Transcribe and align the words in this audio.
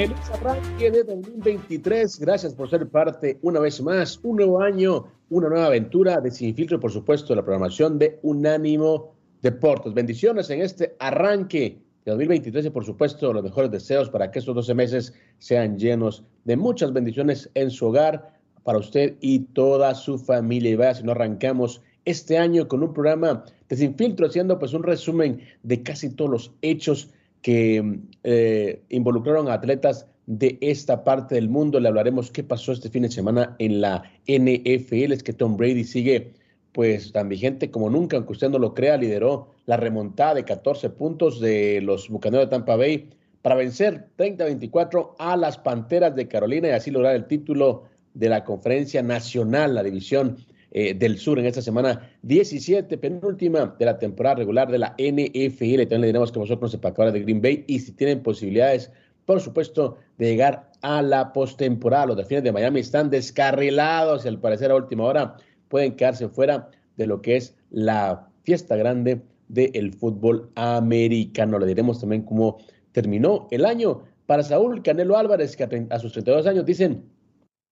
Feliz 0.00 0.30
arranque 0.32 0.90
de 0.90 1.04
2023. 1.04 2.20
Gracias 2.20 2.54
por 2.54 2.70
ser 2.70 2.88
parte 2.88 3.38
una 3.42 3.60
vez 3.60 3.82
más. 3.82 4.18
Un 4.22 4.36
nuevo 4.36 4.62
año, 4.62 5.04
una 5.28 5.50
nueva 5.50 5.66
aventura 5.66 6.22
de 6.22 6.30
Sin 6.30 6.54
Filtro, 6.54 6.80
por 6.80 6.90
supuesto, 6.90 7.34
la 7.34 7.42
programación 7.42 7.98
de 7.98 8.18
Unánimo 8.22 9.12
Deportes. 9.42 9.92
Bendiciones 9.92 10.48
en 10.48 10.62
este 10.62 10.96
arranque 11.00 11.82
de 12.06 12.12
2023 12.12 12.64
y, 12.64 12.70
por 12.70 12.86
supuesto, 12.86 13.30
los 13.34 13.42
mejores 13.42 13.70
deseos 13.70 14.08
para 14.08 14.30
que 14.30 14.38
estos 14.38 14.54
12 14.54 14.72
meses 14.72 15.12
sean 15.36 15.78
llenos 15.78 16.24
de 16.46 16.56
muchas 16.56 16.94
bendiciones 16.94 17.50
en 17.52 17.70
su 17.70 17.88
hogar, 17.88 18.40
para 18.62 18.78
usted 18.78 19.16
y 19.20 19.40
toda 19.40 19.94
su 19.94 20.18
familia. 20.18 20.70
Y 20.70 20.76
vaya, 20.76 20.94
si 20.94 21.02
no 21.02 21.12
arrancamos 21.12 21.82
este 22.06 22.38
año 22.38 22.68
con 22.68 22.82
un 22.82 22.94
programa 22.94 23.44
de 23.68 23.76
Sin 23.76 23.94
Filtro, 23.96 24.28
haciendo 24.28 24.58
pues 24.58 24.72
un 24.72 24.82
resumen 24.82 25.42
de 25.62 25.82
casi 25.82 26.08
todos 26.08 26.30
los 26.30 26.52
hechos 26.62 27.10
que 27.42 28.00
eh, 28.24 28.82
involucraron 28.88 29.48
a 29.48 29.54
atletas 29.54 30.06
de 30.26 30.58
esta 30.60 31.04
parte 31.04 31.34
del 31.34 31.48
mundo. 31.48 31.80
Le 31.80 31.88
hablaremos 31.88 32.30
qué 32.30 32.44
pasó 32.44 32.72
este 32.72 32.90
fin 32.90 33.02
de 33.02 33.10
semana 33.10 33.56
en 33.58 33.80
la 33.80 34.02
NFL. 34.26 35.12
Es 35.12 35.22
que 35.22 35.32
Tom 35.32 35.56
Brady 35.56 35.84
sigue 35.84 36.34
pues 36.72 37.12
tan 37.12 37.28
vigente 37.28 37.70
como 37.70 37.90
nunca, 37.90 38.16
aunque 38.16 38.32
usted 38.32 38.48
no 38.48 38.58
lo 38.58 38.74
crea, 38.74 38.96
lideró 38.96 39.48
la 39.66 39.76
remontada 39.76 40.34
de 40.34 40.44
14 40.44 40.90
puntos 40.90 41.40
de 41.40 41.80
los 41.80 42.08
Bucaneros 42.08 42.46
de 42.46 42.50
Tampa 42.50 42.76
Bay 42.76 43.10
para 43.42 43.56
vencer 43.56 44.08
30-24 44.16 45.14
a 45.18 45.36
las 45.36 45.58
Panteras 45.58 46.14
de 46.14 46.28
Carolina 46.28 46.68
y 46.68 46.72
así 46.72 46.90
lograr 46.90 47.16
el 47.16 47.26
título 47.26 47.84
de 48.14 48.28
la 48.28 48.44
conferencia 48.44 49.02
nacional, 49.02 49.74
la 49.74 49.82
división 49.82 50.36
eh, 50.72 50.94
del 50.94 51.18
Sur 51.18 51.38
en 51.38 51.46
esta 51.46 51.62
semana 51.62 52.10
17, 52.22 52.96
penúltima 52.98 53.74
de 53.78 53.84
la 53.84 53.98
temporada 53.98 54.36
regular 54.36 54.70
de 54.70 54.78
la 54.78 54.94
NFL. 54.98 55.82
También 55.82 56.02
le 56.02 56.06
diremos 56.08 56.30
que 56.30 56.38
vosotros 56.38 56.78
ahora 56.82 57.10
de 57.10 57.20
Green 57.20 57.42
Bay 57.42 57.64
y 57.66 57.80
si 57.80 57.92
tienen 57.92 58.22
posibilidades, 58.22 58.92
por 59.26 59.40
supuesto, 59.40 59.98
de 60.18 60.26
llegar 60.26 60.70
a 60.82 61.02
la 61.02 61.32
postemporada. 61.32 62.06
Los 62.06 62.16
delfines 62.16 62.44
de 62.44 62.52
Miami 62.52 62.80
están 62.80 63.10
descarrilados 63.10 64.24
y 64.24 64.28
al 64.28 64.40
parecer 64.40 64.70
a 64.70 64.76
última 64.76 65.04
hora 65.04 65.36
pueden 65.68 65.96
quedarse 65.96 66.28
fuera 66.28 66.68
de 66.96 67.06
lo 67.06 67.20
que 67.20 67.36
es 67.36 67.56
la 67.70 68.28
fiesta 68.44 68.76
grande 68.76 69.22
del 69.48 69.92
fútbol 69.92 70.50
americano. 70.54 71.58
Le 71.58 71.66
diremos 71.66 72.00
también 72.00 72.22
cómo 72.22 72.58
terminó 72.92 73.48
el 73.50 73.64
año 73.64 74.02
para 74.26 74.44
Saúl 74.44 74.82
Canelo 74.82 75.16
Álvarez, 75.16 75.56
que 75.56 75.86
a 75.90 75.98
sus 75.98 76.12
32 76.12 76.46
años 76.46 76.64
dicen 76.64 77.04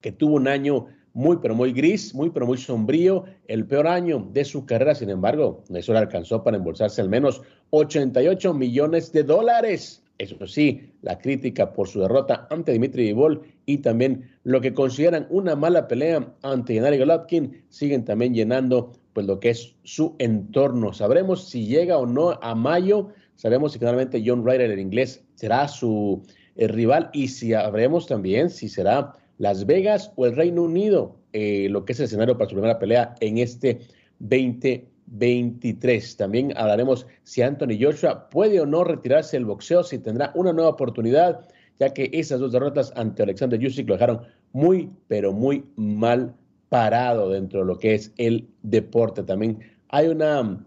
que 0.00 0.10
tuvo 0.10 0.34
un 0.34 0.48
año 0.48 0.86
muy, 1.18 1.38
pero 1.42 1.52
muy 1.52 1.72
gris, 1.72 2.14
muy, 2.14 2.30
pero 2.30 2.46
muy 2.46 2.58
sombrío, 2.58 3.24
el 3.48 3.66
peor 3.66 3.88
año 3.88 4.28
de 4.32 4.44
su 4.44 4.64
carrera. 4.64 4.94
Sin 4.94 5.10
embargo, 5.10 5.64
eso 5.74 5.92
le 5.92 5.98
alcanzó 5.98 6.44
para 6.44 6.58
embolsarse 6.58 7.00
al 7.00 7.08
menos 7.08 7.42
88 7.70 8.54
millones 8.54 9.10
de 9.10 9.24
dólares. 9.24 10.04
Eso 10.18 10.46
sí, 10.46 10.92
la 11.02 11.18
crítica 11.18 11.72
por 11.72 11.88
su 11.88 11.98
derrota 11.98 12.46
ante 12.50 12.70
Dimitri 12.70 13.02
Vivol 13.06 13.42
y 13.66 13.78
también 13.78 14.30
lo 14.44 14.60
que 14.60 14.72
consideran 14.72 15.26
una 15.28 15.56
mala 15.56 15.88
pelea 15.88 16.32
ante 16.42 16.74
Gennady 16.74 16.98
Golovkin 16.98 17.64
siguen 17.68 18.04
también 18.04 18.32
llenando 18.32 18.92
pues 19.12 19.26
lo 19.26 19.40
que 19.40 19.50
es 19.50 19.74
su 19.82 20.14
entorno. 20.20 20.92
Sabremos 20.92 21.48
si 21.48 21.66
llega 21.66 21.98
o 21.98 22.06
no 22.06 22.38
a 22.40 22.54
mayo, 22.54 23.08
sabremos 23.34 23.72
si 23.72 23.80
finalmente 23.80 24.22
John 24.24 24.46
Ryder, 24.46 24.70
el 24.70 24.78
inglés, 24.78 25.24
será 25.34 25.66
su 25.66 26.22
eh, 26.54 26.68
rival 26.68 27.10
y 27.12 27.26
si 27.26 27.50
sabremos 27.50 28.06
también 28.06 28.50
si 28.50 28.68
será 28.68 29.14
las 29.38 29.66
Vegas 29.66 30.12
o 30.16 30.26
el 30.26 30.36
Reino 30.36 30.62
Unido, 30.64 31.16
eh, 31.32 31.68
lo 31.70 31.84
que 31.84 31.92
es 31.92 32.00
el 32.00 32.06
escenario 32.06 32.36
para 32.36 32.50
su 32.50 32.56
primera 32.56 32.78
pelea 32.78 33.14
en 33.20 33.38
este 33.38 33.80
2023. 34.18 36.16
También 36.16 36.52
hablaremos 36.56 37.06
si 37.22 37.42
Anthony 37.42 37.78
Joshua 37.80 38.28
puede 38.28 38.60
o 38.60 38.66
no 38.66 38.84
retirarse 38.84 39.36
del 39.36 39.46
boxeo, 39.46 39.82
si 39.82 39.98
tendrá 39.98 40.32
una 40.34 40.52
nueva 40.52 40.70
oportunidad, 40.70 41.48
ya 41.78 41.94
que 41.94 42.10
esas 42.12 42.40
dos 42.40 42.52
derrotas 42.52 42.92
ante 42.96 43.22
Alexander 43.22 43.64
Usyk 43.64 43.88
lo 43.88 43.94
dejaron 43.94 44.22
muy, 44.52 44.90
pero 45.06 45.32
muy 45.32 45.64
mal 45.76 46.34
parado 46.68 47.30
dentro 47.30 47.60
de 47.60 47.66
lo 47.66 47.78
que 47.78 47.94
es 47.94 48.12
el 48.16 48.48
deporte. 48.62 49.22
También 49.22 49.60
hay 49.88 50.08
una 50.08 50.64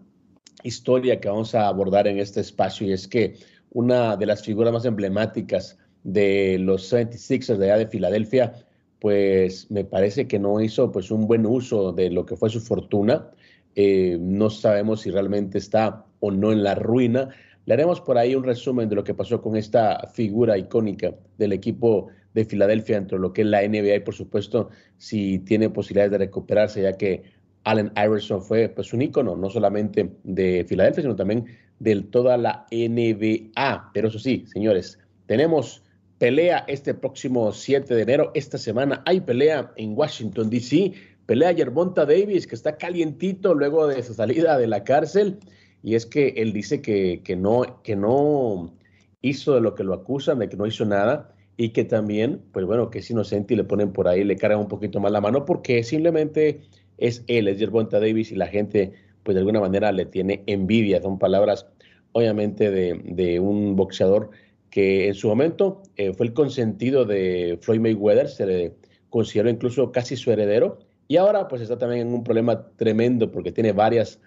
historia 0.62 1.20
que 1.20 1.28
vamos 1.28 1.54
a 1.54 1.68
abordar 1.68 2.06
en 2.08 2.18
este 2.18 2.40
espacio 2.40 2.86
y 2.86 2.92
es 2.92 3.06
que 3.06 3.34
una 3.70 4.16
de 4.16 4.26
las 4.26 4.42
figuras 4.42 4.72
más 4.72 4.84
emblemáticas 4.84 5.78
de 6.04 6.58
los 6.58 6.92
76ers 6.92 7.56
de 7.56 7.70
allá 7.70 7.78
de 7.78 7.86
Filadelfia, 7.86 8.54
pues 9.00 9.70
me 9.70 9.84
parece 9.84 10.28
que 10.28 10.38
no 10.38 10.60
hizo 10.60 10.92
pues 10.92 11.10
un 11.10 11.26
buen 11.26 11.46
uso 11.46 11.92
de 11.92 12.10
lo 12.10 12.24
que 12.24 12.36
fue 12.36 12.50
su 12.50 12.60
fortuna. 12.60 13.30
Eh, 13.74 14.16
no 14.20 14.50
sabemos 14.50 15.00
si 15.00 15.10
realmente 15.10 15.58
está 15.58 16.04
o 16.20 16.30
no 16.30 16.52
en 16.52 16.62
la 16.62 16.74
ruina. 16.74 17.30
Le 17.64 17.74
haremos 17.74 18.00
por 18.00 18.18
ahí 18.18 18.34
un 18.34 18.44
resumen 18.44 18.88
de 18.88 18.96
lo 18.96 19.04
que 19.04 19.14
pasó 19.14 19.40
con 19.40 19.56
esta 19.56 20.08
figura 20.12 20.58
icónica 20.58 21.14
del 21.38 21.52
equipo 21.52 22.08
de 22.34 22.44
Filadelfia 22.44 22.96
dentro 22.96 23.18
de 23.18 23.22
lo 23.22 23.32
que 23.32 23.42
es 23.42 23.48
la 23.48 23.62
NBA 23.62 23.96
y 23.96 24.00
por 24.00 24.14
supuesto 24.14 24.70
si 24.96 25.38
tiene 25.40 25.68
posibilidades 25.68 26.12
de 26.12 26.18
recuperarse 26.18 26.82
ya 26.82 26.96
que 26.96 27.22
Allen 27.64 27.92
Iverson 27.96 28.42
fue 28.42 28.68
pues 28.68 28.92
un 28.92 29.02
ícono 29.02 29.36
no 29.36 29.50
solamente 29.50 30.10
de 30.24 30.64
Filadelfia 30.66 31.02
sino 31.02 31.14
también 31.14 31.46
de 31.78 32.00
toda 32.02 32.36
la 32.36 32.66
NBA. 32.70 33.90
Pero 33.92 34.08
eso 34.08 34.18
sí, 34.18 34.44
señores, 34.46 34.98
tenemos 35.26 35.81
pelea 36.22 36.64
este 36.68 36.94
próximo 36.94 37.50
7 37.50 37.96
de 37.96 38.02
enero. 38.02 38.30
Esta 38.34 38.56
semana 38.56 39.02
hay 39.06 39.22
pelea 39.22 39.72
en 39.74 39.98
Washington, 39.98 40.50
D.C. 40.50 40.92
Pelea 41.26 41.50
Yerbonta 41.50 42.06
Davis, 42.06 42.46
que 42.46 42.54
está 42.54 42.76
calientito 42.76 43.54
luego 43.54 43.88
de 43.88 44.00
su 44.04 44.14
salida 44.14 44.56
de 44.56 44.68
la 44.68 44.84
cárcel. 44.84 45.40
Y 45.82 45.96
es 45.96 46.06
que 46.06 46.28
él 46.36 46.52
dice 46.52 46.80
que, 46.80 47.22
que, 47.24 47.34
no, 47.34 47.82
que 47.82 47.96
no 47.96 48.72
hizo 49.20 49.56
de 49.56 49.62
lo 49.62 49.74
que 49.74 49.82
lo 49.82 49.94
acusan, 49.94 50.38
de 50.38 50.48
que 50.48 50.56
no 50.56 50.64
hizo 50.64 50.84
nada. 50.84 51.34
Y 51.56 51.70
que 51.70 51.82
también, 51.82 52.40
pues 52.52 52.66
bueno, 52.66 52.88
que 52.88 53.00
es 53.00 53.10
inocente 53.10 53.54
y 53.54 53.56
le 53.56 53.64
ponen 53.64 53.92
por 53.92 54.06
ahí, 54.06 54.22
le 54.22 54.36
cargan 54.36 54.60
un 54.60 54.68
poquito 54.68 55.00
más 55.00 55.10
la 55.10 55.20
mano 55.20 55.44
porque 55.44 55.82
simplemente 55.82 56.60
es 56.98 57.24
él, 57.26 57.48
es 57.48 57.58
Yerbonta 57.58 57.98
Davis 57.98 58.30
y 58.30 58.36
la 58.36 58.46
gente, 58.46 58.92
pues 59.24 59.34
de 59.34 59.40
alguna 59.40 59.58
manera 59.58 59.90
le 59.90 60.06
tiene 60.06 60.44
envidia. 60.46 61.02
Son 61.02 61.18
palabras, 61.18 61.66
obviamente, 62.12 62.70
de, 62.70 63.00
de 63.06 63.40
un 63.40 63.74
boxeador 63.74 64.30
que 64.72 65.06
en 65.06 65.14
su 65.14 65.28
momento 65.28 65.82
eh, 65.96 66.14
fue 66.14 66.26
el 66.26 66.32
consentido 66.32 67.04
de 67.04 67.58
Floyd 67.60 67.80
Mayweather, 67.80 68.26
se 68.26 68.46
le 68.46 68.74
consideró 69.10 69.50
incluso 69.50 69.92
casi 69.92 70.16
su 70.16 70.32
heredero, 70.32 70.78
y 71.08 71.18
ahora 71.18 71.46
pues 71.46 71.60
está 71.60 71.76
también 71.76 72.08
en 72.08 72.14
un 72.14 72.24
problema 72.24 72.68
tremendo 72.76 73.30
porque 73.30 73.52
tiene 73.52 73.72
varias 73.72 74.18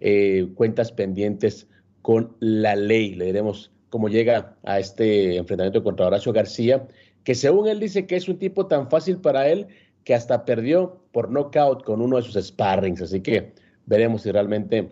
eh, 0.00 0.46
cuentas 0.56 0.92
pendientes 0.92 1.68
con 2.02 2.36
la 2.40 2.76
ley. 2.76 3.14
Le 3.14 3.24
diremos 3.24 3.72
cómo 3.88 4.10
llega 4.10 4.54
a 4.62 4.78
este 4.78 5.38
enfrentamiento 5.38 5.82
contra 5.82 6.06
Horacio 6.06 6.34
García, 6.34 6.86
que 7.24 7.34
según 7.34 7.66
él 7.66 7.80
dice 7.80 8.06
que 8.06 8.16
es 8.16 8.28
un 8.28 8.38
tipo 8.38 8.66
tan 8.66 8.90
fácil 8.90 9.22
para 9.22 9.48
él 9.48 9.68
que 10.04 10.14
hasta 10.14 10.44
perdió 10.44 11.00
por 11.12 11.30
knockout 11.30 11.82
con 11.82 12.02
uno 12.02 12.16
de 12.16 12.24
sus 12.24 12.44
sparrings. 12.44 13.00
Así 13.00 13.22
que 13.22 13.54
veremos 13.86 14.20
si 14.20 14.30
realmente 14.30 14.90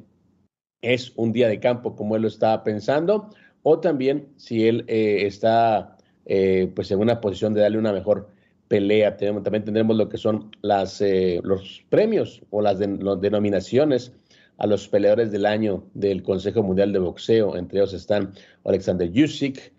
es 0.81 1.13
un 1.17 1.35
día 1.35 1.49
de 1.49 1.61
campo 1.61 1.95
como 1.95 2.17
él 2.17 2.23
lo 2.23 2.29
estaba 2.29 2.65
pensando 2.65 3.29
o 3.63 3.79
también 3.81 4.29
si 4.37 4.67
él 4.67 4.85
eh, 4.89 5.27
está 5.27 5.97
eh, 6.27 6.71
pues 6.75 6.91
en 6.91 7.01
una 7.01 7.21
posición 7.21 7.55
de 7.55 7.61
darle 7.61 7.79
una 7.79 7.93
mejor 7.93 8.29
pelea. 8.69 9.17
también 9.17 9.65
tendremos 9.65 9.97
lo 9.97 10.09
que 10.09 10.19
son 10.19 10.51
las, 10.63 11.01
eh, 11.01 11.41
los 11.45 11.85
premios 11.91 12.43
o 12.51 12.63
las, 12.63 12.79
denominaciones 12.79 14.13
a 14.59 14.67
los 14.67 14.89
peleadores 14.89 15.31
del 15.31 15.47
año 15.47 15.85
del 15.95 16.23
Consejo 16.23 16.63
Mundial 16.63 16.93
de 16.93 16.99
Boxeo. 16.99 17.57
Entre 17.57 17.79
ellos 17.79 17.93
están 17.93 18.33
Alexander 18.65 19.09
Usyk, 19.09 19.73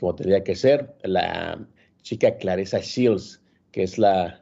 como 0.00 0.14
tendría 0.14 0.44
que 0.44 0.54
ser, 0.54 0.94
la 1.02 1.58
chica 2.02 2.36
Clarissa 2.36 2.80
Shields, 2.80 3.40
que 3.72 3.82
es 3.82 3.98
la 3.98 4.40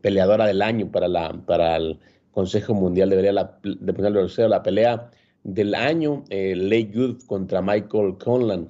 peleadora 0.00 0.46
del 0.46 0.62
año 0.62 0.90
para, 0.90 1.08
la, 1.08 1.32
para 1.46 1.76
el 1.76 1.98
Consejo 2.32 2.74
Mundial 2.74 3.10
de, 3.10 3.32
la, 3.32 3.58
de 3.62 3.92
Boxeo. 3.92 4.48
La 4.48 4.62
pelea 4.62 5.10
del 5.44 5.74
año, 5.74 6.24
Lake 6.30 6.90
Good 6.94 7.22
contra 7.26 7.62
Michael 7.62 8.16
Conlan, 8.18 8.68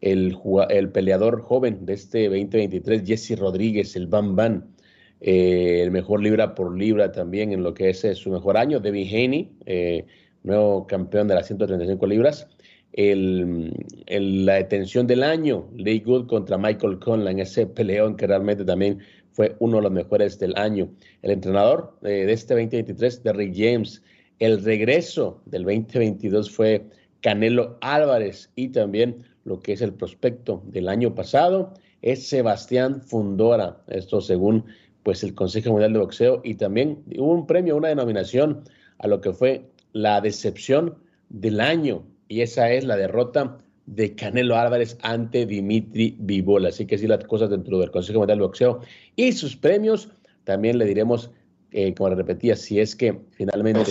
el, 0.00 0.36
el, 0.68 0.90
peleador 0.90 1.40
joven 1.40 1.86
de 1.86 1.94
este 1.94 2.24
2023, 2.24 3.04
Jesse 3.06 3.38
Rodríguez, 3.38 3.96
el 3.96 4.06
Bam 4.06 4.36
Bam, 4.36 4.74
eh, 5.20 5.80
el 5.82 5.90
mejor 5.90 6.22
libra 6.22 6.54
por 6.54 6.76
libra 6.76 7.10
también 7.10 7.52
en 7.52 7.62
lo 7.62 7.72
que 7.72 7.88
es 7.88 8.06
su 8.14 8.30
mejor 8.30 8.58
año, 8.58 8.80
Debbie 8.80 9.08
Haney, 9.08 9.52
eh, 9.64 10.04
nuevo 10.42 10.86
campeón 10.86 11.28
de 11.28 11.34
las 11.34 11.46
135 11.46 12.06
libras, 12.06 12.46
el, 12.92 13.72
la 14.06 14.54
detención 14.54 15.06
del 15.06 15.22
año, 15.22 15.70
Lake 15.74 16.02
Good 16.04 16.26
contra 16.26 16.58
Michael 16.58 16.98
Conlan, 16.98 17.38
ese 17.38 17.66
peleón 17.66 18.16
que 18.16 18.26
realmente 18.26 18.64
también 18.64 18.98
fue 19.32 19.56
uno 19.58 19.78
de 19.78 19.84
los 19.84 19.92
mejores 19.92 20.38
del 20.38 20.54
año. 20.56 20.90
El 21.22 21.32
entrenador 21.32 21.96
eh, 22.02 22.26
de 22.26 22.32
este 22.32 22.54
2023, 22.54 23.22
Derrick 23.22 23.54
James, 23.56 24.02
el 24.38 24.62
regreso 24.62 25.40
del 25.46 25.64
2022 25.64 26.50
fue 26.50 26.86
Canelo 27.20 27.78
Álvarez 27.80 28.50
y 28.56 28.68
también 28.68 29.24
lo 29.44 29.60
que 29.60 29.72
es 29.72 29.82
el 29.82 29.92
prospecto 29.92 30.62
del 30.66 30.88
año 30.88 31.14
pasado 31.14 31.74
es 32.02 32.26
Sebastián 32.26 33.00
Fundora, 33.00 33.82
esto 33.86 34.20
según 34.20 34.64
pues 35.02 35.22
el 35.22 35.34
Consejo 35.34 35.70
Mundial 35.70 35.92
de 35.92 35.98
Boxeo 35.98 36.40
y 36.44 36.54
también 36.54 37.02
hubo 37.18 37.32
un 37.32 37.46
premio, 37.46 37.76
una 37.76 37.88
denominación 37.88 38.64
a 38.98 39.06
lo 39.06 39.20
que 39.20 39.32
fue 39.32 39.64
la 39.92 40.20
decepción 40.20 40.96
del 41.28 41.60
año 41.60 42.04
y 42.28 42.40
esa 42.40 42.70
es 42.72 42.84
la 42.84 42.96
derrota 42.96 43.58
de 43.86 44.14
Canelo 44.14 44.56
Álvarez 44.56 44.98
ante 45.02 45.46
Dimitri 45.46 46.16
Vivola. 46.18 46.68
Así 46.68 46.86
que 46.86 46.98
sí, 46.98 47.06
las 47.06 47.24
cosas 47.24 47.50
dentro 47.50 47.78
del 47.78 47.90
Consejo 47.90 48.20
Mundial 48.20 48.38
de 48.38 48.44
Boxeo 48.44 48.80
y 49.14 49.32
sus 49.32 49.56
premios, 49.56 50.10
también 50.44 50.78
le 50.78 50.84
diremos, 50.84 51.30
eh, 51.76 51.92
como 51.92 52.10
le 52.10 52.14
repetía, 52.14 52.54
si 52.54 52.78
es 52.78 52.94
que 52.94 53.18
finalmente 53.32 53.90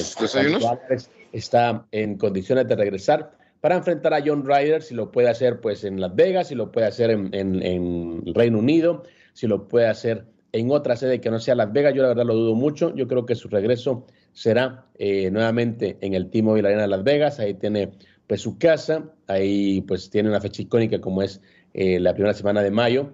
está 1.34 1.86
en 1.92 2.18
condiciones 2.18 2.66
de 2.66 2.78
regresar 2.78 3.38
para 3.60 3.76
enfrentar 3.76 4.14
a 4.14 4.24
John 4.26 4.46
Ryder, 4.46 4.82
si 4.82 4.96
lo 4.96 5.12
puede 5.12 5.28
hacer 5.28 5.60
pues 5.60 5.84
en 5.84 6.00
Las 6.00 6.16
Vegas, 6.16 6.48
si 6.48 6.56
lo 6.56 6.72
puede 6.72 6.88
hacer 6.88 7.12
en, 7.12 7.34
en, 7.34 8.24
Reino 8.34 8.60
Unido, 8.60 9.04
si 9.34 9.48
lo 9.48 9.68
puede 9.68 9.88
hacer 9.88 10.24
en 10.54 10.72
otra 10.72 10.96
sede 10.96 11.20
que 11.20 11.30
no 11.30 11.40
sea 11.40 11.56
Las 11.56 11.74
Vegas, 11.74 11.94
yo 11.94 12.04
la 12.04 12.08
verdad 12.08 12.24
lo 12.24 12.36
dudo 12.36 12.56
mucho, 12.56 12.96
yo 12.96 13.06
creo 13.06 13.26
que 13.26 13.36
su 13.36 13.50
regreso 13.50 14.06
será 14.32 14.86
eh, 14.96 15.30
nuevamente 15.30 15.98
en 16.00 16.14
el 16.14 16.30
T-Mobile 16.30 16.70
Arena 16.70 16.84
de 16.84 16.88
Las 16.88 17.04
Vegas, 17.04 17.42
ahí 17.42 17.54
tiene 17.54 17.92
pues 18.28 18.40
su 18.40 18.58
casa, 18.58 19.12
ahí 19.28 19.82
pues 19.82 20.10
tiene 20.10 20.30
una 20.30 20.40
fecha 20.40 20.62
icónica 20.62 21.02
como 21.02 21.22
es 21.22 21.42
eh, 21.74 22.00
la 22.00 22.14
primera 22.14 22.34
semana 22.34 22.64
de 22.64 22.72
mayo. 22.72 23.14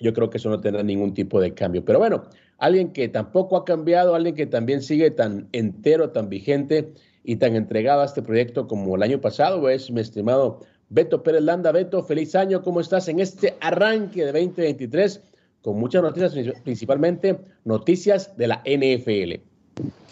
Yo 0.00 0.12
creo 0.12 0.28
que 0.28 0.38
eso 0.38 0.50
no 0.50 0.60
tendrá 0.60 0.82
ningún 0.82 1.14
tipo 1.14 1.40
de 1.40 1.54
cambio. 1.54 1.84
Pero 1.84 1.98
bueno, 1.98 2.24
alguien 2.58 2.92
que 2.92 3.08
tampoco 3.08 3.56
ha 3.56 3.64
cambiado, 3.64 4.14
alguien 4.14 4.34
que 4.34 4.46
también 4.46 4.82
sigue 4.82 5.10
tan 5.10 5.48
entero, 5.52 6.10
tan 6.10 6.28
vigente 6.28 6.92
y 7.22 7.36
tan 7.36 7.54
entregado 7.54 8.02
a 8.02 8.04
este 8.04 8.22
proyecto 8.22 8.66
como 8.66 8.96
el 8.96 9.02
año 9.02 9.20
pasado 9.20 9.68
es 9.68 9.90
mi 9.90 10.00
estimado 10.00 10.60
Beto 10.88 11.22
Pérez 11.22 11.42
Landa. 11.42 11.72
Beto, 11.72 12.02
feliz 12.02 12.34
año, 12.34 12.62
¿cómo 12.62 12.80
estás 12.80 13.08
en 13.08 13.20
este 13.20 13.54
arranque 13.60 14.24
de 14.24 14.32
2023? 14.32 15.22
Con 15.62 15.78
muchas 15.78 16.02
noticias, 16.02 16.34
principalmente 16.62 17.38
noticias 17.64 18.36
de 18.36 18.48
la 18.48 18.62
NFL. 18.66 19.53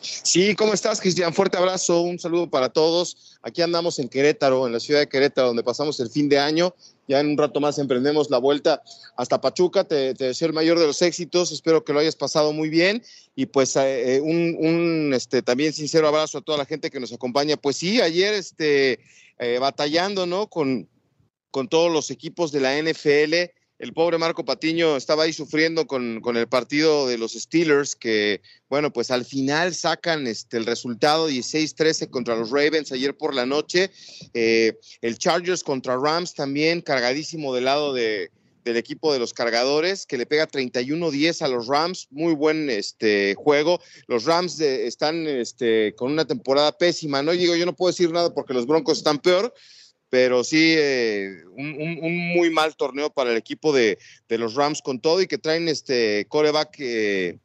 Sí, 0.00 0.56
¿cómo 0.56 0.74
estás, 0.74 1.00
Cristian? 1.00 1.32
Fuerte 1.32 1.56
abrazo, 1.56 2.00
un 2.00 2.18
saludo 2.18 2.50
para 2.50 2.70
todos. 2.70 3.38
Aquí 3.42 3.62
andamos 3.62 4.00
en 4.00 4.08
Querétaro, 4.08 4.66
en 4.66 4.72
la 4.72 4.80
ciudad 4.80 4.98
de 4.98 5.08
Querétaro, 5.08 5.48
donde 5.48 5.62
pasamos 5.62 6.00
el 6.00 6.10
fin 6.10 6.28
de 6.28 6.40
año. 6.40 6.74
Ya 7.06 7.20
en 7.20 7.28
un 7.28 7.38
rato 7.38 7.60
más 7.60 7.78
emprendemos 7.78 8.28
la 8.28 8.38
vuelta 8.38 8.82
hasta 9.16 9.40
Pachuca. 9.40 9.84
Te, 9.84 10.14
deseo 10.14 10.48
el 10.48 10.54
mayor 10.54 10.80
de 10.80 10.86
los 10.86 11.02
éxitos. 11.02 11.52
Espero 11.52 11.84
que 11.84 11.92
lo 11.92 12.00
hayas 12.00 12.16
pasado 12.16 12.52
muy 12.52 12.68
bien. 12.68 13.02
Y 13.36 13.46
pues 13.46 13.76
eh, 13.76 14.16
eh, 14.16 14.20
un, 14.20 15.12
este, 15.14 15.42
también 15.42 15.72
sincero 15.72 16.08
abrazo 16.08 16.38
a 16.38 16.42
toda 16.42 16.58
la 16.58 16.66
gente 16.66 16.90
que 16.90 16.98
nos 16.98 17.12
acompaña. 17.12 17.56
Pues 17.56 17.76
sí, 17.76 18.00
ayer 18.00 18.34
este, 18.34 18.98
eh, 19.38 19.58
batallando, 19.60 20.26
¿no? 20.26 20.48
Con, 20.48 20.88
con 21.52 21.68
todos 21.68 21.92
los 21.92 22.10
equipos 22.10 22.50
de 22.50 22.60
la 22.60 22.76
NFL 22.76 23.52
el 23.82 23.92
pobre 23.92 24.16
Marco 24.16 24.44
Patiño 24.44 24.96
estaba 24.96 25.24
ahí 25.24 25.32
sufriendo 25.32 25.88
con, 25.88 26.22
el 26.36 26.46
partido 26.46 27.08
de 27.08 27.18
los 27.18 27.32
Steelers, 27.32 27.96
que, 27.96 28.40
bueno, 28.70 28.92
pues 28.92 29.10
al 29.10 29.24
final 29.24 29.74
sacan 29.74 30.28
este, 30.28 30.56
el 30.56 30.66
resultado 30.66 31.28
16-13 31.28 32.08
contra 32.08 32.36
los 32.36 32.50
Ravens 32.50 32.92
ayer 32.92 33.16
por 33.16 33.34
la 33.34 33.44
noche. 33.44 33.90
Eh, 34.34 34.78
el 35.00 35.18
Chargers 35.18 35.64
contra 35.64 35.96
Rams 35.96 36.32
también 36.32 36.80
cargadísimo 36.80 37.52
del 37.52 37.64
lado 37.64 37.92
de, 37.92 38.30
del 38.64 38.76
equipo 38.76 39.12
de 39.12 39.18
los 39.18 39.34
cargadores, 39.34 40.06
que 40.06 40.16
le 40.16 40.26
pega 40.26 40.46
31-10 40.46 41.42
a 41.42 41.48
los 41.48 41.66
Rams. 41.66 42.06
Muy 42.12 42.34
buen 42.34 42.70
este, 42.70 43.34
juego. 43.34 43.80
Los 44.06 44.26
Rams 44.26 44.60
están 44.60 45.26
este, 45.26 45.92
con 45.96 46.12
una 46.12 46.24
temporada 46.24 46.70
pésima. 46.70 47.20
No 47.24 47.32
digo, 47.32 47.56
yo 47.56 47.66
no 47.66 47.74
puedo 47.74 47.90
decir 47.90 48.12
nada 48.12 48.32
porque 48.32 48.54
los 48.54 48.64
Broncos 48.64 48.98
están 48.98 49.18
peor 49.18 49.52
pero 50.12 50.44
sí 50.44 50.74
eh, 50.76 51.42
un, 51.56 52.34
muy 52.34 52.50
mal 52.50 52.76
torneo 52.76 53.08
para 53.08 53.30
el 53.30 53.38
equipo 53.38 53.72
de, 53.72 53.96
los 54.28 54.54
Rams 54.54 54.82
con 54.82 55.00
todo 55.00 55.22
y 55.22 55.26
que 55.26 55.38
traen 55.38 55.68
este 55.68 56.26
coreback 56.28 56.76
eh, 56.80 57.38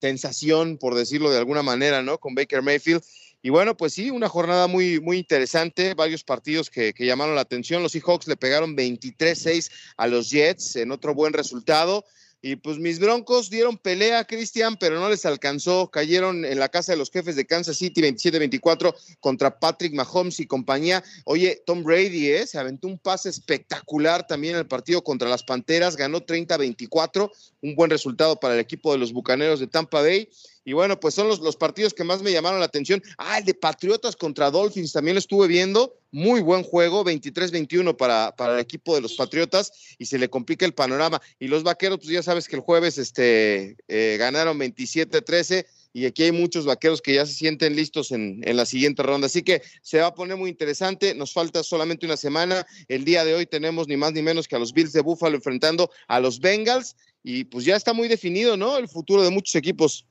sensación, 0.00 0.76
por 0.76 0.96
decirlo 0.96 1.30
de 1.30 1.38
alguna 1.38 1.62
manera, 1.62 2.02
¿no? 2.02 2.18
Con 2.18 2.34
Baker 2.34 2.62
Mayfield. 2.62 3.00
Y 3.42 3.50
bueno, 3.50 3.76
pues 3.76 3.92
sí, 3.92 4.10
una 4.10 4.28
jornada 4.28 4.66
muy, 4.66 5.00
muy 5.00 5.18
interesante, 5.18 5.94
varios 5.94 6.24
partidos 6.24 6.68
que, 6.68 6.92
que 6.94 7.06
llamaron 7.06 7.36
la 7.36 7.42
atención. 7.42 7.80
Los 7.80 7.92
Seahawks 7.92 8.26
le 8.26 8.36
pegaron 8.36 8.76
23-6 8.76 9.70
a 9.96 10.08
los 10.08 10.30
Jets 10.30 10.74
en 10.74 10.90
otro 10.90 11.14
buen 11.14 11.32
resultado. 11.32 12.04
Y 12.46 12.56
pues 12.56 12.78
mis 12.78 12.98
Broncos 12.98 13.48
dieron 13.48 13.78
pelea, 13.78 14.26
Cristian, 14.26 14.76
pero 14.78 15.00
no 15.00 15.08
les 15.08 15.24
alcanzó. 15.24 15.90
Cayeron 15.90 16.44
en 16.44 16.58
la 16.58 16.68
casa 16.68 16.92
de 16.92 16.98
los 16.98 17.10
jefes 17.10 17.36
de 17.36 17.46
Kansas 17.46 17.78
City 17.78 18.02
27-24 18.02 18.94
contra 19.18 19.58
Patrick 19.58 19.94
Mahomes 19.94 20.38
y 20.40 20.46
compañía. 20.46 21.02
Oye, 21.24 21.62
Tom 21.64 21.82
Brady 21.82 22.28
¿eh? 22.32 22.46
se 22.46 22.58
aventó 22.58 22.86
un 22.86 22.98
pase 22.98 23.30
espectacular 23.30 24.26
también 24.26 24.56
en 24.56 24.58
el 24.58 24.66
partido 24.66 25.02
contra 25.02 25.26
las 25.30 25.42
Panteras. 25.42 25.96
Ganó 25.96 26.20
30-24, 26.20 27.30
un 27.64 27.74
buen 27.74 27.90
resultado 27.90 28.38
para 28.38 28.54
el 28.54 28.60
equipo 28.60 28.92
de 28.92 28.98
los 28.98 29.12
Bucaneros 29.12 29.58
de 29.58 29.66
Tampa 29.66 30.02
Bay. 30.02 30.28
Y 30.66 30.74
bueno, 30.74 31.00
pues 31.00 31.14
son 31.14 31.28
los, 31.28 31.40
los 31.40 31.56
partidos 31.56 31.94
que 31.94 32.04
más 32.04 32.22
me 32.22 32.30
llamaron 32.30 32.60
la 32.60 32.66
atención. 32.66 33.02
Ah, 33.16 33.38
el 33.38 33.44
de 33.44 33.54
Patriotas 33.54 34.16
contra 34.16 34.50
Dolphins 34.50 34.92
también 34.92 35.14
lo 35.14 35.18
estuve 35.18 35.46
viendo. 35.46 35.96
Muy 36.10 36.42
buen 36.42 36.62
juego, 36.62 37.04
23-21 37.04 37.96
para, 37.96 38.36
para 38.36 38.54
el 38.54 38.60
equipo 38.60 38.94
de 38.94 39.00
los 39.00 39.14
Patriotas 39.14 39.72
y 39.98 40.04
se 40.04 40.18
le 40.18 40.28
complica 40.28 40.66
el 40.66 40.74
panorama. 40.74 41.20
Y 41.38 41.48
los 41.48 41.62
Vaqueros, 41.62 41.98
pues 41.98 42.10
ya 42.10 42.22
sabes 42.22 42.48
que 42.48 42.56
el 42.56 42.62
jueves 42.62 42.98
este, 42.98 43.76
eh, 43.88 44.16
ganaron 44.18 44.58
27-13 44.58 45.64
y 45.96 46.06
aquí 46.06 46.24
hay 46.24 46.32
muchos 46.32 46.66
vaqueros 46.66 47.00
que 47.00 47.14
ya 47.14 47.24
se 47.24 47.34
sienten 47.34 47.76
listos 47.76 48.10
en, 48.10 48.40
en, 48.42 48.56
la 48.56 48.66
siguiente 48.66 49.04
ronda. 49.04 49.26
Así 49.26 49.42
que 49.42 49.62
se 49.80 50.00
va 50.00 50.08
a 50.08 50.14
poner 50.14 50.36
muy 50.36 50.50
interesante. 50.50 51.14
Nos 51.14 51.32
falta 51.32 51.62
solamente 51.62 52.04
una 52.04 52.16
semana. 52.16 52.66
El 52.88 53.04
día 53.04 53.24
de 53.24 53.32
hoy 53.32 53.46
tenemos 53.46 53.86
ni 53.86 53.96
más 53.96 54.12
ni 54.12 54.20
menos 54.20 54.48
que 54.48 54.56
a 54.56 54.58
los 54.58 54.72
Bills 54.72 54.92
de 54.92 55.02
Buffalo 55.02 55.36
enfrentando 55.36 55.92
a 56.08 56.18
los 56.18 56.40
Bengals 56.40 56.96
y 57.24 57.44
pues 57.44 57.64
ya 57.64 57.74
está 57.74 57.94
muy 57.94 58.06
definido, 58.06 58.56
¿no? 58.56 58.76
El 58.76 58.86
futuro 58.86 59.22
de 59.22 59.30
muchos 59.30 59.54
equipos. 59.56 60.06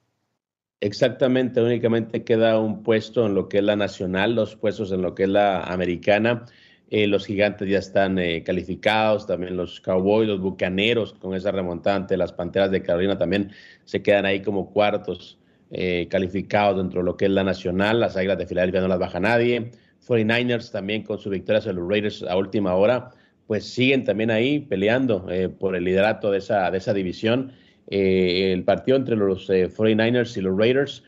Exactamente, 0.82 1.62
únicamente 1.62 2.26
queda 2.26 2.60
un 2.60 2.84
puesto 2.84 3.26
en 3.26 3.36
lo 3.36 3.48
que 3.48 3.60
es 3.60 3.64
la 3.64 3.78
nacional, 3.78 4.36
dos 4.36 4.58
puestos 4.58 4.92
en 4.92 5.02
lo 5.02 5.16
que 5.16 5.24
es 5.24 5.30
la 5.30 5.64
americana. 5.64 6.46
Eh, 6.90 7.08
los 7.08 7.26
gigantes 7.26 7.70
ya 7.70 7.80
están 7.80 8.20
eh, 8.20 8.44
calificados, 8.44 9.26
también 9.26 9.56
los 9.56 9.80
Cowboys, 9.80 10.28
los 10.28 10.42
Bucaneros 10.42 11.14
con 11.14 11.36
esa 11.36 11.52
remontante, 11.52 12.18
las 12.18 12.34
Panteras 12.34 12.72
de 12.72 12.82
Carolina 12.82 13.18
también 13.18 13.52
se 13.86 14.02
quedan 14.02 14.26
ahí 14.26 14.42
como 14.42 14.72
cuartos 14.72 15.38
eh, 15.72 16.08
calificados 16.10 16.78
dentro 16.78 17.00
de 17.02 17.06
lo 17.06 17.16
que 17.16 17.26
es 17.26 17.32
la 17.32 17.44
nacional. 17.44 18.00
Las 18.00 18.18
Águilas 18.18 18.38
de 18.40 18.48
Filadelfia 18.48 18.82
no 18.82 18.88
las 18.88 19.00
baja 19.00 19.20
nadie. 19.20 19.72
49ers 20.06 20.72
también 20.72 21.04
con 21.04 21.18
su 21.18 21.30
victoria 21.30 21.62
sobre 21.62 21.78
los 21.78 21.88
Raiders 21.88 22.24
a 22.24 22.36
última 22.36 22.76
hora, 22.76 23.12
pues 23.48 23.66
siguen 23.66 24.04
también 24.04 24.32
ahí 24.32 24.60
peleando 24.60 25.28
por 25.60 25.76
el 25.76 25.84
liderato 25.84 26.32
de 26.32 26.38
esa, 26.38 26.72
de 26.72 26.78
esa 26.78 26.94
división. 26.94 27.52
Eh, 27.88 28.54
el 28.54 28.64
partido 28.64 28.98
entre 28.98 29.16
los 29.16 29.50
49ers 29.50 30.36
eh, 30.36 30.40
y 30.40 30.42
los 30.44 30.58
Raiders, 30.58 31.04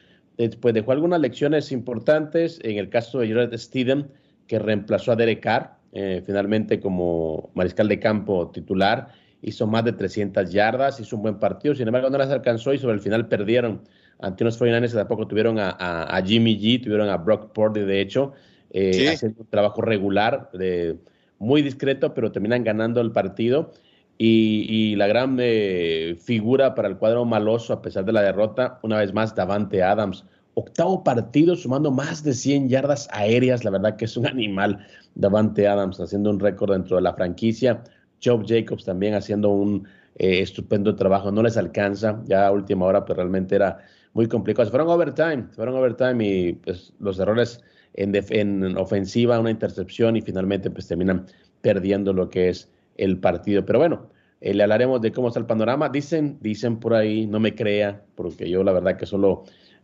pues 0.59 0.73
dejó 0.73 0.91
algunas 0.91 1.21
lecciones 1.21 1.71
importantes. 1.71 2.59
En 2.63 2.77
el 2.77 2.89
caso 2.89 3.19
de 3.19 3.29
Jared 3.29 3.57
Steedham, 3.57 4.07
que 4.47 4.59
reemplazó 4.59 5.11
a 5.11 5.15
Derek 5.15 5.41
Carr, 5.41 5.77
eh, 5.93 6.21
finalmente 6.25 6.79
como 6.79 7.49
mariscal 7.53 7.87
de 7.87 7.99
campo 7.99 8.51
titular, 8.51 9.07
hizo 9.41 9.65
más 9.67 9.85
de 9.85 9.93
300 9.93 10.51
yardas, 10.51 10.99
hizo 10.99 11.15
un 11.15 11.21
buen 11.21 11.39
partido, 11.39 11.73
sin 11.75 11.87
embargo 11.87 12.09
no 12.09 12.17
las 12.17 12.29
alcanzó 12.29 12.73
y 12.73 12.77
sobre 12.77 12.95
el 12.95 12.99
final 12.99 13.27
perdieron 13.27 13.81
ante 14.19 14.43
unos 14.43 14.59
49ers 14.59 14.91
que 14.91 14.97
tampoco 14.97 15.27
tuvieron 15.27 15.57
a, 15.59 16.23
Jimmy 16.25 16.57
G, 16.57 16.83
tuvieron 16.83 17.09
a 17.09 17.17
Brock 17.17 17.51
Purdy 17.53 17.81
de 17.81 18.01
hecho, 18.01 18.33
haciendo 18.73 19.41
un 19.41 19.47
trabajo 19.49 19.81
regular, 19.81 20.49
de, 20.53 20.97
muy 21.39 21.61
discreto, 21.61 22.13
pero 22.13 22.31
terminan 22.31 22.63
ganando 22.63 23.01
el 23.01 23.11
partido. 23.11 23.71
Y, 24.17 24.95
la 24.95 25.07
gran 25.07 25.37
eh, 25.41 26.15
figura 26.23 26.73
para 26.73 26.87
el 26.87 26.97
cuadro 26.97 27.25
maloso, 27.25 27.73
a 27.73 27.81
pesar 27.81 28.05
de 28.05 28.13
la 28.13 28.21
derrota, 28.21 28.79
una 28.81 28.99
vez 28.99 29.13
más, 29.13 29.35
Davante 29.35 29.83
Adams. 29.83 30.25
Octavo 30.53 31.03
partido 31.03 31.55
sumando 31.57 31.91
más 31.91 32.23
de 32.23 32.33
100 32.33 32.69
yardas 32.69 33.09
aéreas. 33.11 33.65
La 33.65 33.71
verdad 33.71 33.97
que 33.97 34.05
es 34.05 34.15
un 34.15 34.25
animal, 34.25 34.85
Davante 35.15 35.67
Adams, 35.67 35.99
haciendo 35.99 36.29
un 36.29 36.39
récord 36.39 36.71
dentro 36.71 36.95
de 36.95 37.01
la 37.01 37.13
franquicia. 37.13 37.83
Job 38.23 38.45
Jacobs 38.47 38.85
también 38.85 39.15
haciendo 39.15 39.49
un 39.49 39.85
eh, 40.17 40.39
estupendo 40.39 40.95
trabajo. 40.95 41.29
No 41.31 41.43
les 41.43 41.57
alcanza 41.57 42.21
ya 42.25 42.47
a 42.47 42.51
última 42.51 42.85
hora, 42.85 43.03
pero 43.03 43.17
realmente 43.17 43.55
era 43.55 43.79
muy 44.13 44.27
complicado. 44.27 44.65
Se 44.65 44.71
fueron 44.71 44.87
overtime, 44.87 45.47
se 45.49 45.55
fueron 45.55 45.75
overtime 45.75 46.25
y 46.25 46.53
pues, 46.53 46.93
los 46.99 47.19
errores 47.19 47.61
en, 47.95 48.77
ofensiva, 48.77 49.39
una 49.39 49.51
intercepción 49.51 50.15
y 50.15 50.21
finalmente 50.21 50.69
pues 50.69 50.87
terminan 50.87 51.25
perdiendo 51.61 52.13
lo 52.13 52.29
que 52.29 52.49
es 52.49 52.71
el 52.97 53.17
partido. 53.19 53.65
Pero 53.65 53.79
bueno, 53.79 54.09
eh, 54.41 54.53
le 54.53 54.63
hablaremos 54.63 55.01
de 55.01 55.11
cómo 55.11 55.29
está 55.29 55.39
el 55.39 55.45
panorama. 55.45 55.89
Dicen, 55.89 56.37
dicen 56.41 56.79
por 56.79 56.93
ahí, 56.93 57.25
no 57.25 57.39
me 57.39 57.55
crea, 57.55 58.03
porque 58.15 58.49
yo 58.49 58.63
la 58.63 58.73
verdad 58.73 58.97
que 58.97 59.05
solo 59.05 59.43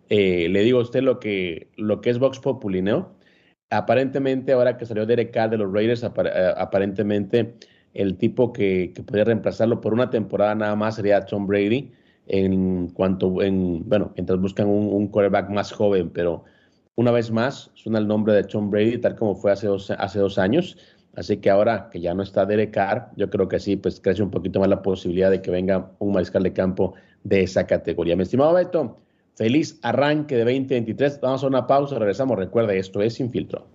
eh, 0.09 0.49
le 0.49 0.63
digo 0.63 0.79
a 0.79 0.83
usted 0.83 1.01
lo 1.01 1.19
que, 1.19 1.69
lo 1.77 2.01
que 2.01 2.09
es 2.09 2.19
Vox 2.19 2.39
Populi, 2.39 2.81
¿no? 2.81 3.15
Aparentemente, 3.69 4.51
ahora 4.51 4.77
que 4.77 4.85
salió 4.85 5.05
Derek 5.05 5.31
Carr 5.31 5.49
de 5.49 5.57
los 5.57 5.71
Raiders, 5.71 6.03
eh, 6.03 6.09
aparentemente 6.57 7.55
el 7.93 8.17
tipo 8.17 8.51
que, 8.53 8.91
que 8.93 9.03
podría 9.03 9.25
reemplazarlo 9.25 9.81
por 9.81 9.93
una 9.93 10.09
temporada 10.09 10.55
nada 10.55 10.75
más 10.75 10.95
sería 10.95 11.25
Tom 11.25 11.47
Brady 11.47 11.91
en 12.27 12.89
cuanto, 12.89 13.41
en, 13.41 13.87
bueno, 13.87 14.11
mientras 14.15 14.39
buscan 14.39 14.67
un, 14.67 14.87
un 14.93 15.07
quarterback 15.07 15.49
más 15.49 15.71
joven, 15.71 16.09
pero 16.09 16.43
una 16.95 17.11
vez 17.11 17.31
más 17.31 17.71
suena 17.73 17.99
el 17.99 18.07
nombre 18.07 18.33
de 18.33 18.43
Tom 18.43 18.69
Brady, 18.69 18.97
tal 18.97 19.15
como 19.15 19.35
fue 19.35 19.51
hace 19.51 19.67
dos, 19.67 19.91
hace 19.91 20.19
dos 20.19 20.37
años. 20.37 20.77
Así 21.15 21.37
que 21.37 21.49
ahora 21.49 21.89
que 21.91 21.99
ya 21.99 22.13
no 22.13 22.23
está 22.23 22.45
Derek 22.45 22.71
Carr, 22.71 23.11
yo 23.17 23.29
creo 23.29 23.47
que 23.47 23.59
sí, 23.59 23.75
pues 23.75 23.99
crece 23.99 24.23
un 24.23 24.31
poquito 24.31 24.59
más 24.59 24.69
la 24.69 24.81
posibilidad 24.81 25.29
de 25.29 25.41
que 25.41 25.51
venga 25.51 25.91
un 25.99 26.13
mariscal 26.13 26.43
de 26.43 26.53
campo 26.53 26.93
de 27.23 27.43
esa 27.43 27.67
categoría. 27.67 28.15
Mi 28.15 28.23
estimado 28.23 28.53
Beto, 28.53 28.97
feliz 29.35 29.79
arranque 29.81 30.35
de 30.35 30.45
2023. 30.45 31.19
Vamos 31.21 31.43
a 31.43 31.47
una 31.47 31.67
pausa, 31.67 31.99
regresamos. 31.99 32.37
Recuerde, 32.37 32.77
esto 32.77 33.01
es 33.01 33.15
Sin 33.15 33.29
Filtro. 33.29 33.67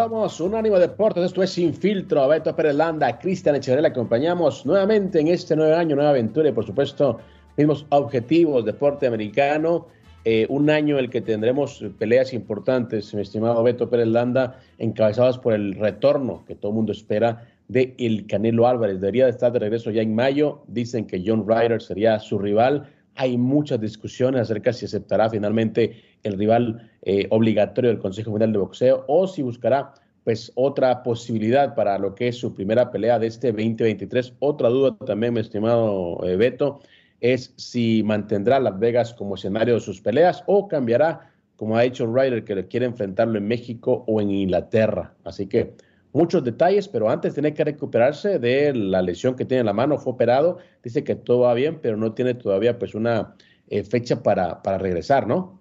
Somos 0.00 0.40
Unánimo 0.40 0.78
Deportes, 0.78 1.24
esto 1.24 1.42
es 1.42 1.50
Sin 1.50 1.74
Filtro, 1.74 2.26
Beto 2.26 2.56
Pérez 2.56 2.74
Landa, 2.74 3.18
Cristian 3.18 3.56
Echeverría, 3.56 3.90
acompañamos 3.90 4.64
nuevamente 4.64 5.20
en 5.20 5.28
este 5.28 5.54
nuevo 5.54 5.76
año, 5.76 5.94
nueva 5.94 6.12
aventura 6.12 6.48
y 6.48 6.52
por 6.52 6.64
supuesto, 6.64 7.18
mismos 7.58 7.84
objetivos, 7.90 8.64
deporte 8.64 9.06
americano, 9.06 9.88
eh, 10.24 10.46
un 10.48 10.70
año 10.70 10.96
en 10.96 11.04
el 11.04 11.10
que 11.10 11.20
tendremos 11.20 11.84
peleas 11.98 12.32
importantes, 12.32 13.12
mi 13.12 13.20
estimado 13.20 13.62
Beto 13.62 13.90
Pérez 13.90 14.06
Landa, 14.06 14.58
encabezadas 14.78 15.36
por 15.36 15.52
el 15.52 15.74
retorno 15.74 16.44
que 16.46 16.54
todo 16.54 16.70
el 16.70 16.76
mundo 16.76 16.92
espera 16.92 17.46
de 17.68 17.94
El 17.98 18.26
Canelo 18.26 18.66
Álvarez, 18.66 19.02
debería 19.02 19.26
de 19.26 19.32
estar 19.32 19.52
de 19.52 19.58
regreso 19.58 19.90
ya 19.90 20.00
en 20.00 20.14
mayo, 20.14 20.62
dicen 20.66 21.06
que 21.06 21.22
John 21.26 21.46
Ryder 21.46 21.82
sería 21.82 22.18
su 22.20 22.38
rival, 22.38 22.88
hay 23.20 23.36
muchas 23.36 23.78
discusiones 23.78 24.40
acerca 24.40 24.72
si 24.72 24.86
aceptará 24.86 25.28
finalmente 25.28 26.02
el 26.22 26.38
rival 26.38 26.90
eh, 27.02 27.26
obligatorio 27.28 27.90
del 27.90 27.98
Consejo 27.98 28.30
Mundial 28.30 28.50
de 28.50 28.58
Boxeo 28.58 29.04
o 29.08 29.26
si 29.26 29.42
buscará 29.42 29.92
pues 30.24 30.50
otra 30.54 31.02
posibilidad 31.02 31.74
para 31.74 31.98
lo 31.98 32.14
que 32.14 32.28
es 32.28 32.38
su 32.38 32.54
primera 32.54 32.90
pelea 32.90 33.18
de 33.18 33.26
este 33.26 33.48
2023. 33.48 34.36
Otra 34.38 34.70
duda 34.70 34.96
también, 35.04 35.34
mi 35.34 35.40
estimado 35.40 36.18
eh, 36.24 36.36
Beto, 36.36 36.80
es 37.20 37.52
si 37.56 38.02
mantendrá 38.02 38.58
Las 38.58 38.78
Vegas 38.78 39.12
como 39.12 39.34
escenario 39.34 39.74
de 39.74 39.80
sus 39.80 40.00
peleas 40.00 40.42
o 40.46 40.66
cambiará, 40.66 41.30
como 41.56 41.76
ha 41.76 41.82
dicho 41.82 42.06
Ryder, 42.06 42.42
que 42.44 42.54
le 42.54 42.68
quiere 42.68 42.86
enfrentarlo 42.86 43.36
en 43.36 43.46
México 43.46 44.02
o 44.06 44.22
en 44.22 44.30
Inglaterra. 44.30 45.12
Así 45.24 45.46
que 45.46 45.74
muchos 46.12 46.44
detalles, 46.44 46.88
pero 46.88 47.10
antes 47.10 47.34
tiene 47.34 47.54
que 47.54 47.64
recuperarse 47.64 48.38
de 48.38 48.74
la 48.74 49.02
lesión 49.02 49.36
que 49.36 49.44
tiene 49.44 49.60
en 49.60 49.66
la 49.66 49.72
mano, 49.72 49.98
fue 49.98 50.12
operado, 50.12 50.58
dice 50.82 51.04
que 51.04 51.14
todo 51.14 51.40
va 51.40 51.54
bien, 51.54 51.80
pero 51.80 51.96
no 51.96 52.14
tiene 52.14 52.34
todavía 52.34 52.78
pues 52.78 52.94
una 52.94 53.36
eh, 53.68 53.84
fecha 53.84 54.22
para, 54.22 54.62
para 54.62 54.78
regresar, 54.78 55.26
¿no? 55.26 55.60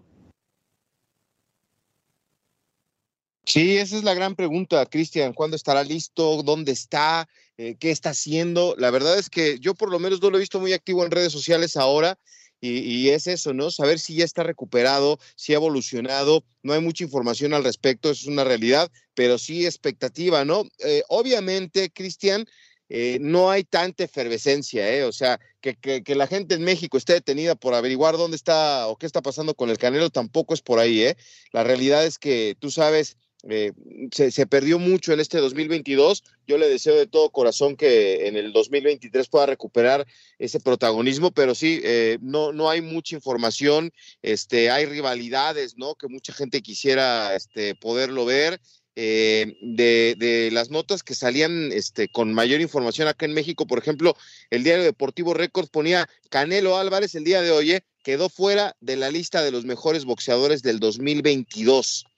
Sí, 3.46 3.78
esa 3.78 3.98
es 3.98 4.04
la 4.04 4.14
gran 4.14 4.36
pregunta, 4.36 4.86
Cristian. 4.86 5.34
¿Cuándo 5.34 5.56
estará 5.56 5.84
listo? 5.84 6.44
¿Dónde 6.44 6.72
está? 6.72 7.28
Eh, 7.58 7.78
¿Qué 7.80 7.90
está 7.90 8.12
haciendo? 8.12 8.76
La 8.78 8.92
verdad 8.92 9.18
es 9.18 9.28
que 9.28 9.58
yo 9.60 9.74
por 9.74 9.90
lo 9.90 9.98
menos 9.98 10.22
no 10.22 10.30
lo 10.30 10.38
he 10.38 10.40
visto 10.40 10.60
muy 10.60 10.72
activo 10.72 11.04
en 11.04 11.10
redes 11.10 11.34
sociales 11.34 11.76
ahora. 11.76 12.20
Y, 12.62 13.10
es 13.10 13.28
eso, 13.28 13.54
¿no? 13.54 13.72
Saber 13.72 14.00
si 14.00 14.16
ya 14.16 14.26
está 14.26 14.44
recuperado, 14.44 15.18
si 15.36 15.54
ha 15.54 15.58
evolucionado. 15.58 16.44
No 16.62 16.74
hay 16.74 16.82
mucha 16.82 17.06
información 17.06 17.54
al 17.54 17.64
respecto, 17.64 18.10
eso 18.10 18.22
es 18.24 18.28
una 18.28 18.44
realidad, 18.44 18.92
pero 19.14 19.38
sí 19.38 19.66
expectativa, 19.66 20.44
¿no? 20.44 20.66
Eh, 20.80 21.04
obviamente, 21.08 21.90
Cristian, 21.90 22.46
eh, 22.90 23.18
no 23.22 23.50
hay 23.50 23.64
tanta 23.64 24.04
efervescencia, 24.04 24.92
¿eh? 24.94 25.04
O 25.04 25.12
sea, 25.14 25.40
que, 25.62 25.76
que, 25.76 26.16
la 26.16 26.28
gente 26.28 26.56
en 26.56 26.64
México 26.64 26.98
esté 26.98 27.14
detenida 27.14 27.56
por 27.56 27.76
averiguar 27.76 28.18
dónde 28.18 28.36
está 28.36 28.88
o 28.88 28.98
qué 28.98 29.06
está 29.06 29.22
pasando 29.22 29.54
con 29.54 29.70
el 29.70 29.78
Canelo 29.78 30.10
tampoco 30.10 30.54
es 30.54 30.62
por 30.62 30.80
ahí, 30.80 31.04
¿eh? 31.04 31.18
La 31.54 31.64
realidad 31.64 32.06
es 32.06 32.18
que 32.18 32.58
tú 32.60 32.72
sabes 32.72 33.16
eh, 33.48 33.72
se, 34.12 34.48
perdió 34.48 34.80
mucho 34.80 35.14
en 35.14 35.20
este 35.20 35.38
2022. 35.38 36.24
Yo 36.46 36.58
le 36.58 36.68
deseo 36.68 36.96
de 36.96 37.08
todo 37.08 37.30
corazón 37.30 37.78
que 37.78 38.28
en 38.28 38.36
el 38.36 38.52
2023 38.52 39.30
pueda 39.30 39.46
recuperar 39.46 40.06
ese 40.40 40.60
protagonismo, 40.60 41.32
pero 41.32 41.56
sí, 41.56 41.80
eh, 41.84 42.18
no, 42.22 42.52
no 42.52 42.70
hay 42.70 42.82
mucha 42.82 43.16
información, 43.16 43.92
este, 44.22 44.70
hay 44.72 44.86
rivalidades, 44.86 45.78
¿no? 45.78 45.96
Que 45.96 46.08
mucha 46.08 46.34
gente 46.34 46.62
quisiera 46.62 47.36
este, 47.36 47.76
poderlo 47.76 48.26
ver. 48.26 48.60
Eh, 49.02 49.56
de, 49.62 50.16
de, 50.18 50.52
las 50.52 50.72
notas 50.72 51.04
que 51.04 51.16
salían 51.16 51.72
este, 51.72 52.10
con 52.10 52.34
mayor 52.34 52.60
información 52.60 53.08
acá 53.08 53.26
en 53.26 53.34
México, 53.34 53.66
por 53.66 53.80
ejemplo, 53.80 54.14
el 54.50 54.66
diario 54.66 54.84
Deportivo 54.84 55.34
Records 55.34 55.70
ponía 55.70 56.10
Canelo 56.30 56.76
Álvarez 56.76 57.16
el 57.16 57.24
día 57.24 57.42
de 57.42 57.52
hoy, 57.52 57.80
quedó 58.04 58.28
fuera 58.28 58.76
de 58.82 58.98
la 58.98 59.10
lista 59.10 59.42
de 59.42 59.52
los 59.52 59.64
mejores 59.64 60.04
boxeadores 60.04 60.64
del 60.64 60.82
2022. 60.82 62.09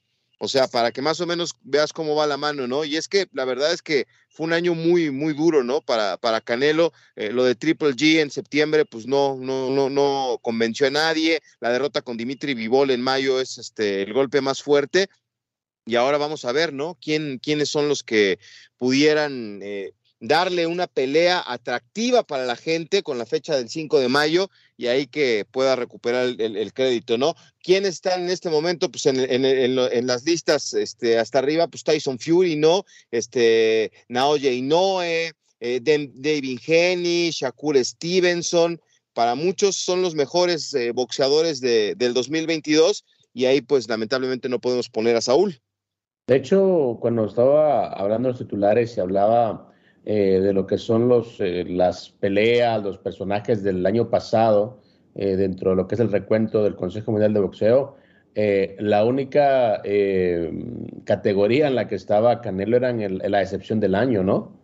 O 0.44 0.48
sea, 0.48 0.68
para 0.68 0.92
que 0.92 1.04
más 1.04 1.22
o 1.22 1.28
menos 1.28 1.56
veas 1.62 1.94
cómo 1.94 2.16
va 2.16 2.26
la 2.26 2.36
mano, 2.36 2.66
¿no? 2.68 2.84
Y 2.84 2.98
es 2.98 3.08
que 3.08 3.28
la 3.32 3.46
verdad 3.46 3.72
es 3.72 3.84
que 3.84 4.08
fue 4.28 4.48
un 4.48 4.54
año 4.54 4.74
muy, 4.74 5.12
muy 5.12 5.36
duro, 5.36 5.64
¿no? 5.64 5.82
Para, 5.82 6.18
para 6.18 6.42
Canelo. 6.42 6.94
Eh, 7.16 7.32
lo 7.32 7.44
de 7.44 7.54
Triple 7.54 7.92
G 7.92 8.22
en 8.22 8.32
septiembre, 8.32 8.84
pues 8.86 9.06
no, 9.06 9.38
no, 9.38 9.70
no, 9.70 9.92
no 9.92 10.40
convenció 10.42 10.88
a 10.88 10.90
nadie. 10.90 11.42
La 11.60 11.72
derrota 11.72 12.02
con 12.02 12.18
Dimitri 12.18 12.56
Vivol 12.56 12.90
en 12.90 13.04
mayo 13.04 13.40
es 13.40 13.60
este, 13.60 14.02
el 14.02 14.14
golpe 14.14 14.42
más 14.42 14.64
fuerte. 14.64 15.10
Y 15.86 15.94
ahora 15.94 16.18
vamos 16.18 16.44
a 16.44 16.52
ver, 16.52 16.74
¿no? 16.74 16.98
¿Quién, 17.00 17.38
¿Quiénes 17.38 17.70
son 17.70 17.88
los 17.88 18.02
que 18.02 18.40
pudieran 18.78 19.60
eh, 19.62 19.94
darle 20.22 20.68
una 20.68 20.86
pelea 20.86 21.44
atractiva 21.46 22.24
para 22.24 22.46
la 22.46 22.56
gente 22.56 23.02
con 23.02 23.18
la 23.18 23.26
fecha 23.26 23.58
del 23.58 23.70
5 23.70 24.00
de 24.00 24.08
mayo 24.08 24.50
y 24.78 24.88
ahí 24.88 25.08
que 25.08 25.46
pueda 25.50 25.76
recuperar 25.76 26.36
el, 26.38 26.74
crédito, 26.74 27.18
¿no? 27.18 27.36
¿Quiénes 27.62 27.96
están 27.96 28.22
en 28.22 28.30
este 28.30 28.50
momento? 28.50 28.90
Pues 28.90 29.08
en, 29.08 30.08
las 30.08 30.24
listas 30.24 30.74
este, 30.76 31.18
hasta 31.18 31.40
arriba, 31.40 31.68
pues 31.68 31.84
Tyson 31.84 32.20
Fury, 32.20 32.56
¿no? 32.56 32.86
Este, 33.10 33.92
Naoya 34.08 34.52
Inoue, 34.52 35.32
eh, 35.60 35.80
David 35.82 36.60
Henny, 36.66 37.32
Shakur 37.32 37.84
Stevenson, 37.84 38.80
para 39.14 39.34
muchos 39.34 39.76
son 39.76 40.04
los 40.04 40.14
mejores 40.14 40.74
eh, 40.76 40.92
boxeadores 40.92 41.62
de, 41.62 41.96
del 41.96 42.14
2022 42.14 43.04
y 43.34 43.46
ahí 43.46 43.62
pues 43.62 43.90
lamentablemente 43.90 44.50
no 44.50 44.60
podemos 44.60 44.88
poner 44.88 45.16
a 45.16 45.22
Saúl. 45.22 45.60
De 46.28 46.36
hecho, 46.36 46.98
cuando 47.02 47.26
estaba 47.26 47.88
hablando 47.88 48.28
de 48.28 48.34
los 48.34 48.40
titulares, 48.40 48.92
se 48.92 49.02
hablaba 49.02 49.71
eh, 50.04 50.40
de 50.42 50.52
lo 50.54 50.66
que 50.66 50.80
son 50.80 51.08
los, 51.08 51.40
eh, 51.40 51.64
las 51.68 52.10
peleas, 52.10 52.82
los 52.84 52.98
personajes 52.98 53.62
del 53.62 53.86
año 53.86 54.10
pasado, 54.10 54.80
eh, 55.14 55.36
dentro 55.36 55.72
de 55.72 55.76
lo 55.76 55.88
que 55.88 55.94
es 55.94 56.02
el 56.02 56.12
recuento 56.12 56.64
del 56.64 56.76
Consejo 56.76 57.12
Mundial 57.12 57.34
de 57.34 57.40
Boxeo. 57.40 57.96
la 58.34 59.06
única 59.06 59.82
categoría 61.04 61.68
en 61.68 61.76
la 61.76 61.88
que 61.88 61.96
estaba 61.96 62.42
Canelo 62.42 62.78
era 62.78 62.90
en, 62.90 63.20
la 63.20 63.42
excepción 63.42 63.80
del 63.80 63.94
año, 63.96 64.24
¿no? 64.24 64.60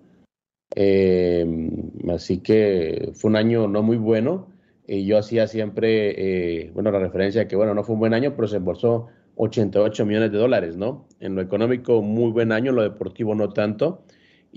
así 2.13 2.39
que 2.41 3.11
fue 3.13 3.29
un 3.29 3.35
año 3.35 3.67
no 3.67 3.83
muy 3.83 3.97
bueno. 3.97 4.47
Y 4.87 5.05
yo 5.05 5.17
hacía 5.17 5.47
siempre, 5.47 6.71
bueno, 6.73 6.91
la 6.91 6.99
referencia 6.99 7.41
de 7.41 7.47
que, 7.47 7.57
bueno, 7.57 7.73
no 7.73 7.83
fue 7.83 7.93
un 7.95 7.99
buen 7.99 8.13
año, 8.13 8.33
pero 8.35 8.47
se 8.47 8.57
embolsó 8.57 9.07
88 9.35 10.05
millones 10.05 10.31
de 10.31 10.37
dólares, 10.37 10.77
¿no? 10.77 11.07
En 11.19 11.35
lo 11.35 11.41
económico, 11.41 12.01
muy 12.01 12.31
buen 12.31 12.51
año, 12.51 12.69
en 12.69 12.77
lo 12.77 12.83
deportivo 12.83 13.35
no 13.35 13.49
tanto. 13.49 14.03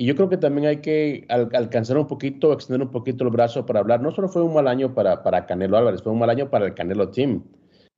Y 0.01 0.07
yo 0.07 0.17
creo 0.17 0.31
que 0.31 0.39
también 0.39 0.67
hay 0.67 0.79
que 0.79 1.27
alcanzar 1.29 1.99
un 1.99 2.07
poquito, 2.07 2.55
extender 2.55 2.81
un 2.81 2.91
poquito 2.91 3.23
el 3.23 3.29
brazo 3.29 3.67
para 3.67 3.81
hablar. 3.81 4.01
No 4.01 4.11
solo 4.11 4.31
fue 4.31 4.43
un 4.43 4.55
mal 4.55 4.67
año 4.67 4.95
para, 4.95 5.23
para 5.23 5.45
Canelo 5.45 5.77
Álvarez, 5.77 6.01
fue 6.01 6.11
un 6.11 6.19
mal 6.19 6.31
año 6.31 6.49
para 6.49 6.65
el 6.65 6.73
Canelo 6.73 7.11
Team, 7.11 7.45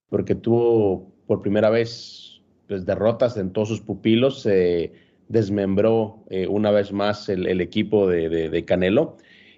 porque 0.09 0.35
tuvo 0.35 1.13
por 1.27 1.41
primera 1.41 1.69
vez 1.69 2.41
pues, 2.67 2.85
derrotas 2.85 3.37
en 3.37 3.53
todos 3.53 3.69
sus 3.69 3.79
pupilos, 3.79 4.41
se 4.41 4.91
desmembró 5.29 6.25
eh, 6.29 6.45
una 6.45 6.71
vez 6.71 6.91
más 6.91 7.29
el, 7.29 7.61
equipo 7.61 8.09
de, 8.09 8.65
Canelo. 8.67 9.15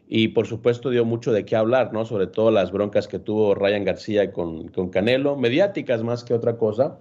y 0.07 0.27
por 0.27 0.45
supuesto 0.45 0.91
dio 0.91 1.03
mucho 1.03 1.33
de 1.33 1.45
qué 1.45 1.55
hablar, 1.55 1.93
¿no? 1.93 2.05
Sobre 2.05 2.27
todo 2.27 2.51
las 2.51 2.71
broncas 2.71 3.07
que 3.07 3.17
tuvo 3.17 3.55
Ryan 3.55 3.85
García 3.85 4.31
con, 4.31 4.67
con 4.67 4.89
Canelo, 4.89 5.35
mediáticas 5.35 6.03
más 6.03 6.23
que 6.23 6.35
otra 6.35 6.57
cosa. 6.57 6.99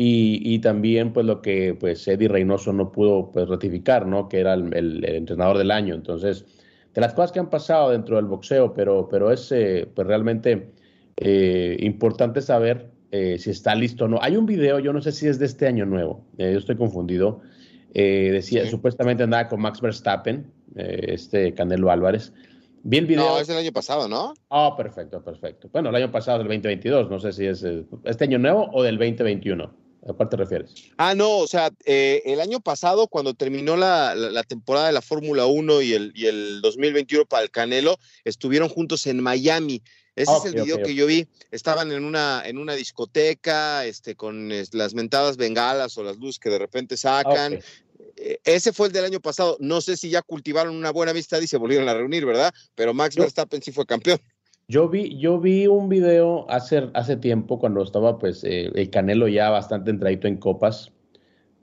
Y, 0.00 0.40
y, 0.44 0.60
también 0.60 1.12
pues 1.12 1.26
lo 1.26 1.42
que 1.42 1.74
pues 1.74 2.06
Eddie 2.06 2.28
Reynoso 2.28 2.72
no 2.72 2.92
pudo 2.92 3.32
pues 3.32 3.48
ratificar, 3.48 4.06
¿no? 4.06 4.28
Que 4.28 4.38
era 4.38 4.54
el, 4.54 4.72
el, 4.72 5.04
entrenador 5.04 5.58
del 5.58 5.72
año. 5.72 5.96
Entonces, 5.96 6.46
de 6.94 7.00
las 7.00 7.14
cosas 7.14 7.32
que 7.32 7.40
han 7.40 7.50
pasado 7.50 7.90
dentro 7.90 8.14
del 8.14 8.26
boxeo, 8.26 8.72
pero, 8.74 9.08
pero 9.08 9.32
es 9.32 9.50
eh, 9.50 9.88
pues 9.92 10.06
realmente 10.06 10.70
eh, 11.20 11.76
importante 11.80 12.40
saber 12.40 12.90
eh, 13.10 13.38
si 13.38 13.50
está 13.50 13.74
listo 13.74 14.04
o 14.04 14.08
no. 14.08 14.18
Hay 14.22 14.36
un 14.36 14.46
video, 14.46 14.78
yo 14.78 14.92
no 14.92 15.00
sé 15.00 15.10
si 15.10 15.26
es 15.26 15.38
de 15.40 15.46
este 15.46 15.66
año 15.66 15.84
nuevo, 15.84 16.24
eh, 16.38 16.52
yo 16.52 16.58
estoy 16.58 16.76
confundido. 16.76 17.40
decía, 17.92 18.64
sí. 18.64 18.70
supuestamente 18.70 19.24
andaba 19.24 19.48
con 19.48 19.60
Max 19.60 19.80
Verstappen, 19.80 20.46
este 20.76 21.54
Canelo 21.54 21.90
Álvarez. 21.90 22.32
Vi 22.84 22.98
el 22.98 23.06
video. 23.06 23.24
No, 23.24 23.40
es 23.40 23.48
el 23.48 23.56
año 23.56 23.72
pasado, 23.72 24.08
¿no? 24.08 24.34
Ah, 24.50 24.68
oh, 24.68 24.76
perfecto, 24.76 25.22
perfecto. 25.24 25.68
Bueno, 25.72 25.88
el 25.88 25.96
año 25.96 26.12
pasado, 26.12 26.38
del 26.38 26.46
2022, 26.46 27.10
no 27.10 27.18
sé 27.18 27.32
si 27.32 27.46
es 27.46 27.66
este 28.04 28.24
año 28.24 28.38
nuevo 28.38 28.70
o 28.72 28.84
del 28.84 28.96
2021. 28.96 29.87
¿A 30.06 30.12
cuál 30.12 30.28
te 30.28 30.36
refieres? 30.36 30.72
Ah, 30.96 31.14
no, 31.14 31.38
o 31.38 31.46
sea, 31.46 31.70
eh, 31.84 32.22
el 32.24 32.40
año 32.40 32.60
pasado, 32.60 33.08
cuando 33.08 33.34
terminó 33.34 33.76
la, 33.76 34.14
la, 34.14 34.30
la 34.30 34.42
temporada 34.42 34.86
de 34.86 34.92
la 34.92 35.02
Fórmula 35.02 35.46
1 35.46 35.82
y 35.82 35.92
el, 35.92 36.12
y 36.14 36.26
el 36.26 36.60
2021 36.62 37.26
para 37.26 37.42
el 37.42 37.50
Canelo, 37.50 37.98
estuvieron 38.24 38.68
juntos 38.68 39.06
en 39.06 39.20
Miami. 39.20 39.82
Ese 40.14 40.32
okay, 40.32 40.50
es 40.50 40.54
el 40.54 40.62
video 40.62 40.76
okay, 40.76 40.86
que 40.86 40.94
yo 40.94 41.06
vi. 41.06 41.28
Estaban 41.50 41.92
en 41.92 42.04
una, 42.04 42.42
en 42.44 42.58
una 42.58 42.74
discoteca, 42.74 43.84
este, 43.86 44.16
con 44.16 44.50
las 44.72 44.94
mentadas 44.94 45.36
bengalas 45.36 45.96
o 45.96 46.02
las 46.02 46.18
luces 46.18 46.40
que 46.40 46.50
de 46.50 46.58
repente 46.58 46.96
sacan. 46.96 47.60
Eh, 48.16 48.40
ese 48.44 48.72
fue 48.72 48.88
el 48.88 48.92
del 48.92 49.04
año 49.04 49.20
pasado. 49.20 49.56
No 49.60 49.80
sé 49.80 49.96
si 49.96 50.10
ya 50.10 50.22
cultivaron 50.22 50.74
una 50.74 50.90
buena 50.90 51.12
amistad 51.12 51.40
y 51.40 51.46
se 51.46 51.56
volvieron 51.56 51.88
a 51.88 51.94
reunir, 51.94 52.26
¿verdad? 52.26 52.52
Pero 52.74 52.94
Max 52.94 53.14
Verstappen 53.14 53.62
sí 53.62 53.70
fue 53.70 53.86
campeón. 53.86 54.20
Yo 54.70 54.86
vi, 54.86 55.16
yo 55.16 55.40
vi 55.40 55.66
un 55.66 55.88
video 55.88 56.44
hace, 56.50 56.90
hace 56.92 57.16
tiempo 57.16 57.58
cuando 57.58 57.82
estaba 57.82 58.18
pues 58.18 58.44
eh, 58.44 58.70
el 58.74 58.90
Canelo 58.90 59.26
ya 59.26 59.48
bastante 59.48 59.90
entradito 59.90 60.28
en 60.28 60.36
copas, 60.36 60.92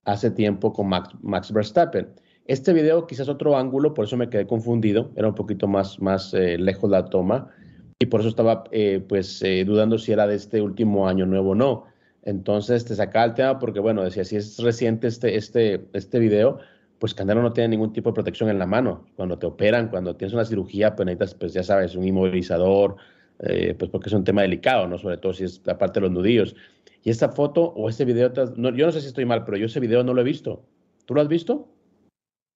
hace 0.05 0.31
tiempo 0.31 0.74
con 0.74 0.89
Max, 0.89 1.09
Max 1.21 1.53
Verstappen. 1.53 2.09
Este 2.47 2.74
video 2.74 3.05
quizás 3.05 3.29
otro 3.29 3.57
ángulo, 3.57 3.93
por 3.93 4.05
eso 4.05 4.17
me 4.17 4.27
quedé 4.27 4.47
confundido, 4.47 5.12
era 5.15 5.27
un 5.27 5.35
poquito 5.35 5.67
más, 5.67 6.00
más 6.00 6.33
eh, 6.33 6.57
lejos 6.57 6.89
la 6.89 7.05
toma 7.05 7.51
y 8.00 8.07
por 8.07 8.21
eso 8.21 8.29
estaba 8.29 8.63
eh, 8.71 9.05
pues 9.07 9.39
dudando 9.67 10.00
si 10.00 10.12
era 10.12 10.25
de 10.25 10.33
este 10.33 10.59
último 10.59 11.07
año 11.07 11.27
nuevo 11.27 11.51
o 11.51 11.55
no. 11.55 11.85
Entonces 12.24 12.85
te 12.85 12.95
sacaba 12.95 13.25
el 13.25 13.33
tema 13.35 13.59
porque 13.59 13.79
bueno, 13.79 14.03
decía, 14.03 14.25
si 14.25 14.35
es 14.35 14.57
reciente 14.57 15.05
este, 15.05 15.35
este, 15.35 15.88
este 15.93 16.17
video, 16.17 16.57
pues 17.05 17.13
Canelo 17.13 17.43
no 17.43 17.53
tiene 17.53 17.67
ningún 17.67 17.93
tipo 17.93 18.09
de 18.09 18.15
protección 18.15 18.50
en 18.50 18.57
la 18.57 18.65
mano. 18.65 19.05
Cuando 19.15 19.38
te 19.38 19.45
operan, 19.45 19.89
cuando 19.89 20.15
tienes 20.15 20.33
una 20.33 20.43
cirugía, 20.43 20.95
pues 20.95 21.05
necesitas, 21.05 21.35
pues 21.35 21.53
ya 21.53 21.62
sabes, 21.62 21.93
un 21.93 22.03
inmovilizador, 22.03 22.95
eh, 23.41 23.75
pues 23.77 23.91
porque 23.91 24.09
es 24.09 24.13
un 24.13 24.24
tema 24.24 24.41
delicado, 24.41 24.88
¿no? 24.88 24.97
Sobre 24.97 25.17
todo 25.17 25.31
si 25.31 25.43
es 25.43 25.62
aparte 25.67 26.00
de 26.00 26.07
los 26.07 26.12
nudillos. 26.12 26.55
Y 27.03 27.12
esta 27.12 27.29
foto 27.29 27.62
o 27.62 27.89
este 27.89 28.05
video, 28.05 28.33
no, 28.55 28.75
yo 28.75 28.88
no 28.88 28.91
sé 28.91 29.01
si 29.01 29.07
estoy 29.07 29.24
mal, 29.24 29.45
pero 29.45 29.55
yo 29.55 29.67
ese 29.67 29.79
video 29.79 30.03
no 30.03 30.15
lo 30.15 30.21
he 30.21 30.24
visto. 30.24 30.65
¿Tú 31.05 31.13
lo 31.13 31.21
has 31.21 31.27
visto? 31.27 31.67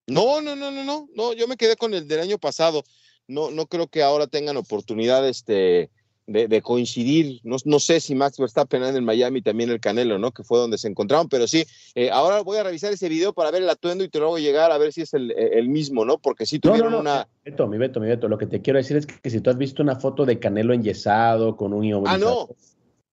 No, 0.08 0.42
no, 0.42 0.56
no, 0.56 0.72
no, 0.72 0.84
no, 0.84 1.08
no, 1.14 1.34
yo 1.34 1.48
me 1.48 1.56
quedé 1.56 1.76
con 1.76 1.94
el 1.94 2.08
del 2.08 2.22
año 2.22 2.40
pasado. 2.40 2.84
No, 3.28 3.52
no 3.52 3.68
creo 3.68 3.86
que 3.86 4.02
ahora 4.02 4.26
tengan 4.26 4.58
oportunidad, 4.58 5.30
este, 5.30 5.92
de, 6.30 6.48
de, 6.48 6.62
coincidir. 6.62 7.42
No, 7.44 7.58
no, 7.66 7.80
sé 7.80 8.00
si 8.00 8.16
Max 8.16 8.38
Verstappen 8.38 8.84
en 8.84 9.04
Miami 9.04 9.42
también 9.42 9.70
el 9.70 9.80
Canelo, 9.80 10.20
¿no? 10.20 10.32
Que 10.32 10.44
fue 10.44 10.60
donde 10.60 10.78
se 10.78 10.88
encontraron, 10.88 11.28
pero 11.28 11.48
sí. 11.48 11.66
Eh, 11.96 12.10
ahora 12.12 12.42
voy 12.42 12.58
a 12.58 12.64
revisar 12.64 12.94
ese 12.94 13.10
video 13.10 13.34
para 13.34 13.52
ver 13.52 13.64
el 13.64 13.70
atuendo 13.70 14.04
y 14.04 14.10
te 14.10 14.20
lo 14.20 14.28
hago 14.28 14.40
llegar 14.40 14.72
a 14.72 14.78
ver 14.78 14.94
si 14.94 15.02
es 15.02 15.14
el, 15.14 15.32
el 15.32 15.68
mismo, 15.70 16.06
¿no? 16.06 16.20
Porque 16.20 16.46
sí 16.46 16.60
tuvieron 16.60 16.92
no, 16.92 16.98
no, 16.98 17.04
no. 17.04 17.12
una. 17.12 17.28
Beto, 17.44 17.68
mi 17.68 17.78
Beto, 17.78 18.00
mi 18.00 18.08
Beto, 18.08 18.28
lo 18.28 18.38
que 18.38 18.46
te 18.46 18.62
quiero 18.62 18.78
decir 18.78 18.98
es 18.98 19.08
que, 19.08 19.20
que 19.20 19.30
si 19.30 19.42
tú 19.42 19.50
has 19.50 19.58
visto 19.58 19.82
una 19.82 19.96
foto 19.96 20.26
de 20.26 20.40
Canelo 20.40 20.74
enyesado 20.74 21.58
con 21.58 21.74
un 21.74 22.08
Ah, 22.08 22.18
no. 22.18 22.50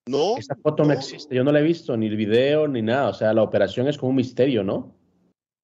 No. 0.09 0.37
Esa 0.37 0.55
foto 0.55 0.85
no. 0.85 0.91
no 0.91 0.95
existe, 0.95 1.35
yo 1.35 1.43
no 1.43 1.51
la 1.51 1.61
he 1.61 1.65
visto, 1.65 1.97
ni 1.97 2.07
el 2.07 2.17
video, 2.17 2.69
ni 2.69 2.83
nada. 2.83 3.09
O 3.09 3.15
sea, 3.15 3.33
la 3.33 3.43
operación 3.43 3.89
es 3.89 3.97
como 3.99 4.11
un 4.11 4.17
misterio, 4.17 4.63
¿no? 4.63 4.95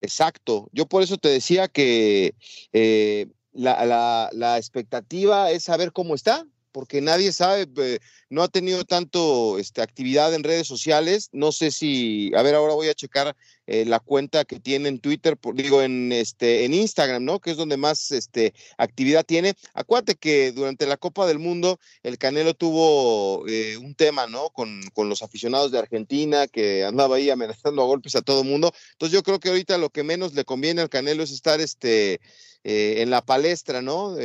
Exacto. 0.00 0.68
Yo 0.72 0.86
por 0.86 1.02
eso 1.02 1.16
te 1.16 1.28
decía 1.28 1.68
que 1.68 2.34
eh, 2.72 3.28
la, 3.52 3.86
la, 3.86 4.30
la 4.32 4.56
expectativa 4.58 5.50
es 5.50 5.64
saber 5.64 5.92
cómo 5.92 6.14
está, 6.14 6.44
porque 6.72 7.00
nadie 7.00 7.32
sabe, 7.32 7.68
eh, 7.76 7.98
no 8.30 8.42
ha 8.42 8.48
tenido 8.48 8.84
tanto 8.84 9.58
este, 9.58 9.82
actividad 9.82 10.34
en 10.34 10.42
redes 10.42 10.66
sociales. 10.66 11.28
No 11.32 11.52
sé 11.52 11.70
si, 11.70 12.32
a 12.34 12.42
ver, 12.42 12.54
ahora 12.54 12.74
voy 12.74 12.88
a 12.88 12.94
checar 12.94 13.36
eh, 13.66 13.84
la 13.84 14.00
cuenta 14.00 14.44
que 14.44 14.58
tiene 14.58 14.88
en 14.88 14.98
Twitter, 14.98 15.38
digo, 15.54 15.82
en, 15.82 16.10
este, 16.10 16.64
en 16.64 16.74
Instagram, 16.74 17.24
¿no? 17.24 17.38
Que 17.38 17.52
es 17.52 17.56
donde 17.56 17.76
más 17.76 18.10
este, 18.10 18.54
actividad 18.78 19.24
tiene. 19.24 19.54
Acuérdate 19.74 20.16
que 20.16 20.50
durante 20.52 20.86
la 20.86 20.96
Copa 20.96 21.26
del 21.26 21.38
Mundo 21.38 21.78
el 22.02 22.18
Canelo 22.18 22.54
tuvo 22.54 23.46
eh, 23.46 23.76
un 23.76 23.94
tema, 23.94 24.26
¿no? 24.26 24.48
Con, 24.50 24.80
con, 24.94 25.08
los 25.08 25.22
aficionados 25.22 25.70
de 25.70 25.78
Argentina, 25.78 26.48
que 26.48 26.84
andaba 26.84 27.16
ahí 27.16 27.28
amenazando 27.30 27.82
a 27.82 27.86
golpes 27.86 28.16
a 28.16 28.22
todo 28.22 28.44
mundo. 28.44 28.72
Entonces 28.92 29.14
yo 29.14 29.22
creo 29.22 29.38
que 29.38 29.50
ahorita 29.50 29.76
lo 29.78 29.90
que 29.90 30.02
menos 30.02 30.32
le 30.34 30.44
conviene 30.44 30.80
al 30.80 30.88
Canelo 30.88 31.22
es 31.22 31.30
estar 31.30 31.60
este, 31.60 32.20
en 32.64 33.10
la 33.10 33.22
palestra, 33.22 33.82
¿no? 33.82 34.16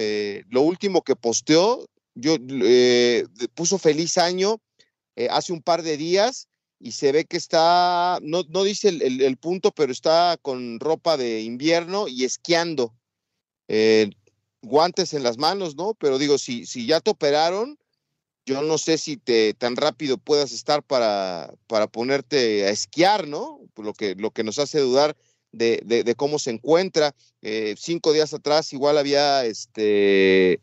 lo 0.49 0.61
último 0.61 1.01
que 1.01 1.15
posteó 1.15 1.87
yo 2.17 2.37
eh, 2.49 3.25
puso 3.53 3.77
feliz 3.77 4.17
año 4.17 4.59
eh, 5.15 5.27
hace 5.29 5.53
un 5.53 5.61
par 5.61 5.83
de 5.83 5.97
días 5.97 6.47
y 6.79 6.91
se 6.91 7.11
ve 7.11 7.25
que 7.25 7.37
está, 7.37 8.19
no, 8.21 8.43
no 8.49 8.63
dice 8.63 8.89
el, 8.89 9.21
el, 9.21 9.37
punto, 9.37 9.71
pero 9.71 9.91
está 9.91 10.37
con 10.41 10.79
ropa 10.79 11.17
de 11.17 11.41
invierno 11.41 12.07
y 12.07 12.23
esquiando. 12.23 12.93
Eh, 13.67 14.09
guantes 14.61 15.13
en 15.13 15.23
las 15.23 15.37
manos, 15.37 15.75
¿no? 15.75 15.93
Pero 15.95 16.17
digo, 16.17 16.37
si, 16.37 16.65
si 16.65 16.85
ya 16.85 16.99
te 16.99 17.11
operaron, 17.11 17.77
yo 18.45 18.61
no 18.61 18.77
sé 18.77 18.97
si 18.97 19.17
te 19.17 19.53
tan 19.53 19.75
rápido 19.75 20.17
puedas 20.17 20.51
estar 20.51 20.83
para, 20.83 21.53
para 21.67 21.87
ponerte 21.87 22.65
a 22.65 22.69
esquiar, 22.69 23.27
¿no? 23.27 23.59
Lo 23.75 23.93
que, 23.93 24.15
lo 24.15 24.31
que 24.31 24.43
nos 24.43 24.59
hace 24.59 24.79
dudar 24.79 25.15
de, 25.51 25.81
de, 25.85 26.03
de 26.03 26.15
cómo 26.15 26.39
se 26.39 26.51
encuentra. 26.51 27.13
Cinco 27.77 28.13
días 28.13 28.33
atrás 28.33 28.73
igual 28.73 28.97
había 28.97 29.45
este 29.45 30.61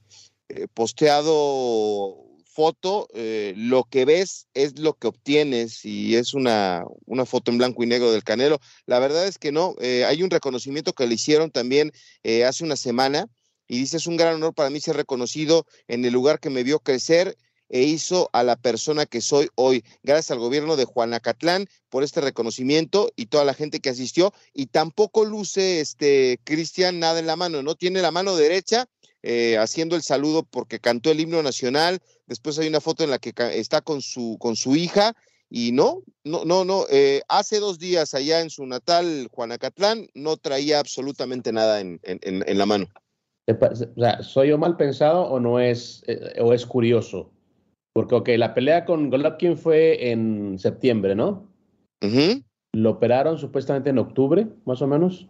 eh, 0.55 0.69
posteado 0.73 2.23
foto, 2.47 3.09
eh, 3.13 3.55
lo 3.57 3.83
que 3.83 4.05
ves 4.05 4.47
es 4.55 4.79
lo 4.79 4.95
que 4.95 5.09
obtienes 5.09 5.85
y 5.85 6.15
es 6.15 6.33
una, 6.33 6.85
una, 7.07 7.27
foto 7.27 7.51
en 7.51 7.59
blanco 7.59 7.83
y 7.83 7.87
negro 7.87 8.13
del 8.13 8.23
Canelo. 8.23 8.61
La 8.87 9.01
verdad 9.01 9.27
es 9.27 9.39
que 9.39 9.51
no, 9.51 9.75
eh, 9.81 10.05
hay 10.05 10.23
un 10.23 10.31
reconocimiento 10.31 10.93
que 10.93 11.09
le 11.09 11.15
hicieron 11.15 11.51
también 11.51 11.91
hace 12.47 12.63
una 12.63 12.77
semana 12.77 13.27
y 13.67 13.79
dice, 13.79 13.97
es 13.97 14.07
un 14.07 14.17
gran 14.17 14.37
honor 14.37 14.55
para 14.55 14.71
mí 14.71 14.79
ser 14.81 14.95
reconocido 14.95 15.67
en 15.89 16.05
el 16.05 16.13
lugar 16.13 16.39
que 16.39 16.51
me 16.51 16.63
vio 16.63 16.79
crecer 16.79 17.37
e 17.69 17.83
hizo 17.83 18.31
a 18.33 18.45
la 18.45 18.55
persona 18.55 19.07
que 19.07 19.21
soy 19.21 19.49
hoy. 19.57 19.85
Gracias 20.05 20.31
al 20.31 20.39
gobierno 20.39 20.77
de 20.77 20.85
Juanacatlán 20.85 21.67
por 21.89 22.05
este 22.05 22.21
reconocimiento 22.21 23.11
y 23.17 23.27
toda 23.27 23.45
la 23.45 23.55
gente 23.55 23.81
que 23.81 23.91
asistió. 23.91 24.33
Y 24.53 24.67
tampoco 24.67 25.25
luce 25.25 25.81
este 25.81 26.39
Cristian 26.45 27.01
nada 27.01 27.19
en 27.19 27.27
la 27.27 27.35
mano, 27.35 27.65
¿no? 27.65 27.75
Tiene 27.75 28.01
la 28.01 28.13
mano 28.13 28.37
derecha 28.37 28.87
eh, 29.27 29.57
haciendo 29.57 29.97
el 29.97 30.03
saludo 30.03 30.43
porque 30.43 30.79
cantó 30.79 31.11
el 31.11 31.19
himno 31.19 31.43
nacional. 31.43 31.99
Después 32.27 32.59
hay 32.59 32.69
una 32.69 32.81
foto 32.81 33.05
en 33.05 33.11
la 33.11 33.19
que 33.19 33.33
está 33.59 33.81
con 33.81 34.03
su, 34.03 34.37
con 34.39 34.55
su 34.55 34.77
hija. 34.77 35.15
Y 35.51 35.73
no, 35.73 36.03
no, 36.25 36.45
no, 36.45 36.65
no. 36.65 36.85
Eh, 36.91 37.23
hace 37.29 37.59
dos 37.59 37.79
días 37.79 38.13
allá 38.13 38.41
en 38.41 38.51
su 38.51 38.67
natal, 38.67 39.29
Juanacatlán, 39.33 40.09
no 40.15 40.37
traía 40.37 40.81
absolutamente 40.81 41.53
nada 41.53 41.81
en, 41.81 42.01
en, 42.03 42.45
en 42.47 42.59
la 42.59 42.67
mano. 42.67 42.87
O 43.47 43.77
sea, 43.77 44.23
¿soy 44.23 44.49
yo 44.49 44.59
mal 44.59 44.77
pensado 44.77 45.23
o 45.23 45.39
no 45.39 45.61
es, 45.61 46.03
eh, 46.07 46.41
o 46.41 46.53
es 46.53 46.67
curioso? 46.67 47.31
Porque, 47.95 48.15
ok, 48.15 48.29
la 48.37 48.55
pelea 48.55 48.85
con 48.85 49.11
Golovkin 49.11 49.57
fue 49.57 50.11
en 50.11 50.59
septiembre, 50.59 51.15
¿no? 51.15 51.49
Uh 52.03 52.09
-huh. 52.09 52.45
Lo 52.73 52.91
operaron 52.91 53.39
supuestamente 53.39 53.91
en 53.91 53.99
octubre, 53.99 54.49
más 54.65 54.83
o 54.83 54.87
menos. 54.87 55.29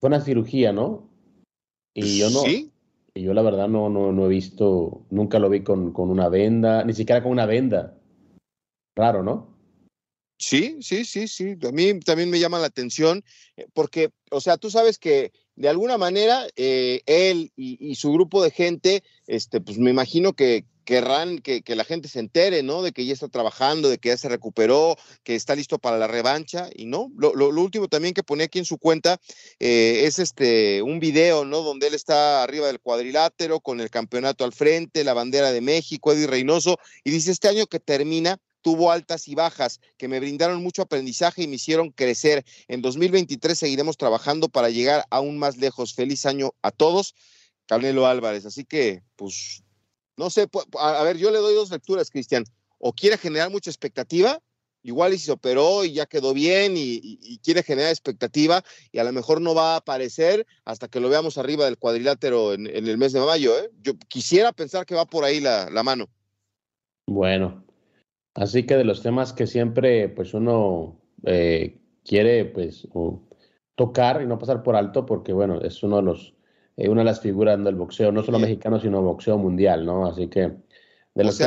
Fue 0.00 0.08
una 0.08 0.20
cirugía, 0.20 0.72
¿no? 0.72 1.08
Y 1.94 2.18
yo 2.18 2.30
no. 2.30 2.40
¿Sí? 2.42 2.70
Y 3.14 3.22
yo 3.22 3.34
la 3.34 3.42
verdad 3.42 3.68
no, 3.68 3.90
no, 3.90 4.12
no 4.12 4.26
he 4.26 4.28
visto, 4.28 5.04
nunca 5.10 5.38
lo 5.38 5.50
vi 5.50 5.62
con, 5.62 5.92
con, 5.92 6.08
una 6.08 6.28
venda, 6.28 6.82
ni 6.84 6.94
siquiera 6.94 7.22
con 7.22 7.32
una 7.32 7.44
venda. 7.44 7.98
Raro, 8.96 9.22
¿no? 9.22 9.52
Sí, 10.38 10.78
sí, 10.80 11.04
sí, 11.04 11.28
sí. 11.28 11.56
A 11.62 11.72
mí 11.72 12.00
también 12.00 12.30
me 12.30 12.40
llama 12.40 12.58
la 12.58 12.66
atención 12.66 13.22
eh, 13.56 13.66
porque, 13.74 14.10
o 14.30 14.40
sea, 14.40 14.56
tú 14.56 14.70
sabes 14.70 14.98
que 14.98 15.32
de 15.56 15.68
alguna 15.68 15.98
manera 15.98 16.46
eh, 16.56 17.02
él 17.06 17.52
y, 17.54 17.76
y, 17.86 17.94
su 17.96 18.12
grupo 18.12 18.42
de 18.42 18.50
gente, 18.50 19.04
este, 19.26 19.60
pues 19.60 19.78
me 19.78 19.90
imagino 19.90 20.32
que, 20.32 20.64
querrán 20.84 21.38
que, 21.38 21.62
que, 21.62 21.76
la 21.76 21.84
gente 21.84 22.08
se 22.08 22.20
entere, 22.20 22.62
¿no? 22.62 22.82
De 22.82 22.92
que 22.92 23.04
ya 23.06 23.12
está 23.12 23.28
trabajando, 23.28 23.88
de 23.88 23.98
que 23.98 24.10
ya 24.10 24.16
se 24.16 24.28
recuperó, 24.28 24.96
que 25.24 25.34
está 25.34 25.54
listo 25.54 25.78
para 25.78 25.98
la 25.98 26.06
revancha 26.06 26.68
y 26.74 26.86
no. 26.86 27.10
Lo, 27.16 27.34
lo, 27.34 27.48
último 27.48 27.88
también 27.88 28.14
que 28.14 28.22
ponía 28.22 28.46
aquí 28.46 28.58
en 28.58 28.64
su 28.64 28.78
cuenta 28.78 29.18
eh, 29.58 30.02
es 30.04 30.18
este 30.18 30.82
un 30.82 31.00
video, 31.00 31.44
¿no? 31.44 31.62
Donde 31.62 31.86
él 31.88 31.94
está 31.94 32.42
arriba 32.42 32.66
del 32.66 32.80
cuadrilátero 32.80 33.60
con 33.60 33.80
el 33.80 33.90
campeonato 33.90 34.44
al 34.44 34.52
frente, 34.52 35.04
la 35.04 35.14
bandera 35.14 35.52
de 35.52 35.60
México, 35.60 36.12
Eddie 36.12 36.26
Reynoso, 36.26 36.78
y 37.04 37.10
dice 37.10 37.30
este 37.30 37.48
año 37.48 37.66
que 37.66 37.80
termina 37.80 38.38
tuvo 38.62 38.92
altas 38.92 39.26
y 39.28 39.34
bajas 39.34 39.80
que 39.98 40.08
me 40.08 40.20
brindaron 40.20 40.62
mucho 40.62 40.82
aprendizaje 40.82 41.42
y 41.42 41.48
me 41.48 41.56
hicieron 41.56 41.90
crecer. 41.90 42.44
En 42.68 42.80
2023 42.80 43.58
seguiremos 43.58 43.96
trabajando 43.96 44.48
para 44.48 44.70
llegar 44.70 45.04
aún 45.10 45.38
más 45.38 45.56
lejos. 45.56 45.94
Feliz 45.94 46.26
año 46.26 46.52
a 46.62 46.70
todos 46.70 47.14
Canelo 47.66 48.06
Álvarez. 48.06 48.46
Así 48.46 48.64
que, 48.64 49.02
pues, 49.16 49.62
no 50.22 50.30
sé, 50.30 50.48
a 50.78 51.02
ver, 51.02 51.16
yo 51.16 51.32
le 51.32 51.38
doy 51.38 51.52
dos 51.52 51.72
lecturas, 51.72 52.08
Cristian. 52.08 52.44
O 52.78 52.92
quiere 52.92 53.18
generar 53.18 53.50
mucha 53.50 53.70
expectativa, 53.70 54.38
igual 54.84 55.14
y 55.14 55.18
se 55.18 55.32
operó 55.32 55.84
y 55.84 55.94
ya 55.94 56.06
quedó 56.06 56.32
bien 56.32 56.74
y, 56.76 57.38
quiere 57.42 57.64
generar 57.64 57.90
expectativa 57.90 58.62
y 58.92 59.00
a 59.00 59.04
lo 59.04 59.12
mejor 59.12 59.40
no 59.40 59.52
va 59.52 59.74
a 59.74 59.78
aparecer 59.78 60.46
hasta 60.64 60.86
que 60.86 61.00
lo 61.00 61.08
veamos 61.08 61.38
arriba 61.38 61.64
del 61.64 61.76
cuadrilátero 61.76 62.52
en, 62.52 62.68
el 62.68 62.98
mes 62.98 63.12
de 63.12 63.18
mayo. 63.18 63.58
¿eh? 63.58 63.70
Yo 63.80 63.94
quisiera 64.08 64.52
pensar 64.52 64.86
que 64.86 64.94
va 64.94 65.06
por 65.06 65.24
ahí 65.24 65.40
la, 65.40 65.82
mano. 65.82 66.06
Bueno, 67.08 67.64
así 68.34 68.64
que 68.64 68.76
de 68.76 68.84
los 68.84 69.02
temas 69.02 69.32
que 69.32 69.48
siempre 69.48 70.08
pues 70.08 70.34
uno 70.34 71.00
eh, 71.24 71.80
quiere 72.04 72.44
pues 72.44 72.86
tocar 73.74 74.22
y 74.22 74.26
no 74.26 74.38
pasar 74.38 74.62
por 74.62 74.76
alto 74.76 75.04
porque 75.04 75.32
bueno, 75.32 75.60
es 75.62 75.82
uno 75.82 75.96
de 75.96 76.02
los 76.02 76.34
eh, 76.76 76.88
una 76.88 77.02
de 77.02 77.06
las 77.06 77.20
figuras 77.20 77.62
del 77.62 77.74
boxeo, 77.74 78.12
no 78.12 78.22
solo 78.22 78.38
mexicano, 78.38 78.80
sino 78.80 79.02
boxeo 79.02 79.38
mundial, 79.38 79.84
¿no? 79.84 80.06
Así 80.06 80.28
que 80.28 80.52
de 81.14 81.24
los 81.24 81.38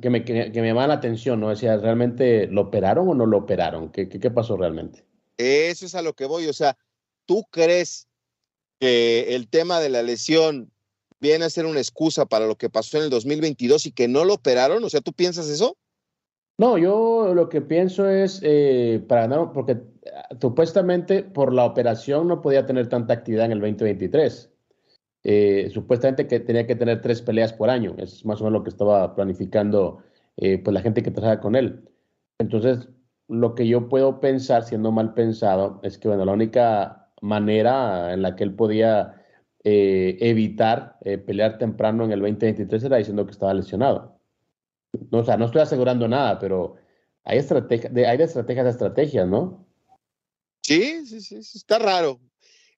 que 0.00 0.10
me, 0.10 0.24
que, 0.24 0.50
me 0.54 0.68
llama 0.68 0.86
la 0.86 0.94
atención, 0.94 1.40
¿no? 1.40 1.48
Decía, 1.50 1.76
¿realmente 1.76 2.46
lo 2.46 2.62
operaron 2.62 3.08
o 3.08 3.14
no 3.14 3.26
lo 3.26 3.38
operaron? 3.38 3.90
¿Qué, 3.90 4.08
qué, 4.08 4.30
pasó 4.30 4.56
realmente? 4.56 5.04
Eso 5.36 5.86
es 5.86 5.94
a 5.94 6.02
lo 6.02 6.12
que 6.14 6.26
voy, 6.26 6.46
o 6.46 6.52
sea, 6.52 6.76
¿tú 7.26 7.44
crees 7.50 8.06
que 8.78 9.34
el 9.34 9.48
tema 9.48 9.80
de 9.80 9.88
la 9.88 10.02
lesión 10.02 10.70
viene 11.18 11.44
a 11.44 11.50
ser 11.50 11.66
una 11.66 11.80
excusa 11.80 12.24
para 12.26 12.46
lo 12.46 12.56
que 12.56 12.70
pasó 12.70 12.98
en 12.98 13.04
el 13.04 13.10
2022 13.10 13.86
y 13.86 13.92
que 13.92 14.06
no 14.06 14.24
lo 14.24 14.34
operaron? 14.34 14.82
O 14.84 14.88
sea, 14.88 15.00
¿tú 15.00 15.12
piensas 15.12 15.48
eso? 15.48 15.76
No, 16.56 16.76
yo 16.76 17.32
lo 17.34 17.48
que 17.48 17.62
pienso 17.62 18.08
es, 18.08 18.40
eh, 18.42 19.02
para 19.08 19.22
ganar, 19.22 19.52
porque 19.52 19.80
ah, 20.14 20.28
supuestamente 20.40 21.22
por 21.22 21.54
la 21.54 21.64
operación 21.64 22.28
no 22.28 22.42
podía 22.42 22.66
tener 22.66 22.88
tanta 22.88 23.14
actividad 23.14 23.46
en 23.46 23.52
el 23.52 23.60
2023. 23.60 24.49
Eh, 25.22 25.68
supuestamente 25.72 26.26
que 26.26 26.40
tenía 26.40 26.66
que 26.66 26.76
tener 26.76 27.02
tres 27.02 27.20
peleas 27.22 27.52
por 27.52 27.70
año. 27.70 27.94
Es 27.98 28.24
más 28.24 28.40
o 28.40 28.44
menos 28.44 28.60
lo 28.60 28.64
que 28.64 28.70
estaba 28.70 29.14
planificando 29.14 30.02
eh, 30.36 30.58
pues 30.58 30.72
la 30.72 30.80
gente 30.80 31.02
que 31.02 31.10
trabaja 31.10 31.40
con 31.40 31.56
él. 31.56 31.88
Entonces, 32.38 32.88
lo 33.28 33.54
que 33.54 33.68
yo 33.68 33.88
puedo 33.88 34.20
pensar, 34.20 34.64
siendo 34.64 34.92
mal 34.92 35.14
pensado, 35.14 35.80
es 35.82 35.98
que 35.98 36.08
bueno, 36.08 36.24
la 36.24 36.32
única 36.32 37.12
manera 37.20 38.14
en 38.14 38.22
la 38.22 38.34
que 38.34 38.44
él 38.44 38.54
podía 38.54 39.14
eh, 39.62 40.16
evitar 40.20 40.98
pelear 41.26 41.58
temprano 41.58 42.04
en 42.04 42.12
el 42.12 42.20
2023 42.20 42.84
era 42.84 42.96
diciendo 42.96 43.26
que 43.26 43.32
estaba 43.32 43.52
lesionado. 43.52 44.18
No, 45.10 45.18
o 45.18 45.24
sea, 45.24 45.36
no 45.36 45.44
estoy 45.44 45.60
asegurando 45.60 46.08
nada, 46.08 46.38
pero 46.38 46.76
hay, 47.24 47.38
estrategia, 47.38 47.90
hay 48.10 48.16
de 48.16 48.24
estrategias 48.24 48.66
a 48.66 48.70
estrategias, 48.70 49.28
¿no? 49.28 49.66
Sí, 50.62 51.06
sí, 51.06 51.20
sí, 51.20 51.36
está 51.36 51.78
raro 51.78 52.18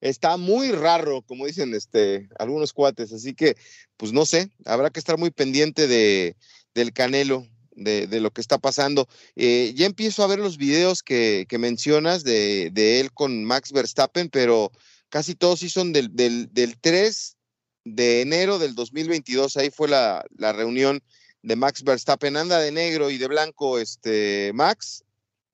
está 0.03 0.37
muy 0.37 0.73
raro, 0.73 1.23
como 1.23 1.47
dicen 1.47 1.73
este, 1.75 2.29
algunos 2.39 2.73
cuates. 2.75 3.13
Así 3.13 3.35
que, 3.35 3.57
pues 3.97 4.13
no 4.13 4.27
sé, 4.27 4.51
habrá 4.67 4.91
que 4.91 4.99
estar 5.01 5.17
muy 5.17 5.31
pendiente 5.31 5.87
de, 5.87 6.37
del 6.75 6.93
Canelo, 6.93 7.47
de, 7.71 8.07
de, 8.09 8.21
lo 8.21 8.31
que 8.33 8.43
está 8.43 8.59
pasando. 8.59 9.09
Eh, 9.37 9.73
ya 9.75 9.87
empiezo 9.87 10.23
a 10.23 10.27
ver 10.27 10.41
los 10.41 10.59
videos 10.59 11.03
que, 11.03 11.47
que 11.49 11.57
mencionas 11.57 12.25
de, 12.25 12.71
de, 12.73 13.01
él 13.01 13.13
con 13.13 13.45
Max 13.45 13.73
Verstappen, 13.73 14.29
pero 14.29 14.73
casi 15.09 15.35
todos 15.35 15.61
sí 15.61 15.71
son 15.71 15.93
del, 15.93 16.15
del, 16.15 16.53
del 16.53 16.79
3 16.79 17.37
de 17.85 18.21
enero 18.23 18.59
del 18.59 18.75
2022. 18.75 19.57
Ahí 19.57 19.71
fue 19.71 19.89
la, 19.89 20.25
la 20.37 20.53
reunión 20.53 21.01
de 21.43 21.57
Max 21.57 21.85
Verstappen. 21.85 22.37
Anda 22.37 22.59
de 22.59 22.73
negro 22.73 23.09
y 23.09 23.19
de 23.19 23.29
blanco, 23.29 23.79
este 23.79 24.51
Max, 24.53 25.05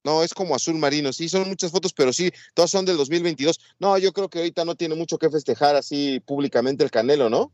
no, 0.09 0.23
es 0.23 0.33
como 0.33 0.55
azul 0.55 0.79
marino. 0.79 1.13
Sí, 1.13 1.29
son 1.29 1.47
muchas 1.49 1.71
fotos, 1.71 1.93
pero 1.93 2.15
sí, 2.15 2.31
todas 2.55 2.71
son 2.71 2.87
del 2.87 2.97
2022. 2.97 3.61
No, 3.79 3.99
yo 3.99 4.13
creo 4.13 4.29
que 4.29 4.39
ahorita 4.39 4.65
no 4.65 4.75
tiene 4.75 4.95
mucho 4.95 5.19
que 5.19 5.29
festejar 5.29 5.77
así 5.77 6.21
públicamente 6.21 6.83
el 6.83 6.91
Canelo, 6.91 7.29
¿no? 7.29 7.53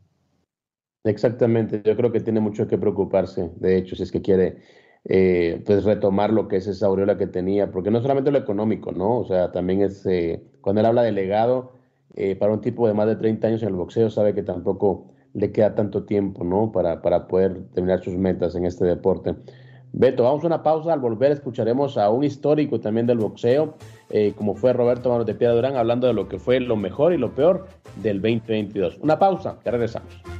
Exactamente, 1.03 1.83
yo 1.85 1.97
creo 1.97 2.13
que 2.13 2.21
tiene 2.21 2.41
mucho 2.41 2.67
que 2.67 2.79
preocuparse, 2.79 3.51
de 3.57 3.77
hecho, 3.77 3.95
si 3.95 4.05
es 4.05 4.11
que 4.11 4.23
quiere 4.23 4.63
eh, 5.05 5.63
pues 5.67 5.85
retomar 5.85 6.33
lo 6.33 6.49
que 6.49 6.57
es 6.57 6.67
esa 6.67 6.87
aureola 6.87 7.19
que 7.19 7.27
tenía, 7.27 7.71
porque 7.71 7.91
no 7.91 8.01
solamente 8.01 8.31
lo 8.31 8.39
económico, 8.39 8.91
¿no? 8.93 9.19
O 9.19 9.27
sea, 9.27 9.53
también 9.53 9.83
es, 9.83 10.07
eh, 10.07 10.43
cuando 10.63 10.81
él 10.81 10.87
habla 10.87 11.03
de 11.03 11.13
legado, 11.13 11.73
eh, 12.15 12.37
para 12.37 12.53
un 12.53 12.63
tipo 12.63 12.87
de 12.89 12.95
más 12.95 13.07
de 13.07 13.17
30 13.17 13.49
años 13.49 13.63
en 13.63 13.69
el 13.69 13.75
boxeo, 13.75 14.09
sabe 14.09 14.35
que 14.35 14.43
tampoco 14.43 15.13
le 15.35 15.53
queda 15.53 15.75
tanto 15.75 16.05
tiempo, 16.05 16.45
¿no? 16.45 16.73
Para, 16.73 17.03
para 17.03 17.27
poder 17.27 17.65
terminar 17.75 18.03
sus 18.03 18.15
metas 18.15 18.55
en 18.55 18.65
este 18.65 18.87
deporte. 18.87 19.35
Beto, 19.97 20.25
vamos 20.25 20.43
a 20.43 20.49
una 20.49 20.63
pausa. 20.65 20.93
Al 20.93 20.99
volver 20.99 21.31
escucharemos 21.31 21.97
a 21.97 22.11
un 22.11 22.25
histórico 22.25 22.81
también 22.81 23.07
del 23.07 23.19
boxeo, 23.19 23.75
eh, 24.11 24.33
como 24.37 24.57
fue 24.57 24.73
Roberto 24.73 25.09
Manos 25.09 25.25
de 25.25 25.37
Piedra 25.37 25.55
Durán, 25.55 25.77
hablando 25.77 26.09
de 26.09 26.15
lo 26.15 26.29
que 26.29 26.41
fue 26.41 26.59
lo 26.59 26.75
mejor 26.75 27.13
y 27.13 27.17
lo 27.17 27.33
peor 27.33 27.69
del 28.03 28.21
2022. 28.21 28.99
Una 29.01 29.21
pausa, 29.21 29.57
ya 29.65 29.71
regresamos. 29.71 30.34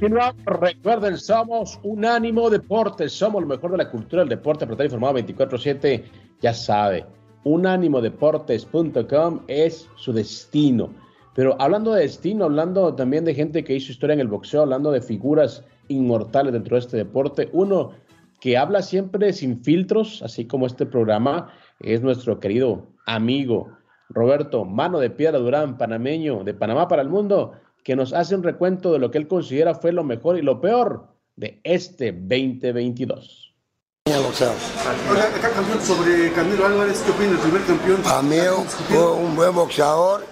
Continuamos. 0.00 0.34
Recuerden, 0.46 1.18
somos 1.18 1.78
Unánimo 1.82 2.48
Deportes. 2.48 3.12
Somos 3.12 3.42
lo 3.42 3.48
mejor 3.48 3.72
de 3.72 3.76
la 3.76 3.90
cultura 3.90 4.22
del 4.22 4.30
deporte. 4.30 4.64
Para 4.64 4.72
estar 4.72 4.86
informado 4.86 5.18
24-7, 5.18 6.02
ya 6.40 6.54
sabe. 6.54 7.04
Unánimodeportes.com 7.44 9.40
es 9.46 9.90
su 9.96 10.14
destino. 10.14 10.88
Pero 11.34 11.54
hablando 11.60 11.92
de 11.92 12.00
destino, 12.00 12.46
hablando 12.46 12.94
también 12.94 13.26
de 13.26 13.34
gente 13.34 13.62
que 13.62 13.74
hizo 13.74 13.92
historia 13.92 14.14
en 14.14 14.20
el 14.20 14.28
boxeo, 14.28 14.62
hablando 14.62 14.90
de 14.90 15.02
figuras 15.02 15.62
inmortales 15.88 16.54
dentro 16.54 16.76
de 16.76 16.80
este 16.80 16.96
deporte, 16.96 17.50
uno 17.52 17.90
que 18.40 18.56
habla 18.56 18.80
siempre 18.80 19.34
sin 19.34 19.62
filtros, 19.62 20.22
así 20.22 20.46
como 20.46 20.66
este 20.66 20.86
programa, 20.86 21.52
es 21.78 22.00
nuestro 22.00 22.40
querido 22.40 22.86
amigo 23.04 23.68
Roberto 24.08 24.64
Mano 24.64 24.98
de 24.98 25.10
Piedra 25.10 25.38
Durán, 25.38 25.76
panameño 25.76 26.42
de 26.42 26.54
Panamá 26.54 26.88
para 26.88 27.02
el 27.02 27.10
mundo 27.10 27.52
que 27.84 27.96
nos 27.96 28.12
hace 28.12 28.34
un 28.34 28.42
recuento 28.42 28.92
de 28.92 28.98
lo 28.98 29.10
que 29.10 29.18
él 29.18 29.28
considera 29.28 29.74
fue 29.74 29.92
lo 29.92 30.04
mejor 30.04 30.38
y 30.38 30.42
lo 30.42 30.60
peor 30.60 31.08
de 31.36 31.60
este 31.64 32.12
2022. 32.12 33.54
sobre 35.86 36.32
Canelo 36.32 36.66
Álvarez, 36.66 37.00
¿qué 37.04 37.10
opina 37.10 37.30
el 37.30 37.38
primer 37.38 37.64
campeón? 37.64 38.02
A 38.06 38.22
mí 38.22 38.36
fue 38.88 39.12
un 39.12 39.36
buen 39.36 39.54
boxeador. 39.54 40.24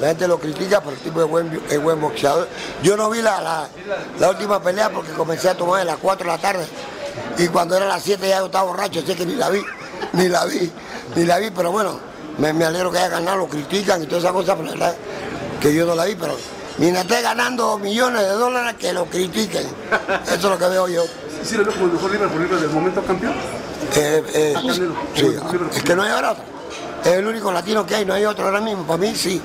La 0.00 0.08
gente 0.08 0.26
lo 0.26 0.38
critica, 0.38 0.80
pero 0.80 0.96
el 0.96 1.02
tipo 1.02 1.22
es 1.22 1.28
buen, 1.28 1.60
es 1.68 1.82
buen 1.82 2.00
boxeador. 2.00 2.48
Yo 2.82 2.96
no 2.96 3.10
vi 3.10 3.20
la, 3.20 3.68
la, 4.18 4.30
última 4.30 4.62
pelea 4.62 4.88
porque 4.90 5.12
comencé 5.12 5.50
a 5.50 5.54
tomar 5.54 5.82
a 5.82 5.84
las 5.84 5.98
4 5.98 6.24
de 6.24 6.36
la 6.36 6.38
tarde. 6.40 6.64
Y 7.36 7.48
cuando 7.48 7.76
era 7.76 7.86
las 7.86 8.02
7 8.02 8.26
ya 8.26 8.38
yo 8.38 8.46
estaba 8.46 8.64
borracho, 8.64 9.00
así 9.00 9.14
que 9.14 9.26
ni 9.26 9.34
la 9.34 9.50
vi, 9.50 9.60
ni 10.14 10.28
la 10.28 10.46
vi, 10.46 10.72
ni 11.16 11.24
la 11.24 11.38
vi. 11.38 11.50
Pero 11.50 11.70
bueno, 11.70 12.00
me, 12.38 12.54
me 12.54 12.64
alegro 12.64 12.90
que 12.90 12.96
haya 12.96 13.08
ganado, 13.08 13.38
lo 13.38 13.46
critican 13.46 14.02
y 14.02 14.06
todas 14.06 14.24
esas 14.24 14.32
cosas, 14.32 14.56
pero 14.56 14.68
la 14.68 14.72
verdad 14.72 14.96
que 15.60 15.74
yo 15.74 15.84
no 15.84 15.94
la 15.94 16.06
vi, 16.06 16.14
pero 16.14 16.34
mientras 16.78 17.04
esté 17.04 17.22
ganando 17.22 17.78
millones 17.78 18.22
de 18.22 18.32
dólares, 18.32 18.74
que 18.78 18.92
lo 18.92 19.06
critiquen. 19.06 19.66
Eso 20.24 20.34
es 20.34 20.42
lo 20.42 20.58
que 20.58 20.68
veo 20.68 20.88
yo. 20.88 21.04
¿Sí 21.42 21.56
lo 21.56 21.64
veo 21.64 21.72
como 21.74 21.86
el 21.86 21.92
mejor 21.92 22.40
libre 22.40 22.56
del 22.56 22.70
momento 22.70 23.02
campeón? 23.02 23.34
Eh, 23.96 24.22
eh, 24.34 24.54
sí, 25.14 25.36
es 25.74 25.82
que 25.82 25.96
no 25.96 26.02
hay 26.02 26.12
otro. 26.12 26.36
Es 27.04 27.12
el 27.12 27.26
único 27.26 27.50
latino 27.50 27.86
que 27.86 27.94
hay, 27.94 28.04
no 28.04 28.12
hay 28.12 28.24
otro 28.26 28.44
ahora 28.44 28.60
mismo. 28.60 28.84
Para 28.84 28.98
mí 28.98 29.14
sí, 29.14 29.40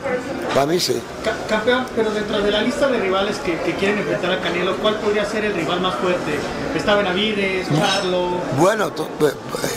para 0.53 0.65
mí 0.65 0.79
sí. 0.79 1.01
campeón, 1.47 1.85
pero 1.95 2.11
dentro 2.11 2.41
de 2.41 2.51
la 2.51 2.61
lista 2.61 2.87
de 2.87 2.99
rivales 2.99 3.37
que, 3.37 3.55
quieren 3.75 3.99
enfrentar 3.99 4.33
a 4.33 4.41
Canelo, 4.41 4.75
¿cuál 4.77 4.95
podría 4.95 5.25
ser 5.25 5.45
el 5.45 5.53
rival 5.53 5.79
más 5.79 5.95
fuerte? 5.95 6.37
¿Está 6.75 6.95
Benavides, 6.95 7.67
Carlos? 7.79 8.33
Bueno, 8.57 8.91
pues, 8.93 9.33
pues, 9.51 9.73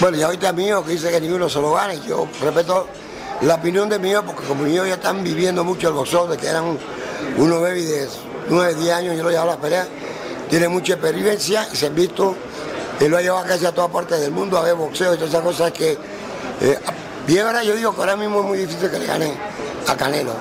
bueno, 0.00 0.16
ya 0.16 0.26
ahorita 0.26 0.52
mío 0.52 0.84
que 0.84 0.92
dice 0.92 1.10
que 1.10 1.20
ninguno 1.20 1.48
se 1.48 1.60
lo 1.60 1.72
gana. 1.72 1.94
Yo 1.94 2.28
respeto 2.42 2.86
la 3.42 3.54
opinión 3.54 3.88
de 3.88 3.98
mío, 3.98 4.22
porque 4.26 4.42
como 4.46 4.66
ellos 4.66 4.86
ya 4.88 4.94
están 4.94 5.22
viviendo 5.22 5.64
mucho 5.64 5.88
el 5.88 5.94
boxeo, 5.94 6.26
de 6.26 6.36
que 6.36 6.46
eran 6.46 6.76
unos 7.36 7.60
baby 7.60 7.82
de 7.82 8.08
9, 8.50 8.74
10 8.74 8.92
años, 8.92 9.16
yo 9.16 9.22
lo 9.22 9.30
llevaba 9.30 9.52
a 9.52 9.56
la 9.56 9.62
pelea, 9.62 9.86
tiene 10.48 10.68
mucha 10.68 10.94
experiencia 10.94 11.66
y 11.72 11.76
se 11.76 11.86
han 11.86 11.94
visto, 11.94 12.34
y 13.00 13.08
lo 13.08 13.16
ha 13.16 13.22
llevado 13.22 13.46
casi 13.46 13.66
a 13.66 13.72
todas 13.72 13.90
partes 13.90 14.20
del 14.20 14.32
mundo 14.32 14.58
a 14.58 14.62
ver 14.62 14.74
boxeo 14.74 15.14
y 15.14 15.16
todas 15.16 15.30
esas 15.30 15.42
cosas 15.42 15.72
que, 15.72 15.92
eh, 16.60 17.38
ahora 17.40 17.62
yo 17.62 17.76
digo 17.76 17.94
que 17.94 18.00
ahora 18.00 18.16
mismo 18.16 18.40
es 18.40 18.46
muy 18.46 18.58
difícil 18.58 18.90
que 18.90 18.98
le 18.98 19.06
gane 19.06 19.32
a 19.86 19.96
Canelo. 19.96 20.32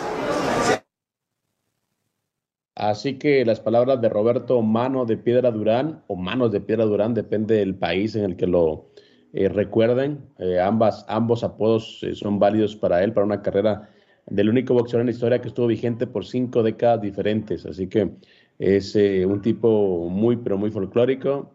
Así 2.73 3.17
que 3.17 3.43
las 3.43 3.59
palabras 3.59 3.99
de 4.01 4.09
Roberto 4.09 4.61
Mano 4.61 5.05
de 5.05 5.17
Piedra 5.17 5.51
Durán, 5.51 6.03
o 6.07 6.15
Manos 6.15 6.51
de 6.51 6.61
Piedra 6.61 6.85
Durán, 6.85 7.15
depende 7.15 7.55
del 7.55 7.75
país 7.75 8.15
en 8.15 8.23
el 8.23 8.37
que 8.37 8.45
lo, 8.45 8.91
eh, 9.39 9.49
recuerden, 9.49 10.19
eh, 10.39 10.59
ambas, 10.59 11.05
ambos 11.07 11.43
apodos 11.43 11.99
eh, 12.01 12.15
son 12.15 12.39
válidos 12.39 12.75
para 12.75 13.03
él, 13.03 13.13
para 13.13 13.23
una 13.23 13.43
carrera 13.43 13.87
del 14.25 14.49
único 14.49 14.73
boxeador 14.73 15.01
en 15.01 15.05
la 15.05 15.11
historia 15.11 15.39
que 15.39 15.49
estuvo 15.49 15.67
vigente 15.67 16.07
por 16.07 16.25
cinco 16.25 16.63
décadas 16.63 17.01
diferentes. 17.01 17.63
Así 17.67 17.85
que 17.85 18.15
es 18.57 18.95
un 18.95 19.39
tipo 19.43 20.09
muy, 20.09 20.37
pero 20.37 20.57
muy 20.57 20.71
folclórico. 20.71 21.51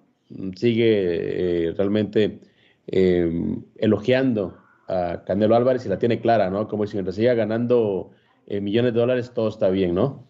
Sigue 0.54 1.74
realmente 1.76 2.38
elogiando 2.86 4.56
a 4.86 5.24
Canelo 5.26 5.56
Álvarez 5.56 5.84
y 5.84 5.88
la 5.88 5.98
tiene 5.98 6.20
clara, 6.20 6.50
¿no? 6.50 6.68
Como 6.68 6.86
si 6.86 6.94
mientras 6.94 7.16
siga 7.16 7.34
ganando 7.34 8.12
millones 8.46 8.94
de 8.94 9.00
dólares, 9.00 9.32
todo 9.34 9.48
está 9.48 9.68
bien, 9.70 9.96
¿no? 9.96 10.24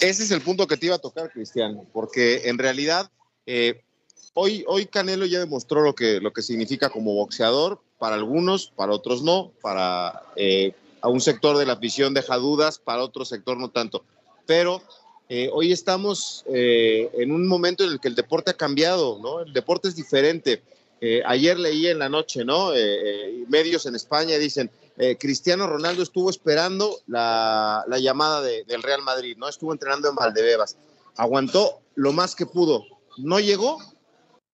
Ese 0.00 0.22
es 0.22 0.30
el 0.30 0.40
punto 0.40 0.68
que 0.68 0.76
te 0.76 0.86
iba 0.86 0.94
a 0.94 1.00
tocar, 1.00 1.30
Cristian, 1.30 1.80
porque 1.92 2.48
en 2.48 2.58
realidad 2.58 3.10
eh, 3.46 3.82
hoy, 4.32 4.64
hoy 4.66 4.86
Canelo 4.86 5.26
ya 5.26 5.38
demostró 5.38 5.82
lo 5.82 5.94
que, 5.94 6.20
lo 6.20 6.32
que 6.32 6.42
significa 6.42 6.90
como 6.90 7.14
boxeador, 7.14 7.80
para 7.98 8.16
algunos, 8.16 8.72
para 8.74 8.92
otros 8.92 9.22
no, 9.22 9.52
para 9.62 10.22
eh, 10.36 10.72
a 11.00 11.08
un 11.08 11.20
sector 11.20 11.56
de 11.56 11.66
la 11.66 11.74
afición 11.74 12.14
deja 12.14 12.36
dudas, 12.36 12.78
para 12.78 13.02
otro 13.02 13.24
sector 13.24 13.56
no 13.56 13.70
tanto. 13.70 14.04
Pero 14.46 14.82
eh, 15.28 15.48
hoy 15.52 15.72
estamos 15.72 16.44
en 16.46 17.32
un 17.32 17.46
momento 17.46 17.84
en 17.84 17.92
el 17.92 18.00
que 18.00 18.08
el 18.08 18.14
deporte 18.14 18.50
ha 18.50 18.56
cambiado, 18.56 19.18
¿no? 19.22 19.40
El 19.40 19.52
deporte 19.52 19.88
es 19.88 19.96
diferente. 19.96 20.62
ayer 21.26 21.58
leí 21.58 21.86
en 21.86 21.98
la 21.98 22.08
noche, 22.08 22.44
¿no? 22.44 22.72
medios 23.48 23.86
en 23.86 23.94
España 23.94 24.36
dicen, 24.36 24.70
Cristiano 25.18 25.66
Ronaldo 25.66 26.02
estuvo 26.02 26.28
esperando 26.28 27.00
la, 27.06 27.84
llamada 27.98 28.42
del 28.42 28.82
Real 28.82 29.02
Madrid, 29.02 29.36
¿no? 29.38 29.48
Estuvo 29.48 29.72
entrenando 29.72 30.08
en 30.08 30.14
Valdebebas. 30.14 30.76
Aguantó 31.16 31.80
lo 31.94 32.12
más 32.12 32.34
que 32.34 32.46
pudo. 32.46 32.84
No 33.16 33.40
llegó, 33.40 33.78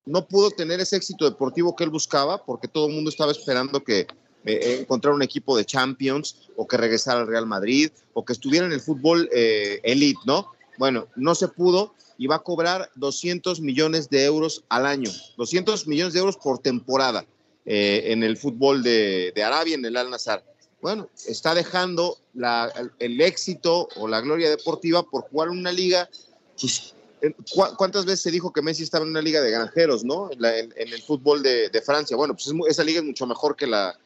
no 0.06 0.26
pudo 0.26 0.50
tener 0.50 0.80
ese 0.80 0.96
éxito 0.96 1.24
deportivo 1.24 1.74
que 1.74 1.84
él 1.84 1.90
buscaba, 1.90 2.44
porque 2.44 2.68
todo 2.68 2.86
el 2.86 2.94
mundo 2.94 3.10
estaba 3.10 3.32
esperando 3.32 3.82
que 3.82 4.06
eh, 4.44 4.78
encontrar 4.80 5.14
un 5.14 5.22
equipo 5.22 5.56
de 5.56 5.64
Champions 5.64 6.48
o 6.56 6.66
que 6.66 6.76
regresara 6.76 7.20
al 7.20 7.26
Real 7.26 7.46
Madrid 7.46 7.90
o 8.14 8.24
que 8.24 8.32
estuviera 8.32 8.66
en 8.66 8.72
el 8.72 8.80
fútbol 8.80 9.28
eh, 9.32 9.80
elite, 9.82 10.20
¿no? 10.24 10.52
Bueno, 10.78 11.08
no 11.16 11.34
se 11.34 11.48
pudo 11.48 11.94
y 12.16 12.26
va 12.26 12.36
a 12.36 12.42
cobrar 12.42 12.90
200 12.94 13.60
millones 13.60 14.08
de 14.08 14.24
euros 14.24 14.64
al 14.68 14.86
año, 14.86 15.10
200 15.36 15.86
millones 15.86 16.14
de 16.14 16.20
euros 16.20 16.36
por 16.36 16.58
temporada. 16.58 17.26
Eh, 17.66 18.12
en 18.12 18.22
el 18.22 18.36
fútbol 18.36 18.82
de, 18.82 19.32
Arabia, 19.44 19.74
en 19.74 19.84
el 19.84 19.96
Al 19.96 20.10
Nazar. 20.10 20.42
Bueno, 20.80 21.08
está 21.26 21.54
dejando 21.54 22.18
el, 22.98 23.20
éxito 23.20 23.88
o 23.96 24.08
la 24.08 24.20
gloria 24.22 24.48
deportiva 24.48 25.02
por 25.02 25.22
jugar 25.28 25.50
una 25.50 25.70
liga. 25.70 26.08
Pues, 26.58 26.94
¿Cuántas 27.76 28.04
veces 28.04 28.22
se 28.22 28.30
dijo 28.30 28.52
que 28.52 28.62
Messi 28.62 28.82
estaba 28.82 29.04
en 29.04 29.10
una 29.10 29.22
liga 29.22 29.40
de 29.40 29.50
granjeros, 29.50 30.04
no? 30.04 30.30
En, 30.30 30.72
el 30.76 31.02
fútbol 31.02 31.42
de, 31.42 31.82
Francia. 31.84 32.16
Bueno, 32.16 32.34
pues 32.34 32.52
esa 32.68 32.84
liga 32.84 33.00
es 33.00 33.04
mucho 33.04 33.26
mejor 33.26 33.56
que 33.56 33.66
la, 33.66 33.98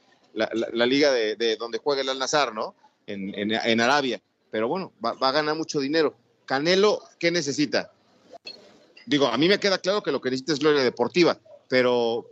liga 0.72 1.12
de, 1.12 1.56
donde 1.58 1.78
juega 1.78 2.02
el 2.02 2.08
Al 2.08 2.18
Nazar, 2.18 2.54
¿no? 2.54 2.74
En, 3.06 3.80
Arabia. 3.80 4.20
Pero 4.50 4.68
bueno, 4.68 4.92
va, 5.04 5.16
a 5.20 5.32
ganar 5.32 5.56
mucho 5.56 5.80
dinero. 5.80 6.14
Canelo, 6.46 7.02
¿qué 7.18 7.30
necesita? 7.30 7.90
Digo, 9.06 9.26
a 9.26 9.36
mí 9.36 9.48
me 9.48 9.58
queda 9.58 9.78
claro 9.78 10.02
que 10.02 10.12
lo 10.12 10.20
que 10.20 10.30
necesita 10.30 10.52
es 10.52 10.58
gloria 10.58 10.82
deportiva, 10.82 11.38
pero, 11.68 12.26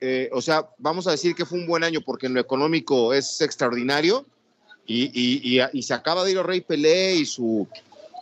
eh, 0.00 0.28
o 0.32 0.42
sea, 0.42 0.68
vamos 0.78 1.06
a 1.06 1.12
decir 1.12 1.34
que 1.34 1.44
fue 1.44 1.58
un 1.58 1.66
buen 1.66 1.84
año 1.84 2.00
porque 2.00 2.26
en 2.26 2.34
lo 2.34 2.40
económico 2.40 3.12
es 3.12 3.40
extraordinario 3.40 4.26
y, 4.86 5.82
se 5.82 5.94
acaba 5.94 6.24
de 6.24 6.32
ir 6.32 6.38
a 6.38 6.42
Rey 6.42 6.60
Pelé 6.60 7.16
y 7.16 7.26
su, 7.26 7.66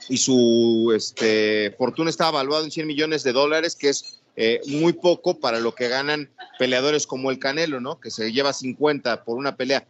y 0.08 0.18
su 0.18 0.92
este, 0.94 1.74
fortuna 1.78 2.10
está 2.10 2.28
evaluada 2.28 2.64
en 2.64 2.70
100 2.70 2.86
millones 2.86 3.22
de 3.22 3.32
dólares, 3.32 3.76
que 3.76 3.88
es 3.88 4.20
eh, 4.36 4.60
muy 4.66 4.92
poco 4.92 5.38
para 5.38 5.60
lo 5.60 5.74
que 5.74 5.88
ganan 5.88 6.30
peleadores 6.58 7.06
como 7.06 7.30
el 7.30 7.38
Canelo, 7.38 7.80
¿no? 7.80 8.00
Que 8.00 8.10
se 8.10 8.32
lleva 8.32 8.52
50 8.52 9.24
por 9.24 9.38
una 9.38 9.56
pelea. 9.56 9.86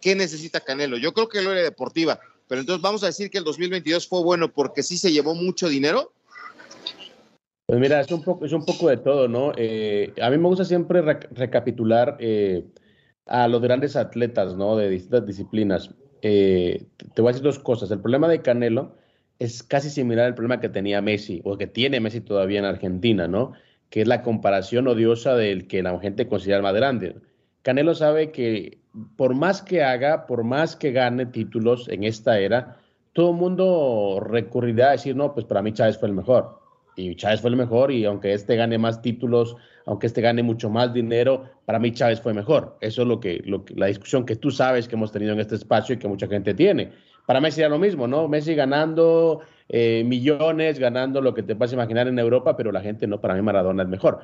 ¿Qué 0.00 0.14
necesita 0.14 0.60
Canelo? 0.60 0.96
Yo 0.96 1.12
creo 1.12 1.28
que 1.28 1.42
lo 1.42 1.52
era 1.52 1.62
deportiva, 1.62 2.20
pero 2.46 2.60
entonces 2.60 2.82
vamos 2.82 3.02
a 3.02 3.06
decir 3.06 3.30
que 3.30 3.38
el 3.38 3.44
2022 3.44 4.06
fue 4.06 4.22
bueno 4.22 4.52
porque 4.52 4.82
sí 4.82 4.98
se 4.98 5.12
llevó 5.12 5.34
mucho 5.34 5.68
dinero 5.68 6.12
pues 7.66 7.80
mira, 7.80 8.00
es 8.00 8.10
un 8.10 8.22
poco, 8.22 8.46
es 8.46 8.52
un 8.54 8.64
poco 8.64 8.88
de 8.88 8.96
todo, 8.96 9.28
¿no? 9.28 9.52
Eh, 9.54 10.14
a 10.22 10.30
mí 10.30 10.38
me 10.38 10.48
gusta 10.48 10.64
siempre 10.64 11.02
recapitular 11.02 12.16
eh, 12.18 12.64
a 13.26 13.46
los 13.46 13.60
grandes 13.60 13.94
atletas, 13.94 14.56
¿no? 14.56 14.74
De 14.74 14.88
distintas 14.88 15.26
disciplinas. 15.26 15.90
Te 16.22 16.88
voy 17.18 17.26
a 17.26 17.32
decir 17.32 17.42
dos 17.42 17.58
cosas. 17.58 17.90
El 17.90 18.00
problema 18.00 18.26
de 18.26 18.40
Canelo 18.40 18.94
es 19.38 19.62
casi 19.62 19.90
similar 19.90 20.26
al 20.26 20.34
problema 20.34 20.60
que 20.60 20.68
tenía 20.68 21.00
Messi, 21.00 21.40
o 21.44 21.56
que 21.56 21.66
tiene 21.66 22.00
Messi 22.00 22.20
todavía 22.20 22.58
en 22.58 22.64
Argentina, 22.64 23.28
¿no? 23.28 23.52
Que 23.90 24.02
es 24.02 24.08
la 24.08 24.22
comparación 24.22 24.88
odiosa 24.88 25.36
del 25.36 25.66
que 25.66 25.82
la 25.82 25.98
gente 26.00 26.26
considera 26.26 26.62
más 26.62 26.74
grande. 26.74 27.16
Canelo 27.62 27.94
sabe 27.94 28.32
que 28.32 28.78
por 29.16 29.34
más 29.34 29.62
que 29.62 29.82
haga, 29.82 30.26
por 30.26 30.44
más 30.44 30.76
que 30.76 30.92
gane 30.92 31.26
títulos 31.26 31.88
en 31.88 32.04
esta 32.04 32.38
era, 32.38 32.78
todo 33.12 33.30
el 33.30 33.36
mundo 33.36 34.20
recurrirá 34.24 34.88
a 34.88 34.92
decir, 34.92 35.16
no, 35.16 35.34
pues 35.34 35.46
para 35.46 35.62
mí 35.62 35.72
Chávez 35.72 35.98
fue 35.98 36.08
el 36.08 36.14
mejor 36.14 36.58
y 36.98 37.14
Chávez 37.14 37.40
fue 37.40 37.50
el 37.50 37.56
mejor 37.56 37.92
y 37.92 38.04
aunque 38.04 38.32
este 38.32 38.56
gane 38.56 38.76
más 38.76 39.00
títulos, 39.00 39.56
aunque 39.86 40.08
este 40.08 40.20
gane 40.20 40.42
mucho 40.42 40.68
más 40.68 40.92
dinero, 40.92 41.44
para 41.64 41.78
mí 41.78 41.92
Chávez 41.92 42.20
fue 42.20 42.34
mejor. 42.34 42.76
Eso 42.80 43.02
es 43.02 43.08
lo 43.08 43.20
que, 43.20 43.40
lo 43.44 43.64
la 43.74 43.86
discusión 43.86 44.26
que 44.26 44.36
tú 44.36 44.50
sabes 44.50 44.88
que 44.88 44.96
hemos 44.96 45.12
tenido 45.12 45.32
en 45.32 45.40
este 45.40 45.54
espacio 45.54 45.94
y 45.94 45.98
que 45.98 46.08
mucha 46.08 46.26
gente 46.26 46.54
tiene. 46.54 46.90
Para 47.28 47.42
Messi 47.42 47.60
era 47.60 47.68
lo 47.68 47.78
mismo, 47.78 48.08
¿no? 48.08 48.26
Messi 48.26 48.54
ganando 48.54 49.40
eh, 49.68 50.02
millones, 50.06 50.78
ganando 50.78 51.20
lo 51.20 51.34
que 51.34 51.42
te 51.42 51.54
puedas 51.54 51.74
imaginar 51.74 52.08
en 52.08 52.18
Europa, 52.18 52.56
pero 52.56 52.72
la 52.72 52.80
gente 52.80 53.06
no, 53.06 53.20
para 53.20 53.34
mí 53.34 53.42
Maradona 53.42 53.82
es 53.82 53.88
mejor. 53.90 54.20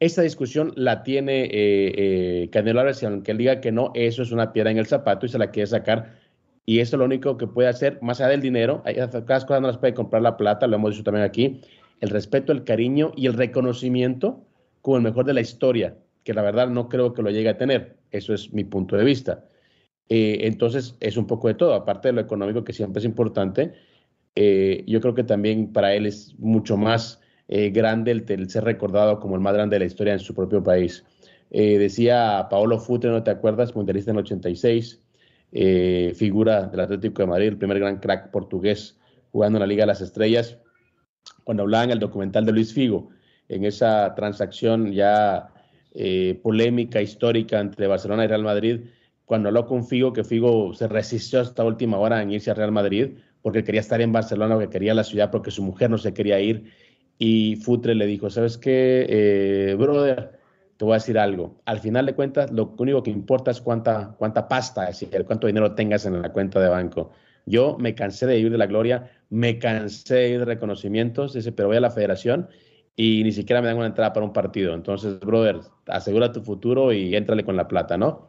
Esta 0.00 0.22
discusión 0.22 0.72
la 0.74 1.02
tiene 1.02 1.44
eh, 1.44 1.50
eh, 1.52 2.48
Canelo 2.50 2.80
Álvarez 2.80 3.04
aunque 3.04 3.32
él 3.32 3.36
diga 3.36 3.60
que 3.60 3.72
no, 3.72 3.92
eso 3.92 4.22
es 4.22 4.32
una 4.32 4.54
piedra 4.54 4.70
en 4.70 4.78
el 4.78 4.86
zapato 4.86 5.26
y 5.26 5.28
se 5.28 5.36
la 5.36 5.50
quiere 5.50 5.66
sacar. 5.66 6.14
Y 6.64 6.78
eso 6.78 6.96
es 6.96 7.00
lo 7.00 7.04
único 7.04 7.36
que 7.36 7.46
puede 7.46 7.68
hacer, 7.68 7.98
más 8.00 8.22
allá 8.22 8.30
del 8.30 8.40
dinero, 8.40 8.82
cada 9.26 9.40
cosas 9.44 9.60
no 9.60 9.66
las 9.66 9.76
puede 9.76 9.92
comprar 9.92 10.22
la 10.22 10.38
plata, 10.38 10.66
lo 10.66 10.76
hemos 10.76 10.92
dicho 10.92 11.04
también 11.04 11.26
aquí, 11.26 11.60
el 12.00 12.08
respeto, 12.08 12.52
el 12.52 12.64
cariño 12.64 13.12
y 13.16 13.26
el 13.26 13.34
reconocimiento 13.34 14.40
como 14.80 14.96
el 14.96 15.02
mejor 15.02 15.26
de 15.26 15.34
la 15.34 15.42
historia, 15.42 15.94
que 16.24 16.32
la 16.32 16.40
verdad 16.40 16.68
no 16.68 16.88
creo 16.88 17.12
que 17.12 17.20
lo 17.20 17.28
llegue 17.28 17.50
a 17.50 17.58
tener. 17.58 17.98
Eso 18.12 18.32
es 18.32 18.50
mi 18.54 18.64
punto 18.64 18.96
de 18.96 19.04
vista. 19.04 19.44
Eh, 20.08 20.40
entonces, 20.42 20.96
es 21.00 21.16
un 21.16 21.26
poco 21.26 21.48
de 21.48 21.54
todo, 21.54 21.74
aparte 21.74 22.08
de 22.08 22.14
lo 22.14 22.20
económico, 22.20 22.64
que 22.64 22.72
siempre 22.72 23.00
es 23.00 23.04
importante. 23.04 23.72
Eh, 24.34 24.84
yo 24.86 25.00
creo 25.00 25.14
que 25.14 25.24
también 25.24 25.72
para 25.72 25.94
él 25.94 26.06
es 26.06 26.34
mucho 26.38 26.76
más 26.76 27.20
eh, 27.48 27.70
grande 27.70 28.12
el, 28.12 28.50
ser 28.50 28.64
recordado 28.64 29.18
como 29.20 29.34
el 29.34 29.40
más 29.40 29.54
grande 29.54 29.76
de 29.76 29.80
la 29.80 29.86
historia 29.86 30.12
en 30.12 30.20
su 30.20 30.34
propio 30.34 30.62
país. 30.62 31.04
decía 31.50 32.48
Paolo 32.50 32.78
Futre, 32.78 33.10
¿no 33.10 33.22
te 33.22 33.30
acuerdas? 33.30 33.74
Mundialista 33.74 34.10
en 34.10 34.16
el 34.18 34.24
86, 34.24 35.00
figura 36.14 36.66
del 36.66 36.80
Atlético 36.80 37.22
de 37.22 37.28
Madrid, 37.28 37.48
el 37.48 37.56
primer 37.56 37.78
gran 37.78 37.98
crack 37.98 38.30
portugués 38.30 38.98
jugando 39.32 39.58
en 39.58 39.60
la 39.60 39.66
Liga 39.66 39.82
de 39.84 39.86
las 39.86 40.00
Estrellas 40.00 40.58
cuando 41.44 41.62
hablaba 41.62 41.84
en 41.84 41.90
el 41.90 41.98
documental 41.98 42.44
de 42.44 42.52
Luis 42.52 42.72
Figo, 42.72 43.10
en 43.48 43.64
esa 43.64 44.14
transacción 44.14 44.92
ya 44.92 45.48
eh, 45.94 46.40
polémica, 46.42 47.00
histórica 47.00 47.60
entre 47.60 47.86
Barcelona 47.86 48.24
y 48.24 48.28
Real 48.28 48.42
Madrid, 48.42 48.80
cuando 49.26 49.48
habló 49.48 49.66
con 49.66 49.84
Figo, 49.84 50.12
que 50.12 50.24
Figo 50.24 50.72
se 50.72 50.88
resistió 50.88 51.40
hasta 51.40 51.64
última 51.64 51.98
hora 51.98 52.22
en 52.22 52.30
irse 52.30 52.50
a 52.50 52.54
Real 52.54 52.72
Madrid, 52.72 53.18
porque 53.42 53.64
quería 53.64 53.80
estar 53.80 54.00
en 54.00 54.12
Barcelona, 54.12 54.54
porque 54.54 54.70
quería 54.70 54.94
la 54.94 55.04
ciudad, 55.04 55.30
porque 55.30 55.50
su 55.50 55.62
mujer 55.62 55.90
no 55.90 55.98
se 55.98 56.14
quería 56.14 56.40
ir. 56.40 56.72
Y 57.18 57.56
Futre 57.56 57.94
le 57.94 58.06
dijo, 58.06 58.30
¿sabes 58.30 58.56
qué, 58.56 59.04
eh, 59.08 59.74
brother? 59.74 60.38
Te 60.76 60.84
voy 60.84 60.92
a 60.92 60.96
decir 60.96 61.18
algo. 61.18 61.60
Al 61.64 61.80
final 61.80 62.06
de 62.06 62.14
cuentas, 62.14 62.52
lo 62.52 62.74
único 62.78 63.02
que 63.02 63.10
importa 63.10 63.50
es 63.50 63.60
cuánta, 63.60 64.14
cuánta 64.16 64.46
pasta, 64.46 64.88
es 64.88 65.00
decir, 65.00 65.24
cuánto 65.24 65.48
dinero 65.48 65.74
tengas 65.74 66.06
en 66.06 66.22
la 66.22 66.32
cuenta 66.32 66.60
de 66.60 66.68
banco. 66.68 67.10
Yo 67.46 67.76
me 67.78 67.94
cansé 67.94 68.26
de 68.26 68.36
vivir 68.36 68.52
de 68.52 68.58
la 68.58 68.66
gloria, 68.66 69.10
me 69.30 69.58
cansé 69.58 70.14
de 70.14 70.28
ir 70.30 70.38
de 70.40 70.44
reconocimientos, 70.44 71.32
dice, 71.32 71.52
pero 71.52 71.68
voy 71.68 71.78
a 71.78 71.80
la 71.80 71.90
federación 71.90 72.48
y 72.94 73.22
ni 73.24 73.32
siquiera 73.32 73.60
me 73.60 73.68
dan 73.68 73.76
una 73.76 73.86
entrada 73.86 74.12
para 74.12 74.24
un 74.24 74.32
partido. 74.32 74.74
Entonces, 74.74 75.18
brother, 75.20 75.60
asegura 75.86 76.32
tu 76.32 76.42
futuro 76.42 76.92
y 76.92 77.14
éntrale 77.14 77.44
con 77.44 77.56
la 77.56 77.68
plata, 77.68 77.96
¿no? 77.96 78.28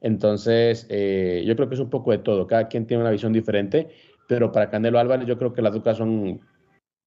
Entonces, 0.00 0.86
eh, 0.88 1.44
yo 1.46 1.56
creo 1.56 1.68
que 1.68 1.74
es 1.74 1.80
un 1.80 1.90
poco 1.90 2.10
de 2.10 2.18
todo. 2.18 2.46
Cada 2.46 2.68
quien 2.68 2.86
tiene 2.86 3.02
una 3.02 3.10
visión 3.10 3.32
diferente, 3.32 3.88
pero 4.28 4.52
para 4.52 4.70
Canelo 4.70 4.98
Álvarez 4.98 5.26
yo 5.26 5.38
creo 5.38 5.52
que 5.52 5.62
las 5.62 5.72
ducas 5.72 5.96
son 5.96 6.40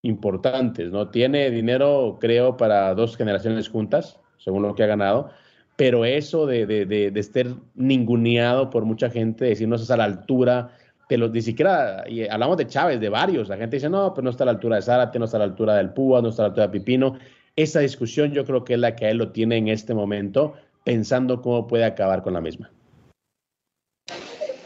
importantes, 0.01 0.91
¿no? 0.91 1.09
Tiene 1.09 1.51
dinero, 1.51 2.17
creo, 2.19 2.57
para 2.57 2.93
dos 2.95 3.17
generaciones 3.17 3.69
juntas, 3.69 4.19
según 4.37 4.63
lo 4.63 4.75
que 4.75 4.83
ha 4.83 4.87
ganado, 4.87 5.29
pero 5.75 6.05
eso 6.05 6.45
de, 6.45 6.65
de, 6.65 6.85
de, 6.85 7.11
de 7.11 7.19
estar 7.19 7.47
ninguneado 7.75 8.69
por 8.69 8.85
mucha 8.85 9.09
gente, 9.09 9.45
decir 9.45 9.67
no 9.67 9.75
estás 9.75 9.91
a 9.91 9.97
la 9.97 10.05
altura 10.05 10.71
de 11.09 11.17
los, 11.17 11.31
ni 11.31 11.41
siquiera, 11.41 12.03
y 12.07 12.27
hablamos 12.27 12.57
de 12.57 12.67
Chávez, 12.67 12.99
de 12.99 13.09
varios, 13.09 13.49
la 13.49 13.57
gente 13.57 13.77
dice, 13.77 13.89
no, 13.89 14.13
pues 14.13 14.23
no 14.23 14.29
está 14.29 14.43
a 14.43 14.45
la 14.45 14.51
altura 14.51 14.77
de 14.77 14.83
Zárate, 14.83 15.19
no 15.19 15.25
está 15.25 15.37
a 15.37 15.39
la 15.39 15.45
altura 15.45 15.75
del 15.75 15.89
Púa, 15.89 16.21
no 16.21 16.29
está 16.29 16.43
a 16.43 16.45
la 16.45 16.47
altura 16.49 16.67
de 16.67 16.79
Pipino. 16.79 17.17
Esa 17.55 17.79
discusión 17.79 18.31
yo 18.31 18.45
creo 18.45 18.63
que 18.63 18.75
es 18.75 18.79
la 18.79 18.95
que 18.95 19.09
él 19.09 19.17
lo 19.17 19.31
tiene 19.31 19.57
en 19.57 19.67
este 19.67 19.93
momento, 19.93 20.53
pensando 20.83 21.41
cómo 21.41 21.67
puede 21.67 21.83
acabar 21.83 22.21
con 22.21 22.33
la 22.33 22.41
misma. 22.41 22.71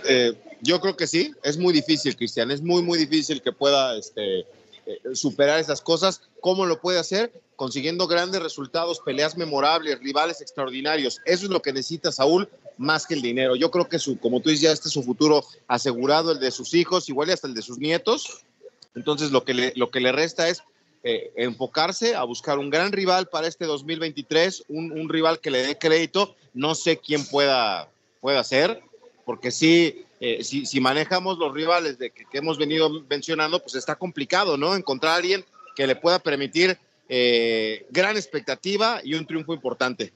Eh, 0.05 0.33
yo 0.61 0.79
creo 0.79 0.95
que 0.95 1.07
sí, 1.07 1.33
es 1.43 1.57
muy 1.57 1.73
difícil, 1.73 2.15
Cristian, 2.15 2.49
es 2.51 2.61
muy, 2.61 2.81
muy 2.81 2.97
difícil 2.97 3.41
que 3.41 3.51
pueda 3.51 3.97
este, 3.97 4.39
eh, 4.85 4.99
superar 5.13 5.59
esas 5.59 5.81
cosas. 5.81 6.21
¿Cómo 6.39 6.65
lo 6.65 6.79
puede 6.79 6.99
hacer? 6.99 7.31
Consiguiendo 7.55 8.07
grandes 8.07 8.41
resultados, 8.41 8.99
peleas 8.99 9.37
memorables, 9.37 9.99
rivales 9.99 10.41
extraordinarios. 10.41 11.21
Eso 11.25 11.45
es 11.45 11.51
lo 11.51 11.61
que 11.61 11.73
necesita 11.73 12.11
Saúl 12.11 12.49
más 12.77 13.05
que 13.05 13.13
el 13.13 13.21
dinero. 13.21 13.55
Yo 13.55 13.71
creo 13.71 13.87
que 13.87 13.99
su, 13.99 14.17
como 14.19 14.41
tú 14.41 14.49
dices, 14.49 14.63
ya 14.63 14.71
este 14.71 14.87
es 14.87 14.93
su 14.93 15.03
futuro 15.03 15.45
asegurado, 15.67 16.31
el 16.31 16.39
de 16.39 16.51
sus 16.51 16.73
hijos, 16.73 17.09
igual 17.09 17.29
y 17.29 17.33
hasta 17.33 17.47
el 17.47 17.53
de 17.53 17.61
sus 17.61 17.77
nietos. 17.77 18.43
Entonces 18.95 19.31
lo 19.31 19.43
que 19.43 19.53
le, 19.53 19.73
lo 19.75 19.89
que 19.89 19.99
le 19.99 20.11
resta 20.11 20.47
es 20.47 20.63
eh, 21.03 21.31
enfocarse 21.35 22.15
a 22.15 22.23
buscar 22.23 22.57
un 22.57 22.69
gran 22.69 22.91
rival 22.91 23.27
para 23.27 23.47
este 23.47 23.65
2023, 23.65 24.65
un, 24.69 24.91
un, 24.91 25.09
rival 25.09 25.39
que 25.39 25.51
le 25.51 25.65
dé 25.65 25.77
crédito. 25.77 26.35
No 26.53 26.75
sé 26.75 26.97
quién 26.97 27.25
pueda, 27.25 27.89
pueda 28.21 28.43
ser, 28.43 28.81
porque 29.25 29.51
sí, 29.51 30.05
eh, 30.19 30.43
si, 30.43 30.79
manejamos 30.79 31.37
los 31.37 31.53
rivales 31.53 31.97
de 31.97 32.11
que, 32.11 32.25
hemos 32.33 32.57
venido 32.57 32.89
mencionando, 33.09 33.59
pues 33.59 33.75
está 33.75 33.95
complicado, 33.95 34.57
¿no? 34.57 34.75
Encontrar 34.75 35.13
a 35.13 35.15
alguien 35.17 35.43
que 35.75 35.87
le 35.87 35.95
pueda 35.95 36.19
permitir 36.19 36.77
eh, 37.09 37.85
gran 37.89 38.15
expectativa 38.15 39.01
y 39.03 39.15
un 39.15 39.25
triunfo 39.25 39.53
importante. 39.53 40.13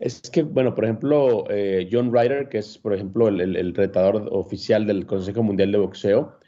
Es 0.00 0.20
que, 0.20 0.42
bueno, 0.42 0.74
por 0.74 0.84
ejemplo, 0.84 1.44
eh, 1.48 1.88
John 1.90 2.12
Ryder, 2.12 2.48
que 2.48 2.58
es, 2.58 2.76
por 2.78 2.92
ejemplo, 2.92 3.28
el, 3.28 3.74
retador 3.74 4.28
oficial 4.32 4.86
del 4.86 5.06
Consejo 5.06 5.42
Mundial 5.42 5.72
de 5.72 5.78
Boxeo, 5.78 6.38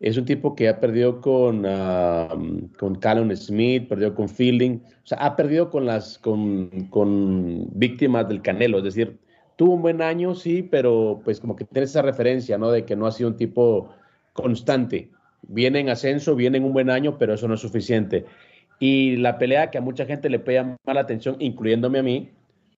es 0.00 0.16
un 0.16 0.24
tipo 0.24 0.54
que 0.54 0.68
ha 0.68 0.80
perdido 0.80 1.20
con, 1.20 1.64
uh, 1.64 2.68
con 2.78 2.96
Callum 2.96 3.34
Smith, 3.36 3.88
perdió 3.88 4.14
con 4.14 4.28
Fielding, 4.28 4.82
o 5.04 5.06
sea, 5.06 5.18
ha 5.18 5.36
perdido 5.36 5.70
con 5.70 5.86
las 5.86 6.18
con, 6.18 6.88
con, 6.90 7.68
víctimas 7.78 8.28
del 8.28 8.42
Canelo, 8.42 8.78
es 8.78 8.84
decir, 8.84 9.18
tuvo 9.56 9.74
un 9.74 9.82
buen 9.82 10.02
año, 10.02 10.34
sí, 10.34 10.62
pero 10.62 11.20
pues 11.24 11.40
como 11.40 11.56
que 11.56 11.64
tiene 11.64 11.84
esa 11.84 12.02
referencia, 12.02 12.58
¿no? 12.58 12.70
De 12.70 12.84
que 12.84 12.96
no 12.96 13.06
ha 13.06 13.12
sido 13.12 13.30
un 13.30 13.36
tipo 13.36 13.90
constante. 14.32 15.10
Viene 15.42 15.80
en 15.80 15.90
ascenso, 15.90 16.34
viene 16.34 16.58
en 16.58 16.64
un 16.64 16.72
buen 16.72 16.90
año, 16.90 17.18
pero 17.18 17.34
eso 17.34 17.48
no 17.48 17.54
es 17.54 17.60
suficiente. 17.60 18.24
Y 18.78 19.16
la 19.16 19.38
pelea 19.38 19.70
que 19.70 19.78
a 19.78 19.80
mucha 19.80 20.06
gente 20.06 20.28
le 20.30 20.38
pega 20.38 20.76
mala 20.84 21.00
atención, 21.00 21.36
incluyéndome 21.38 21.98
a 21.98 22.02
mí, 22.02 22.30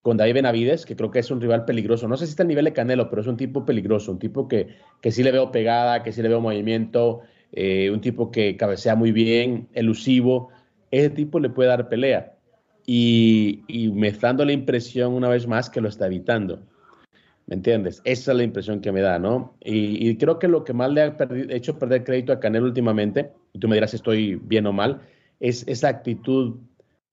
con 0.03 0.17
David 0.17 0.35
Benavides, 0.35 0.87
que 0.87 0.95
creo 0.95 1.11
que 1.11 1.19
es 1.19 1.31
un 1.31 1.41
rival 1.41 1.65
peligroso. 1.65 2.07
No 2.07 2.17
sé 2.17 2.27
si 2.27 2.31
está 2.31 2.45
a 2.45 2.47
nivel 2.47 2.67
de 2.67 2.73
Canelo, 2.73 3.11
pero 3.11 3.23
es 3.23 3.29
un 3.29 3.37
tipo 3.37 3.65
peligroso, 3.65 4.12
un 4.12 4.21
tipo 4.21 4.47
que, 4.47 4.69
que 5.01 5.11
sí 5.11 5.25
le 5.25 5.33
veo 5.33 5.51
pegada, 5.51 6.03
que 6.05 6.12
sí 6.12 6.23
le 6.23 6.29
veo 6.29 6.41
movimiento, 6.41 7.23
eh, 7.53 7.91
un 7.91 8.01
tipo 8.01 8.31
que 8.31 8.57
cabecea 8.57 8.95
muy 8.95 9.11
bien, 9.11 9.69
elusivo. 9.75 10.51
Ese 10.93 11.11
tipo 11.11 11.41
le 11.41 11.51
puede 11.51 11.71
dar 11.71 11.89
pelea. 11.89 12.36
Y, 12.87 13.90
me 13.94 14.09
está 14.09 14.29
dando 14.29 14.44
la 14.44 14.53
impresión 14.53 15.12
una 15.12 15.29
vez 15.29 15.46
más 15.46 15.68
que 15.68 15.81
lo 15.81 15.88
está 15.88 16.07
evitando. 16.07 16.61
¿Me 17.46 17.57
entiendes? 17.57 18.01
Esa 18.05 18.33
es 18.33 18.37
la 18.38 18.44
impresión 18.44 18.81
que 18.81 18.92
me 18.92 19.01
da, 19.01 19.18
¿no? 19.18 19.57
Y, 19.61 20.16
creo 20.16 20.38
que 20.38 20.49
lo 20.49 20.64
que 20.64 20.72
más 20.72 20.90
le 20.90 21.03
ha 21.03 21.16
hecho 21.51 21.79
perder 21.79 22.05
crédito 22.05 22.33
a 22.33 22.40
Canelo 22.40 22.66
últimamente, 22.66 23.33
y 23.53 23.59
tú 23.59 23.68
me 23.68 23.77
dirás 23.77 23.90
si 23.90 23.96
estoy 23.96 24.37
bien 24.37 24.66
o 24.66 24.72
mal, 24.72 25.01
es 25.40 25.64
esa 25.66 25.88
actitud 25.88 26.57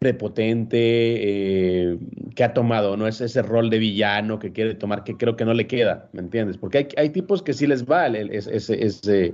prepotente 0.03 0.77
eh, 0.77 1.97
que 2.35 2.43
ha 2.43 2.53
tomado, 2.53 2.97
¿no? 2.97 3.07
Es 3.07 3.21
ese 3.21 3.41
rol 3.41 3.69
de 3.69 3.79
villano 3.79 4.37
que 4.37 4.51
quiere 4.51 4.75
tomar, 4.75 5.03
que 5.03 5.15
creo 5.15 5.35
que 5.35 5.45
no 5.45 5.53
le 5.53 5.65
queda, 5.65 6.09
¿me 6.11 6.21
entiendes? 6.21 6.57
Porque 6.57 6.79
hay, 6.79 6.87
hay 6.97 7.09
tipos 7.09 7.41
que 7.41 7.53
sí 7.53 7.67
les 7.67 7.85
va 7.85 8.07
ese, 8.07 8.55
ese, 8.55 8.83
ese, 8.83 9.33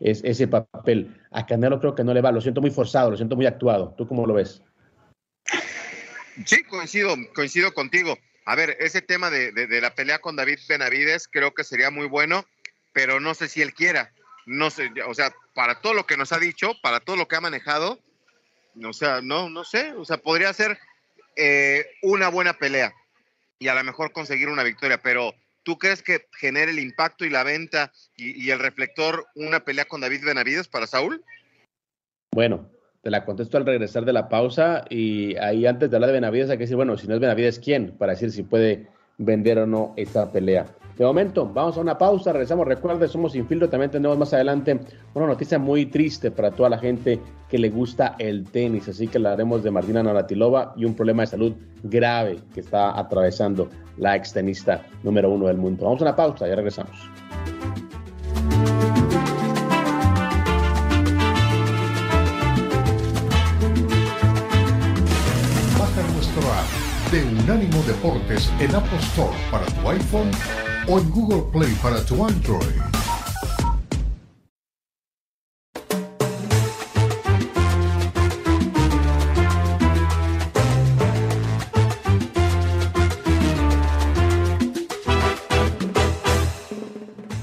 ese, 0.00 0.46
papel. 0.46 1.08
A 1.32 1.44
Canelo 1.44 1.80
creo 1.80 1.94
que 1.96 2.04
no 2.04 2.14
le 2.14 2.20
va, 2.20 2.30
lo 2.30 2.40
siento 2.40 2.60
muy 2.60 2.70
forzado, 2.70 3.10
lo 3.10 3.16
siento 3.16 3.34
muy 3.34 3.46
actuado. 3.46 3.92
¿Tú 3.96 4.06
cómo 4.06 4.24
lo 4.24 4.34
ves? 4.34 4.62
Sí, 6.46 6.64
coincido, 6.64 7.16
coincido 7.34 7.72
contigo. 7.72 8.18
A 8.44 8.56
ver, 8.56 8.76
ese 8.80 9.00
tema 9.00 9.30
de, 9.30 9.52
de, 9.52 9.80
la 9.80 9.94
pelea 9.94 10.18
con 10.18 10.36
David 10.36 10.58
Benavides 10.68 11.28
creo 11.28 11.54
que 11.54 11.64
sería 11.64 11.90
muy 11.90 12.06
bueno, 12.06 12.44
pero 12.92 13.20
no 13.20 13.34
sé 13.34 13.48
si 13.48 13.62
él 13.62 13.72
quiera. 13.72 14.12
No 14.46 14.70
sé, 14.70 14.90
o 15.06 15.14
sea, 15.14 15.32
para 15.54 15.80
todo 15.80 15.94
lo 15.94 16.06
que 16.06 16.18
nos 16.18 16.32
ha 16.32 16.38
dicho, 16.38 16.72
para 16.82 17.00
todo 17.00 17.16
lo 17.16 17.26
que 17.26 17.36
ha 17.36 17.40
manejado, 17.40 17.98
o 18.82 18.92
sea, 18.92 19.22
no, 19.22 19.48
no 19.48 19.64
sé, 19.64 19.92
o 19.92 20.04
sea, 20.04 20.18
podría 20.18 20.52
ser 20.52 20.78
eh, 21.36 21.86
una 22.02 22.28
buena 22.28 22.52
pelea 22.52 22.92
y 23.58 23.68
a 23.68 23.74
lo 23.74 23.82
mejor 23.84 24.12
conseguir 24.12 24.48
una 24.48 24.62
victoria, 24.62 24.98
pero 24.98 25.32
¿tú 25.62 25.78
crees 25.78 26.02
que 26.02 26.28
genere 26.38 26.72
el 26.72 26.80
impacto 26.80 27.24
y 27.24 27.30
la 27.30 27.44
venta 27.44 27.92
y, 28.16 28.44
y, 28.44 28.50
el 28.50 28.58
reflector 28.58 29.26
una 29.34 29.60
pelea 29.60 29.86
con 29.86 30.02
David 30.02 30.24
Benavides 30.24 30.68
para 30.68 30.86
Saúl? 30.86 31.24
Bueno, 32.32 32.68
te 33.04 33.10
la 33.10 33.24
contesto 33.24 33.58
al 33.58 33.66
regresar 33.66 34.06
de 34.06 34.14
la 34.14 34.30
pausa 34.30 34.82
y 34.88 35.36
ahí 35.36 35.66
antes 35.66 35.90
de 35.90 35.96
hablar 35.96 36.08
de 36.08 36.14
Benavides 36.14 36.48
hay 36.48 36.56
que 36.56 36.64
decir, 36.64 36.76
bueno, 36.76 36.96
si 36.96 37.06
no 37.06 37.14
es 37.14 37.20
Benavides, 37.20 37.58
¿quién? 37.58 37.94
Para 37.98 38.12
decir 38.12 38.32
si 38.32 38.42
puede 38.42 38.88
vender 39.18 39.58
o 39.58 39.66
no 39.66 39.92
esta 39.96 40.32
pelea. 40.32 40.64
De 40.96 41.04
momento, 41.04 41.46
vamos 41.46 41.76
a 41.76 41.80
una 41.80 41.98
pausa, 41.98 42.32
regresamos. 42.32 42.66
Recuerde, 42.66 43.06
somos 43.08 43.32
Sin. 43.32 43.46
También 43.46 43.90
tenemos 43.90 44.16
más 44.16 44.32
adelante 44.32 44.80
una 45.12 45.26
noticia 45.26 45.58
muy 45.58 45.86
triste 45.86 46.30
para 46.30 46.52
toda 46.52 46.70
la 46.70 46.78
gente 46.78 47.20
que 47.48 47.58
le 47.58 47.68
gusta 47.68 48.14
el 48.18 48.44
tenis. 48.44 48.88
Así 48.88 49.08
que 49.08 49.18
hablaremos 49.18 49.62
de 49.62 49.70
Martina 49.70 50.02
Navratilova 50.02 50.72
y 50.76 50.84
un 50.84 50.94
problema 50.94 51.24
de 51.24 51.26
salud 51.26 51.52
grave 51.82 52.38
que 52.54 52.60
está 52.60 52.98
atravesando 52.98 53.68
la 53.98 54.16
extenista 54.16 54.82
número 55.02 55.30
uno 55.30 55.48
del 55.48 55.56
mundo. 55.56 55.84
Vamos 55.84 56.00
a 56.00 56.04
una 56.04 56.16
pausa, 56.16 56.46
ya 56.48 56.54
regresamos. 56.54 56.96
De 67.14 67.22
Unánimo 67.22 67.80
Deportes 67.86 68.50
en 68.58 68.74
Apple 68.74 68.98
Store 68.98 69.36
para 69.48 69.64
tu 69.66 69.88
iPhone 69.88 70.32
o 70.88 70.98
en 70.98 71.10
Google 71.12 71.44
Play 71.52 71.72
para 71.80 72.04
tu 72.04 72.24
Android. 72.24 72.64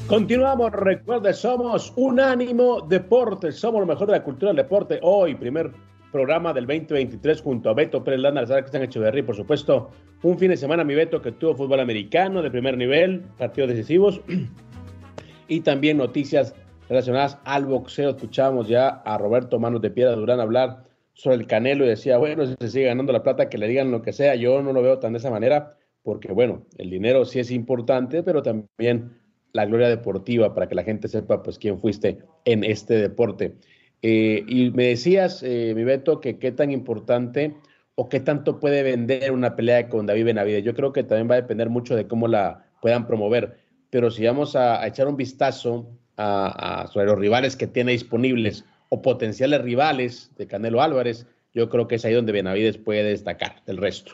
Continuamos, 0.10 0.74
recuerde, 0.74 1.34
somos 1.34 1.94
Unánimo 1.96 2.82
Deportes, 2.82 3.58
somos 3.58 3.80
lo 3.80 3.88
mejor 3.88 4.08
de 4.08 4.18
la 4.18 4.24
cultura 4.24 4.50
del 4.50 4.58
deporte. 4.58 5.00
Hoy, 5.02 5.36
primer 5.36 5.72
programa 6.12 6.54
del 6.54 6.68
2023 6.68 7.42
junto 7.42 7.70
a 7.70 7.74
Beto 7.74 8.04
Pérez 8.04 8.20
Landa, 8.20 8.46
Cristian 8.46 8.84
Echeverry, 8.84 9.24
por 9.24 9.36
supuesto, 9.36 9.92
un 10.24 10.38
fin 10.38 10.50
de 10.50 10.58
semana 10.58 10.84
mi 10.84 10.94
Beto 10.94 11.22
que 11.22 11.32
tuvo 11.32 11.56
fútbol 11.56 11.80
americano 11.80 12.42
de 12.42 12.52
primer 12.52 12.78
nivel, 12.78 13.22
partidos 13.38 13.70
decisivos 13.70 14.22
y 15.48 15.62
también 15.62 15.98
noticias 15.98 16.54
relacionadas 16.90 17.40
al 17.46 17.66
boxeo. 17.66 18.12
Escuchamos 18.12 18.68
ya 18.68 18.90
a 18.90 19.18
Roberto 19.18 19.60
Manos 19.60 19.82
de 19.82 19.90
Piedra 19.90 20.16
Durán 20.16 20.40
hablar 20.40 20.84
sobre 21.14 21.38
el 21.38 21.48
Canelo 21.48 21.86
y 21.86 21.90
decía, 21.90 22.18
bueno, 22.18 22.46
si 22.46 22.56
se 22.60 22.70
sigue 22.70 22.86
ganando 22.86 23.14
la 23.14 23.24
plata, 23.24 23.50
que 23.50 23.58
le 23.58 23.68
digan 23.68 23.92
lo 23.92 24.02
que 24.02 24.14
sea. 24.14 24.36
Yo 24.36 24.62
no 24.62 24.74
lo 24.74 24.82
veo 24.82 25.00
tan 25.00 25.14
de 25.14 25.20
esa 25.20 25.32
manera 25.32 25.78
porque, 26.04 26.32
bueno, 26.32 26.66
el 26.78 26.90
dinero 26.90 27.26
sí 27.26 27.40
es 27.40 27.52
importante, 27.52 28.24
pero 28.24 28.42
también 28.42 29.18
la 29.54 29.66
gloria 29.66 29.90
deportiva 29.90 30.54
para 30.54 30.68
que 30.68 30.76
la 30.76 30.84
gente 30.84 31.08
sepa, 31.08 31.44
pues, 31.44 31.60
quién 31.60 31.80
fuiste 31.80 32.20
en 32.46 32.64
este 32.64 32.96
deporte. 32.96 33.56
Eh, 34.02 34.44
y 34.48 34.72
me 34.72 34.86
decías, 34.88 35.44
eh, 35.44 35.74
mi 35.76 35.84
Beto, 35.84 36.20
que 36.20 36.40
qué 36.40 36.52
tan 36.52 36.72
importante 36.72 37.56
o 37.96 38.10
qué 38.10 38.20
tanto 38.20 38.60
puede 38.60 38.82
vender 38.84 39.32
una 39.32 39.56
pelea 39.56 39.90
con 39.90 40.06
David 40.06 40.26
Benavides. 40.26 40.64
Yo 40.64 40.74
creo 40.74 40.92
que 40.92 41.04
también 41.04 41.30
va 41.30 41.36
a 41.36 41.42
depender 41.42 41.70
mucho 41.70 41.96
de 41.96 42.08
cómo 42.08 42.28
la 42.28 42.66
puedan 42.82 43.06
promover. 43.06 43.58
Pero 43.90 44.10
si 44.10 44.26
vamos 44.26 44.56
a, 44.56 44.86
echar 44.88 45.08
un 45.08 45.18
vistazo 45.18 45.88
a, 46.18 46.82
a, 46.82 46.88
sobre 46.88 47.08
los 47.08 47.20
rivales 47.20 47.56
que 47.56 47.68
tiene 47.68 47.92
disponibles 47.92 48.66
o 48.90 49.02
potenciales 49.02 49.62
rivales 49.62 50.32
de 50.38 50.48
Canelo 50.48 50.82
Álvarez, 50.82 51.28
yo 51.54 51.70
creo 51.70 51.88
que 51.88 51.96
es 51.96 52.06
ahí 52.06 52.14
donde 52.14 52.32
Benavides 52.32 52.78
puede 52.78 53.04
destacar 53.04 53.62
del 53.66 53.78
resto. 53.78 54.14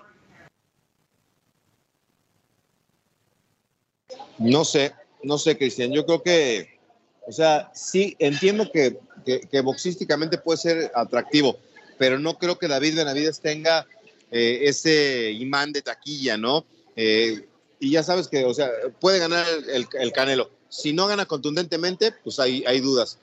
No 4.39 4.65
sé, 4.65 4.91
no 5.23 5.37
sé, 5.37 5.57
Cristian. 5.57 5.91
Yo 5.93 6.05
creo 6.05 6.21
que 6.21 6.77
o 7.27 7.31
sea, 7.33 7.69
sí, 7.73 8.15
entiendo 8.19 8.71
que, 8.71 8.97
que, 9.27 9.41
que, 9.41 9.61
boxísticamente 9.61 10.37
puede 10.37 10.57
ser 10.57 10.91
atractivo, 10.95 11.59
pero 11.97 12.17
no 12.17 12.37
creo 12.37 12.57
que 12.57 12.67
David 12.67 12.95
Benavides 12.95 13.41
tenga 13.41 13.85
eh, 14.31 14.59
ese 14.63 15.31
imán 15.31 15.73
de 15.73 15.81
taquilla, 15.81 16.37
¿no? 16.37 16.65
Eh, 16.95 17.45
y 17.79 17.91
ya 17.91 18.03
sabes 18.03 18.27
que, 18.27 18.45
o 18.45 18.53
sea, 18.53 18.71
puede 19.01 19.19
ganar 19.19 19.45
el, 19.67 19.85
el, 19.99 20.11
Canelo. 20.13 20.49
Si 20.69 20.93
no 20.93 21.07
gana 21.07 21.25
contundentemente, 21.25 22.13
pues 22.23 22.39
hay, 22.39 22.63
hay 22.65 22.79
dudas. 22.79 23.19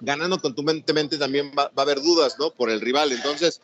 Ganando 0.00 0.38
contundentemente 0.38 1.18
también 1.18 1.50
va, 1.58 1.64
va, 1.68 1.72
a 1.78 1.82
haber 1.82 2.00
dudas, 2.02 2.36
¿no? 2.38 2.50
Por 2.50 2.70
el 2.70 2.80
rival. 2.80 3.10
Entonces, 3.10 3.60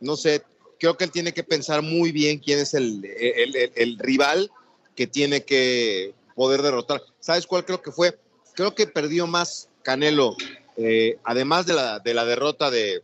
no 0.00 0.16
sé, 0.16 0.42
creo 0.78 0.96
que 0.96 1.04
él 1.04 1.12
tiene 1.12 1.32
que 1.32 1.44
pensar 1.44 1.80
muy 1.80 2.12
bien 2.12 2.40
quién 2.40 2.58
es 2.58 2.74
el, 2.74 3.04
el, 3.04 3.72
el 3.74 3.98
rival 3.98 4.50
que 4.96 5.06
tiene 5.06 5.44
que 5.44 6.12
poder 6.34 6.60
derrotar. 6.60 7.02
¿Sabes 7.20 7.46
cuál 7.46 7.64
creo 7.64 7.80
que 7.80 7.92
fue? 7.92 8.18
creo 8.54 8.74
que 8.74 8.86
perdió 8.86 9.26
más 9.26 9.68
Canelo, 9.82 10.36
eh, 10.76 11.18
además 11.24 11.66
de 11.66 11.74
la, 11.74 11.98
de 12.00 12.14
la 12.14 12.24
derrota 12.24 12.70
de, 12.70 13.02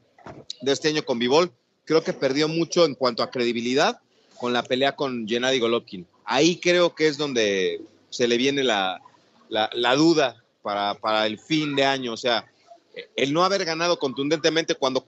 de, 0.60 0.72
este 0.72 0.88
año 0.88 1.04
con 1.04 1.18
Bivol, 1.18 1.52
creo 1.84 2.02
que 2.02 2.12
perdió 2.12 2.48
mucho 2.48 2.84
en 2.84 2.94
cuanto 2.94 3.22
a 3.22 3.30
credibilidad 3.30 4.00
con 4.38 4.52
la 4.52 4.62
pelea 4.62 4.96
con 4.96 5.26
Gennady 5.28 5.58
Golovkin. 5.60 6.06
Ahí 6.24 6.56
creo 6.56 6.94
que 6.94 7.08
es 7.08 7.18
donde 7.18 7.80
se 8.08 8.26
le 8.26 8.36
viene 8.36 8.64
la, 8.64 9.00
la, 9.48 9.70
la 9.74 9.94
duda 9.94 10.42
para, 10.62 10.94
para, 10.94 11.26
el 11.26 11.38
fin 11.38 11.76
de 11.76 11.84
año. 11.84 12.12
O 12.12 12.16
sea, 12.16 12.44
el 13.16 13.32
no 13.32 13.44
haber 13.44 13.64
ganado 13.64 13.98
contundentemente 13.98 14.74
cuando 14.74 15.04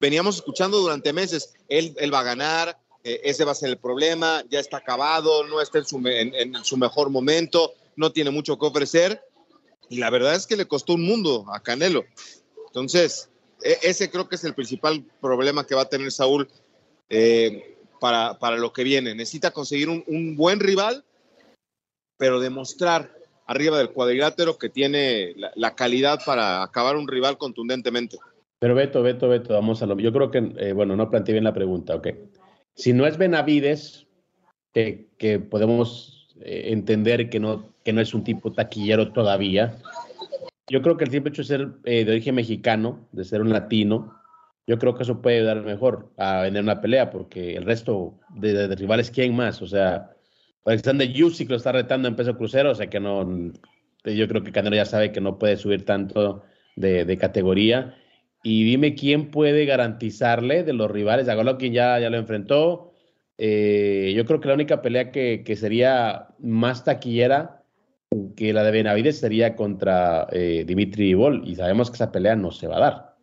veníamos 0.00 0.36
escuchando 0.36 0.78
durante 0.78 1.12
meses, 1.12 1.54
él, 1.68 1.94
él 1.98 2.12
va 2.12 2.20
a 2.20 2.24
ganar, 2.24 2.78
eh, 3.04 3.20
ese 3.24 3.44
va 3.44 3.52
a 3.52 3.56
ser 3.56 3.70
el 3.70 3.78
problema, 3.78 4.42
ya 4.50 4.60
está 4.60 4.78
acabado, 4.78 5.44
no 5.46 5.60
está 5.60 5.78
en 5.78 5.84
su, 5.84 5.96
en, 6.06 6.34
en 6.34 6.64
su 6.64 6.76
mejor 6.76 7.10
momento, 7.10 7.74
no 7.96 8.12
tiene 8.12 8.30
mucho 8.30 8.58
que 8.58 8.66
ofrecer 8.66 9.22
y 9.92 9.98
la 9.98 10.08
verdad 10.08 10.34
es 10.34 10.46
que 10.46 10.56
le 10.56 10.64
costó 10.64 10.94
un 10.94 11.04
mundo 11.04 11.44
a 11.52 11.60
Canelo. 11.60 12.06
Entonces, 12.68 13.28
e, 13.62 13.76
ese 13.82 14.10
creo 14.10 14.26
que 14.26 14.36
es 14.36 14.44
el 14.44 14.54
principal 14.54 15.04
problema 15.20 15.66
que 15.66 15.74
va 15.74 15.82
a 15.82 15.88
tener 15.88 16.10
Saúl 16.10 16.48
eh, 17.10 17.76
para, 18.00 18.38
para, 18.38 18.56
lo 18.56 18.72
que 18.72 18.84
viene. 18.84 19.14
Necesita 19.14 19.50
conseguir 19.50 19.90
un, 19.90 20.34
buen 20.34 20.60
rival, 20.60 21.04
pero 22.16 22.40
demostrar 22.40 23.14
arriba 23.46 23.76
del 23.76 23.90
cuadrilátero 23.90 24.56
que 24.56 24.70
tiene 24.70 25.34
la, 25.36 25.74
calidad 25.74 26.20
para 26.24 26.62
acabar 26.62 26.96
un 26.96 27.06
rival 27.06 27.36
contundentemente. 27.36 28.16
Pero 28.60 28.74
Beto, 28.74 29.02
Beto, 29.02 29.28
Beto, 29.28 29.52
vamos 29.52 29.82
a 29.82 29.86
lo. 29.86 29.98
Yo 29.98 30.10
creo 30.10 30.30
que, 30.30 30.54
eh, 30.56 30.72
bueno, 30.72 30.96
no 30.96 31.10
planteé 31.10 31.34
bien 31.34 31.44
la 31.44 31.52
pregunta, 31.52 31.96
ok. 31.96 32.08
Si 32.74 32.94
no 32.94 33.06
es 33.06 33.18
Benavides, 33.18 34.06
que, 34.72 35.10
que 35.18 35.38
podemos 35.38 36.21
eh, 36.44 36.72
entender 36.72 37.30
que 37.30 37.40
no, 37.40 37.72
que 37.84 37.92
no 37.92 38.00
es 38.00 38.14
un 38.14 38.24
tipo 38.24 38.52
taquillero 38.52 39.12
todavía, 39.12 39.76
yo 40.68 40.82
creo 40.82 40.96
que 40.96 41.04
el 41.04 41.10
simple 41.10 41.30
hecho 41.30 41.42
de 41.42 41.48
ser 41.48 41.68
eh, 41.84 42.04
de 42.04 42.12
origen 42.12 42.34
mexicano, 42.34 43.06
de 43.12 43.24
ser 43.24 43.42
un 43.42 43.50
latino, 43.50 44.14
yo 44.66 44.78
creo 44.78 44.94
que 44.94 45.02
eso 45.02 45.20
puede 45.20 45.38
ayudar 45.38 45.62
mejor 45.62 46.12
a 46.16 46.42
vender 46.42 46.62
una 46.62 46.80
pelea, 46.80 47.10
porque 47.10 47.56
el 47.56 47.64
resto 47.64 48.14
de, 48.36 48.74
rivales, 48.76 49.10
¿quién 49.10 49.34
más? 49.34 49.60
O 49.60 49.66
sea, 49.66 50.10
Alexander 50.64 51.10
Yusik 51.12 51.50
lo 51.50 51.56
está 51.56 51.72
retando 51.72 52.08
en 52.08 52.16
peso 52.16 52.36
crucero, 52.36 52.70
o 52.70 52.74
sea 52.74 52.88
que 52.88 53.00
no, 53.00 53.52
yo 54.04 54.28
creo 54.28 54.42
que 54.42 54.52
Canelo 54.52 54.76
ya 54.76 54.84
sabe 54.84 55.12
que 55.12 55.20
no 55.20 55.38
puede 55.38 55.56
subir 55.56 55.84
tanto 55.84 56.42
de, 56.76 57.04
de 57.04 57.18
categoría. 57.18 57.96
Y 58.42 58.64
dime 58.64 58.94
quién 58.94 59.30
puede 59.30 59.66
garantizarle 59.66 60.64
de 60.64 60.72
los 60.72 60.90
rivales. 60.90 61.28
A 61.28 61.34
Golovkin 61.34 61.72
ya, 61.72 61.98
ya 62.00 62.10
lo 62.10 62.16
enfrentó. 62.16 62.91
Eh, 63.38 64.12
yo 64.16 64.24
creo 64.24 64.40
que 64.40 64.48
la 64.48 64.54
única 64.54 64.82
pelea 64.82 65.10
que, 65.10 65.56
sería 65.58 66.28
más 66.38 66.84
taquillera 66.84 67.62
que 68.36 68.52
la 68.52 68.62
de 68.62 68.70
Benavides 68.70 69.20
sería 69.20 69.56
contra 69.56 70.28
eh, 70.32 70.64
Dimitri 70.66 71.10
Ibol. 71.10 71.42
Y 71.46 71.56
sabemos 71.56 71.90
que 71.90 71.94
esa 71.94 72.12
pelea 72.12 72.36
no 72.36 72.50
se 72.50 72.68
va 72.68 72.76
a 72.76 72.80
dar. 72.80 73.16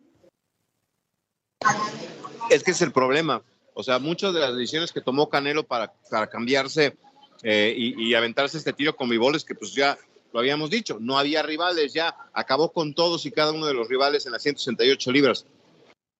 Es 2.50 2.64
que 2.64 2.72
es 2.72 2.82
el 2.82 2.92
problema. 2.92 3.42
O 3.74 3.82
sea, 3.82 3.98
muchas 3.98 4.34
de 4.34 4.40
las 4.40 4.54
decisiones 4.56 4.92
que 4.92 5.00
tomó 5.00 5.28
Canelo 5.28 5.64
para, 5.64 5.92
para 6.10 6.26
cambiarse 6.26 6.96
eh, 7.42 7.74
y, 7.76 8.12
aventarse 8.14 8.58
este 8.58 8.72
tiro 8.72 8.94
con 8.94 9.12
Ibol 9.12 9.34
es 9.34 9.44
que 9.44 9.54
pues 9.54 9.72
ya 9.72 9.96
lo 10.32 10.40
habíamos 10.40 10.70
dicho, 10.70 10.98
no 11.00 11.18
había 11.18 11.42
rivales 11.42 11.92
ya, 11.92 12.14
acabó 12.32 12.72
con 12.72 12.94
todos 12.94 13.24
y 13.26 13.30
cada 13.30 13.52
uno 13.52 13.66
de 13.66 13.74
los 13.74 13.88
rivales 13.88 14.26
en 14.26 14.32
las 14.32 14.42
168 14.42 15.10
libras. 15.10 15.46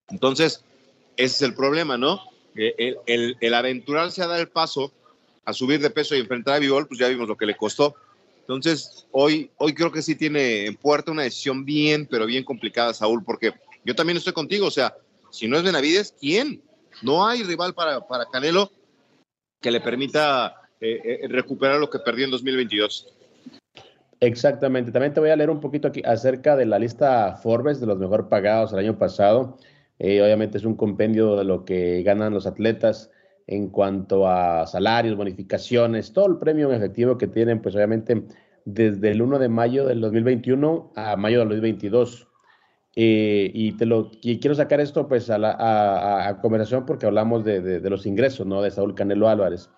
Entonces, 0.08 0.64
ese 1.16 1.34
es 1.34 1.42
el 1.42 1.54
problema, 1.54 1.98
¿no? 1.98 2.20
El, 2.60 2.98
el, 3.06 3.36
el 3.40 3.54
aventurarse 3.54 4.22
a 4.22 4.26
dar 4.26 4.40
el 4.40 4.48
paso 4.48 4.92
a 5.44 5.52
subir 5.52 5.80
de 5.80 5.90
peso 5.90 6.14
y 6.14 6.20
enfrentar 6.20 6.56
a 6.56 6.58
Vivol, 6.58 6.86
pues 6.86 7.00
ya 7.00 7.08
vimos 7.08 7.28
lo 7.28 7.36
que 7.36 7.46
le 7.46 7.56
costó. 7.56 7.94
Entonces, 8.40 9.06
hoy, 9.12 9.50
hoy 9.58 9.74
creo 9.74 9.92
que 9.92 10.02
sí 10.02 10.14
tiene 10.14 10.66
en 10.66 10.76
puerta 10.76 11.12
una 11.12 11.22
decisión 11.22 11.64
bien, 11.64 12.06
pero 12.10 12.26
bien 12.26 12.44
complicada, 12.44 12.92
Saúl, 12.92 13.22
porque 13.24 13.52
yo 13.84 13.94
también 13.94 14.16
estoy 14.16 14.32
contigo, 14.32 14.66
o 14.66 14.70
sea, 14.70 14.94
si 15.30 15.48
no 15.48 15.56
es 15.56 15.62
Benavides, 15.62 16.14
¿quién? 16.20 16.62
No 17.02 17.26
hay 17.26 17.42
rival 17.42 17.74
para, 17.74 18.06
para 18.06 18.26
Canelo 18.26 18.70
que 19.60 19.70
le 19.70 19.80
permita 19.80 20.54
eh, 20.80 21.20
eh, 21.22 21.28
recuperar 21.28 21.78
lo 21.78 21.90
que 21.90 21.98
perdió 21.98 22.24
en 22.24 22.30
2022. 22.30 23.14
Exactamente. 24.20 24.90
También 24.90 25.14
te 25.14 25.20
voy 25.20 25.30
a 25.30 25.36
leer 25.36 25.50
un 25.50 25.60
poquito 25.60 25.88
aquí 25.88 26.02
acerca 26.04 26.56
de 26.56 26.66
la 26.66 26.78
lista 26.78 27.36
Forbes 27.36 27.80
de 27.80 27.86
los 27.86 27.98
mejor 27.98 28.28
pagados 28.28 28.72
el 28.72 28.80
año 28.80 28.98
pasado. 28.98 29.58
Eh, 30.00 30.22
obviamente 30.22 30.56
es 30.56 30.64
un 30.64 30.76
compendio 30.76 31.36
de 31.36 31.44
lo 31.44 31.66
que 31.66 32.02
ganan 32.02 32.32
los 32.32 32.46
atletas 32.46 33.10
en 33.46 33.68
cuanto 33.68 34.26
a 34.26 34.66
salarios, 34.66 35.14
bonificaciones, 35.14 36.14
todo 36.14 36.26
el 36.26 36.38
premio 36.38 36.70
en 36.70 36.76
efectivo 36.76 37.18
que 37.18 37.26
tienen, 37.26 37.60
pues 37.60 37.74
obviamente 37.74 38.24
desde 38.64 39.10
el 39.10 39.20
1 39.20 39.38
de 39.38 39.48
mayo 39.50 39.86
del 39.86 40.00
2021 40.00 40.92
a 40.96 41.16
mayo 41.16 41.40
del 41.40 41.48
2022. 41.48 42.28
Eh, 42.96 43.50
y 43.54 43.72
te 43.76 43.84
lo 43.84 44.10
quiero 44.22 44.54
sacar 44.54 44.80
esto 44.80 45.06
pues 45.06 45.28
a, 45.28 45.38
la, 45.38 46.28
a, 46.28 46.40
conversación 46.40 46.86
porque 46.86 47.06
hablamos 47.06 47.44
de, 47.44 47.80
los 47.88 48.06
ingresos, 48.06 48.46
¿no? 48.46 48.62
De 48.62 48.70
Saúl 48.70 48.94
Canelo 48.94 49.28
Álvarez. 49.28 49.68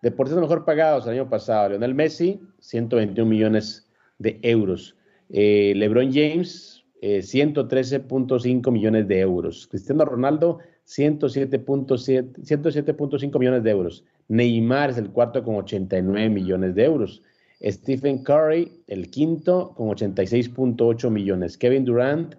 Deportistas 0.00 0.40
mejor 0.40 0.64
pagados 0.64 1.06
el 1.06 1.12
año 1.12 1.28
pasado, 1.28 1.68
Lionel 1.68 1.94
Messi, 1.94 2.40
121 2.60 3.28
millones 3.28 3.90
de 4.18 4.38
euros. 4.42 4.96
Eh, 5.28 5.74
LeBron 5.76 6.10
James, 6.10 6.77
eh, 7.00 7.18
113.5 7.18 8.70
millones 8.72 9.06
de 9.08 9.20
euros. 9.20 9.68
Cristiano 9.68 10.04
Ronaldo, 10.04 10.58
107.5 10.86 12.44
107 12.44 13.38
millones 13.38 13.62
de 13.62 13.70
euros. 13.70 14.04
Neymar 14.28 14.90
es 14.90 14.98
el 14.98 15.10
cuarto 15.10 15.42
con 15.42 15.56
89 15.56 16.28
millones 16.28 16.74
de 16.74 16.84
euros. 16.84 17.22
Stephen 17.62 18.22
Curry, 18.22 18.82
el 18.86 19.10
quinto, 19.10 19.74
con 19.76 19.88
86.8 19.88 21.10
millones. 21.10 21.58
Kevin 21.58 21.84
Durant 21.84 22.36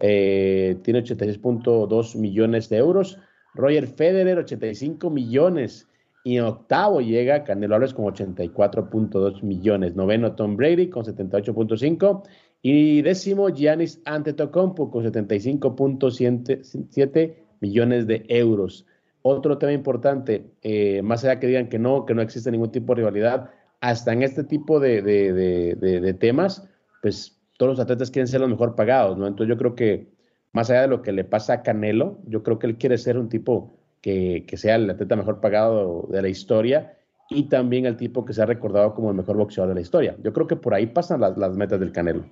eh, 0.00 0.76
tiene 0.82 1.02
86.2 1.02 2.16
millones 2.16 2.68
de 2.68 2.76
euros. 2.76 3.18
Roger 3.54 3.86
Federer, 3.86 4.38
85 4.38 5.10
millones. 5.10 5.86
Y 6.24 6.36
en 6.36 6.44
octavo 6.44 7.00
llega 7.00 7.44
Canelo 7.44 7.76
Álvarez 7.76 7.94
con 7.94 8.06
84.2 8.06 9.42
millones. 9.42 9.94
Noveno 9.96 10.32
Tom 10.32 10.56
Brady 10.56 10.90
con 10.90 11.04
78.5. 11.04 12.22
Y 12.62 13.02
décimo 13.02 13.50
Giannis 13.50 14.00
Antetokounmpo 14.04 14.90
con 14.90 15.04
75.7 15.04 17.34
millones 17.60 18.06
de 18.06 18.24
euros. 18.28 18.86
Otro 19.22 19.58
tema 19.58 19.72
importante, 19.72 20.50
eh, 20.62 21.02
más 21.02 21.24
allá 21.24 21.38
que 21.38 21.46
digan 21.46 21.68
que 21.68 21.78
no, 21.78 22.06
que 22.06 22.14
no 22.14 22.22
existe 22.22 22.50
ningún 22.50 22.72
tipo 22.72 22.94
de 22.94 23.02
rivalidad, 23.02 23.50
hasta 23.80 24.12
en 24.12 24.22
este 24.22 24.44
tipo 24.44 24.80
de, 24.80 25.02
de, 25.02 25.76
de, 25.76 26.14
temas, 26.14 26.68
pues 27.02 27.38
todos 27.58 27.70
los 27.70 27.80
atletas 27.80 28.10
quieren 28.10 28.26
ser 28.26 28.40
los 28.40 28.50
mejor 28.50 28.74
pagados, 28.74 29.16
¿no? 29.16 29.26
Entonces 29.26 29.54
yo 29.54 29.58
creo 29.58 29.74
que 29.74 30.08
más 30.52 30.70
allá 30.70 30.82
de 30.82 30.88
lo 30.88 31.02
que 31.02 31.12
le 31.12 31.24
pasa 31.24 31.54
a 31.54 31.62
Canelo, 31.62 32.18
yo 32.26 32.42
creo 32.42 32.58
que 32.58 32.66
él 32.66 32.76
quiere 32.76 32.98
ser 32.98 33.18
un 33.18 33.28
tipo 33.28 33.78
que, 34.00 34.44
que, 34.48 34.56
sea 34.56 34.76
el 34.76 34.90
atleta 34.90 35.16
mejor 35.16 35.40
pagado 35.40 36.08
de 36.10 36.22
la 36.22 36.28
historia 36.28 36.96
y 37.30 37.48
también 37.48 37.86
el 37.86 37.96
tipo 37.96 38.24
que 38.24 38.32
se 38.32 38.42
ha 38.42 38.46
recordado 38.46 38.94
como 38.94 39.10
el 39.10 39.16
mejor 39.16 39.36
boxeador 39.36 39.68
de 39.68 39.74
la 39.74 39.80
historia. 39.80 40.16
Yo 40.22 40.32
creo 40.32 40.46
que 40.46 40.56
por 40.56 40.74
ahí 40.74 40.86
pasan 40.86 41.20
las, 41.20 41.36
las 41.36 41.56
metas 41.56 41.78
del 41.78 41.92
Canelo. 41.92 42.24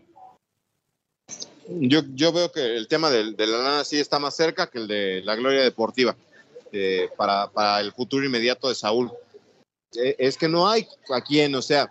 Yo, 1.68 2.02
yo, 2.14 2.32
veo 2.32 2.52
que 2.52 2.76
el 2.76 2.86
tema 2.86 3.10
de, 3.10 3.34
la 3.36 3.58
lana 3.58 3.84
sí 3.84 3.98
está 3.98 4.18
más 4.18 4.36
cerca 4.36 4.68
que 4.68 4.78
el 4.78 4.86
de 4.86 5.22
la 5.24 5.34
gloria 5.34 5.62
deportiva 5.62 6.16
eh, 6.72 7.08
para, 7.16 7.50
para, 7.50 7.80
el 7.80 7.92
futuro 7.92 8.24
inmediato 8.24 8.68
de 8.68 8.74
Saúl. 8.74 9.10
Eh, 9.96 10.16
es 10.18 10.36
que 10.36 10.48
no 10.48 10.68
hay 10.68 10.86
a 11.10 11.20
quien, 11.22 11.54
o 11.54 11.62
sea, 11.62 11.90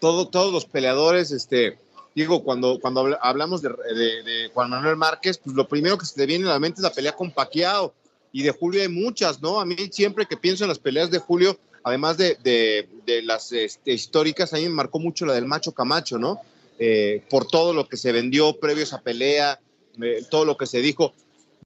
todo, 0.00 0.28
todos 0.28 0.52
los 0.52 0.64
peleadores, 0.64 1.30
este, 1.30 1.78
digo, 2.14 2.42
cuando, 2.42 2.80
cuando 2.80 3.16
hablamos 3.20 3.62
de, 3.62 4.50
Juan 4.52 4.70
Manuel 4.70 4.96
Márquez, 4.96 5.38
pues 5.38 5.54
lo 5.54 5.68
primero 5.68 5.96
que 5.96 6.06
se 6.06 6.16
te 6.16 6.26
viene 6.26 6.46
a 6.46 6.52
la 6.54 6.58
mente 6.58 6.80
es 6.80 6.82
la 6.82 6.92
pelea 6.92 7.12
con 7.12 7.30
Paquiao 7.30 7.94
y 8.32 8.42
de 8.42 8.50
Julio 8.50 8.82
hay 8.82 8.88
muchas, 8.88 9.40
¿no? 9.40 9.60
A 9.60 9.64
mí 9.64 9.76
siempre 9.92 10.26
que 10.26 10.36
pienso 10.36 10.64
en 10.64 10.68
las 10.68 10.78
peleas 10.78 11.10
de 11.10 11.18
Julio, 11.18 11.56
además 11.84 12.16
de, 12.16 12.36
de, 12.42 12.88
de 13.06 13.22
las 13.22 13.52
este, 13.52 13.92
históricas, 13.92 14.52
a 14.52 14.56
mí 14.56 14.64
me 14.64 14.70
marcó 14.70 14.98
mucho 14.98 15.24
la 15.24 15.34
del 15.34 15.46
Macho 15.46 15.72
Camacho, 15.72 16.18
¿no? 16.18 16.40
Eh, 16.78 17.22
por 17.30 17.46
todo 17.46 17.72
lo 17.72 17.88
que 17.88 17.96
se 17.96 18.12
vendió 18.12 18.58
previo 18.58 18.82
a 18.82 18.84
esa 18.84 19.02
pelea, 19.02 19.60
eh, 20.02 20.24
todo 20.30 20.44
lo 20.44 20.56
que 20.56 20.66
se 20.66 20.80
dijo. 20.80 21.14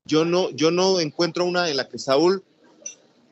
Yo 0.04 0.24
no, 0.24 0.50
yo 0.50 0.70
no 0.70 1.00
encuentro 1.00 1.44
una 1.44 1.68
en 1.70 1.76
la 1.76 1.88
que 1.88 1.98
Saúl, 1.98 2.44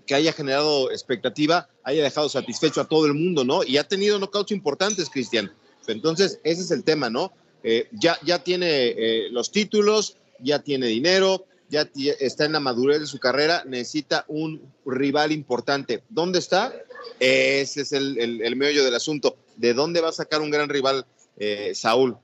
que 0.06 0.14
haya 0.14 0.32
generado 0.32 0.90
expectativa, 0.90 1.68
haya 1.82 2.02
dejado 2.02 2.28
satisfecho 2.28 2.80
a 2.80 2.88
todo 2.88 3.06
el 3.06 3.14
mundo, 3.14 3.44
¿no? 3.44 3.64
Y 3.64 3.76
ha 3.76 3.84
tenido 3.84 4.18
knockouts 4.18 4.52
importantes, 4.52 5.08
Cristian. 5.10 5.52
Entonces, 5.86 6.40
ese 6.44 6.62
es 6.62 6.70
el 6.70 6.84
tema, 6.84 7.10
¿no? 7.10 7.32
Eh, 7.62 7.88
ya, 7.92 8.18
ya 8.24 8.42
tiene 8.42 8.88
eh, 8.88 9.28
los 9.30 9.50
títulos, 9.50 10.16
ya 10.40 10.58
tiene 10.60 10.86
dinero, 10.86 11.46
ya 11.70 11.88
está 12.20 12.44
en 12.44 12.52
la 12.52 12.60
madurez 12.60 13.00
de 13.00 13.06
su 13.06 13.18
carrera, 13.18 13.64
necesita 13.66 14.24
un 14.28 14.60
rival 14.84 15.32
importante. 15.32 16.02
¿Dónde 16.08 16.38
está? 16.38 16.74
Ese 17.18 17.82
es 17.82 17.92
el, 17.92 18.18
el, 18.18 18.42
el 18.42 18.56
meollo 18.56 18.84
del 18.84 18.94
asunto. 18.94 19.36
¿De 19.56 19.72
dónde 19.72 20.00
va 20.00 20.10
a 20.10 20.12
sacar 20.12 20.40
un 20.40 20.50
gran 20.50 20.68
rival 20.68 21.06
eh, 21.36 21.72
Saúl? 21.74 22.16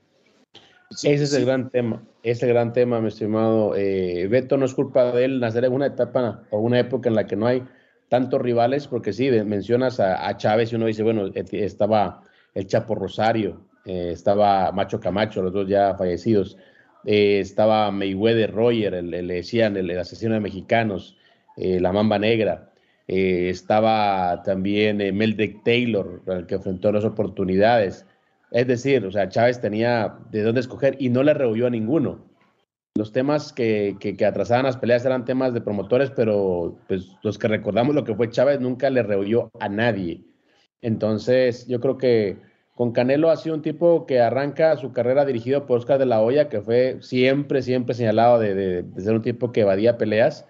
Sí, 0.89 1.09
Ese 1.09 1.23
es 1.23 1.31
sí. 1.31 1.37
el 1.37 1.45
gran 1.45 1.69
tema, 1.69 2.03
ese 2.23 2.31
es 2.31 2.43
el 2.43 2.49
gran 2.49 2.73
tema, 2.73 2.99
mi 2.99 3.07
estimado. 3.07 3.75
Eh, 3.75 4.27
Beto 4.29 4.57
no 4.57 4.65
es 4.65 4.73
culpa 4.73 5.11
de 5.11 5.25
él 5.25 5.39
nacer 5.39 5.63
en 5.65 5.73
una 5.73 5.85
etapa 5.87 6.43
o 6.49 6.59
una 6.59 6.79
época 6.79 7.09
en 7.09 7.15
la 7.15 7.25
que 7.25 7.35
no 7.35 7.47
hay 7.47 7.63
tantos 8.09 8.41
rivales, 8.41 8.87
porque 8.87 9.13
sí, 9.13 9.31
mencionas 9.31 10.01
a, 10.01 10.27
a 10.27 10.35
Chávez 10.35 10.71
y 10.71 10.75
uno 10.75 10.85
dice, 10.87 11.01
bueno, 11.01 11.31
estaba 11.33 12.23
el 12.53 12.67
Chapo 12.67 12.93
Rosario, 12.93 13.61
eh, 13.85 14.09
estaba 14.11 14.71
Macho 14.73 14.99
Camacho, 14.99 15.41
los 15.41 15.53
dos 15.53 15.67
ya 15.67 15.95
fallecidos, 15.95 16.57
eh, 17.05 17.39
estaba 17.39 17.89
Mayweather 17.91 18.51
Roger, 18.51 19.03
le 19.03 19.23
decían 19.23 19.77
el, 19.77 19.89
el, 19.89 19.99
asesino 19.99 20.33
de 20.33 20.39
mexicanos, 20.39 21.17
eh, 21.57 21.79
la 21.79 21.91
Mamba 21.91 22.19
Negra, 22.19 22.69
eh, 23.07 23.49
estaba 23.49 24.43
también 24.43 24.97
Meldrick 25.15 25.63
Taylor, 25.63 26.21
el 26.27 26.45
que 26.45 26.55
enfrentó 26.55 26.91
las 26.91 27.03
oportunidades. 27.03 28.05
Es 28.51 28.67
decir, 28.67 29.05
o 29.05 29.11
sea, 29.11 29.29
Chávez 29.29 29.61
tenía 29.61 30.17
de 30.29 30.43
dónde 30.43 30.59
escoger 30.59 30.97
y 30.99 31.09
no 31.09 31.23
le 31.23 31.33
rehuyó 31.33 31.67
a 31.67 31.69
ninguno. 31.69 32.25
Los 32.95 33.13
temas 33.13 33.53
que, 33.53 33.95
que, 33.99 34.25
atrasaban 34.25 34.65
las 34.65 34.75
peleas 34.75 35.05
eran 35.05 35.23
temas 35.23 35.53
de 35.53 35.61
promotores, 35.61 36.11
pero 36.11 36.77
pues, 36.89 37.07
los 37.23 37.37
que 37.37 37.47
recordamos 37.47 37.95
lo 37.95 38.03
que 38.03 38.13
fue 38.13 38.29
Chávez 38.29 38.59
nunca 38.59 38.89
le 38.89 39.01
rehuyó 39.01 39.49
a 39.61 39.69
nadie. 39.69 40.25
Entonces, 40.81 41.65
yo 41.67 41.79
creo 41.79 41.97
que 41.97 42.37
con 42.75 42.91
Canelo 42.91 43.29
ha 43.29 43.37
sido 43.37 43.55
un 43.55 43.61
tipo 43.61 44.05
que 44.05 44.19
arranca 44.19 44.75
su 44.75 44.91
carrera 44.91 45.23
dirigido 45.23 45.65
por 45.65 45.77
Oscar 45.77 45.99
de 45.99 46.05
la 46.05 46.21
Hoya, 46.21 46.49
que 46.49 46.61
fue 46.61 46.97
siempre, 47.01 47.61
siempre 47.61 47.95
señalado 47.95 48.39
de, 48.39 48.85
ser 48.97 49.13
un 49.13 49.21
tipo 49.21 49.51
que 49.51 49.61
evadía 49.61 49.97
peleas. 49.97 50.47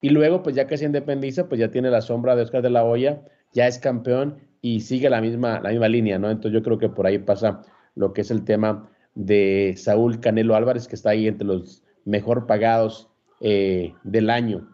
Y 0.00 0.10
luego, 0.10 0.42
pues 0.42 0.54
ya 0.54 0.66
que 0.66 0.76
se 0.76 0.84
independiza, 0.84 1.48
pues 1.48 1.60
ya 1.60 1.70
tiene 1.70 1.90
la 1.90 2.02
sombra 2.02 2.36
de 2.36 2.42
Oscar 2.42 2.62
de 2.62 2.70
la 2.70 2.84
Hoya, 2.84 3.22
ya 3.52 3.66
es 3.66 3.78
campeón 3.78 4.38
y 4.62 4.80
sigue 4.80 5.10
la 5.10 5.20
misma, 5.20 5.60
la 5.60 5.70
misma 5.70 5.88
línea, 5.88 6.18
¿no? 6.18 6.30
Entonces 6.30 6.52
yo 6.52 6.62
creo 6.62 6.78
que 6.78 6.88
por 6.88 7.06
ahí 7.06 7.18
pasa 7.18 7.62
lo 7.96 8.12
que 8.12 8.22
es 8.22 8.30
el 8.30 8.44
tema 8.44 8.88
de 9.14 9.74
Saúl 9.76 10.20
Canelo 10.20 10.54
Álvarez, 10.54 10.88
que 10.88 10.94
está 10.94 11.10
ahí 11.10 11.26
entre 11.26 11.46
los 11.46 11.82
mejor 12.04 12.46
pagados 12.46 13.10
eh, 13.40 13.92
del 14.04 14.30
año 14.30 14.68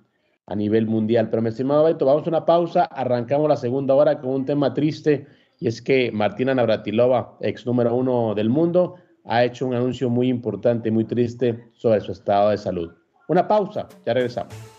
a 0.47 0.55
nivel 0.55 0.87
mundial. 0.87 1.31
Pero 1.31 1.43
mi 1.43 1.49
estimado 1.49 1.85
Beto, 1.85 2.05
vamos 2.05 2.27
a 2.27 2.31
una 2.31 2.45
pausa, 2.45 2.85
arrancamos 2.85 3.49
la 3.49 3.57
segunda 3.57 3.95
hora 3.95 4.21
con 4.21 4.31
un 4.31 4.45
tema 4.45 4.75
triste 4.75 5.27
y 5.59 5.67
es 5.67 5.83
que 5.83 6.13
Martina 6.13 6.55
Navratilova, 6.55 7.37
ex 7.41 7.67
número 7.67 7.95
uno 7.95 8.35
del 8.35 8.51
mundo, 8.51 8.97
ha 9.25 9.45
hecho 9.45 9.67
un 9.67 9.75
anuncio 9.75 10.09
muy 10.09 10.29
importante, 10.29 10.91
muy 10.91 11.05
triste 11.05 11.71
sobre 11.73 12.01
su 12.01 12.13
estado 12.13 12.51
de 12.51 12.59
salud. 12.59 12.93
Una 13.27 13.49
pausa, 13.49 13.89
ya 14.07 14.15
regresamos. 14.15 14.78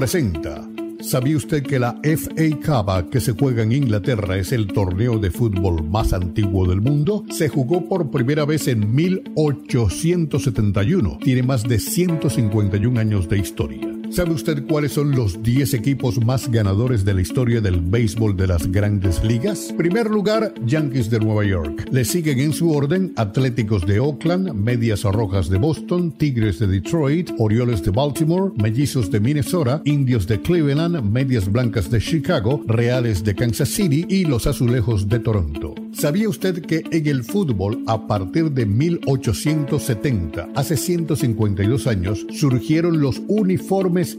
Presenta. 0.00 0.66
¿Sabía 1.02 1.36
usted 1.36 1.62
que 1.62 1.78
la 1.78 2.00
FA 2.02 2.48
Cup 2.64 3.10
que 3.10 3.20
se 3.20 3.32
juega 3.32 3.62
en 3.62 3.72
Inglaterra 3.72 4.38
es 4.38 4.50
el 4.50 4.66
torneo 4.66 5.18
de 5.18 5.30
fútbol 5.30 5.86
más 5.86 6.14
antiguo 6.14 6.66
del 6.66 6.80
mundo? 6.80 7.26
Se 7.28 7.50
jugó 7.50 7.86
por 7.86 8.10
primera 8.10 8.46
vez 8.46 8.66
en 8.68 8.94
1871. 8.94 11.18
Tiene 11.22 11.42
más 11.42 11.64
de 11.64 11.78
151 11.78 12.98
años 12.98 13.28
de 13.28 13.40
historia. 13.40 13.89
¿Sabe 14.10 14.32
usted 14.32 14.66
cuáles 14.66 14.90
son 14.92 15.12
los 15.12 15.40
10 15.40 15.72
equipos 15.74 16.18
más 16.24 16.50
ganadores 16.50 17.04
de 17.04 17.14
la 17.14 17.20
historia 17.20 17.60
del 17.60 17.80
béisbol 17.80 18.36
de 18.36 18.48
las 18.48 18.66
grandes 18.66 19.22
ligas? 19.22 19.72
Primer 19.78 20.10
lugar, 20.10 20.52
Yankees 20.66 21.10
de 21.10 21.20
Nueva 21.20 21.44
York. 21.44 21.86
Le 21.92 22.04
siguen 22.04 22.40
en 22.40 22.52
su 22.52 22.72
orden 22.72 23.12
Atléticos 23.14 23.86
de 23.86 24.00
Oakland, 24.00 24.52
Medias 24.52 25.04
Rojas 25.04 25.48
de 25.48 25.58
Boston, 25.58 26.10
Tigres 26.10 26.58
de 26.58 26.66
Detroit, 26.66 27.30
Orioles 27.38 27.84
de 27.84 27.92
Baltimore, 27.92 28.52
Mellizos 28.56 29.12
de 29.12 29.20
Minnesota, 29.20 29.80
Indios 29.84 30.26
de 30.26 30.42
Cleveland, 30.42 31.00
Medias 31.02 31.50
Blancas 31.50 31.88
de 31.88 32.00
Chicago, 32.00 32.64
Reales 32.66 33.22
de 33.22 33.36
Kansas 33.36 33.68
City 33.68 34.06
y 34.08 34.24
los 34.24 34.48
Azulejos 34.48 35.08
de 35.08 35.20
Toronto. 35.20 35.76
¿Sabía 35.92 36.28
usted 36.28 36.62
que 36.62 36.82
en 36.90 37.06
el 37.06 37.24
fútbol, 37.24 37.82
a 37.86 38.06
partir 38.06 38.50
de 38.52 38.64
1870, 38.64 40.48
hace 40.54 40.76
152 40.76 41.86
años, 41.86 42.26
surgieron 42.30 43.00
los 43.00 43.20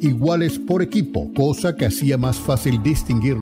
iguales 0.02 0.60
por 0.60 0.82
equipo, 0.82 1.32
cosa 1.34 1.76
que 1.76 1.86
hacía 1.86 2.18
más 2.18 2.38
fácil 2.38 2.82
distinguir? 2.84 3.40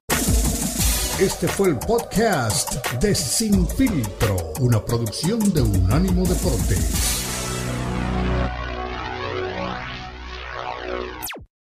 Este 1.20 1.48
fue 1.50 1.70
el 1.70 1.78
podcast 1.78 2.76
de 3.02 3.14
Sin 3.14 3.68
Filtro, 3.68 4.54
una 4.62 4.84
producción 4.84 5.40
de 5.54 5.62
Unánimo 5.62 6.26
Deportes. 6.26 7.29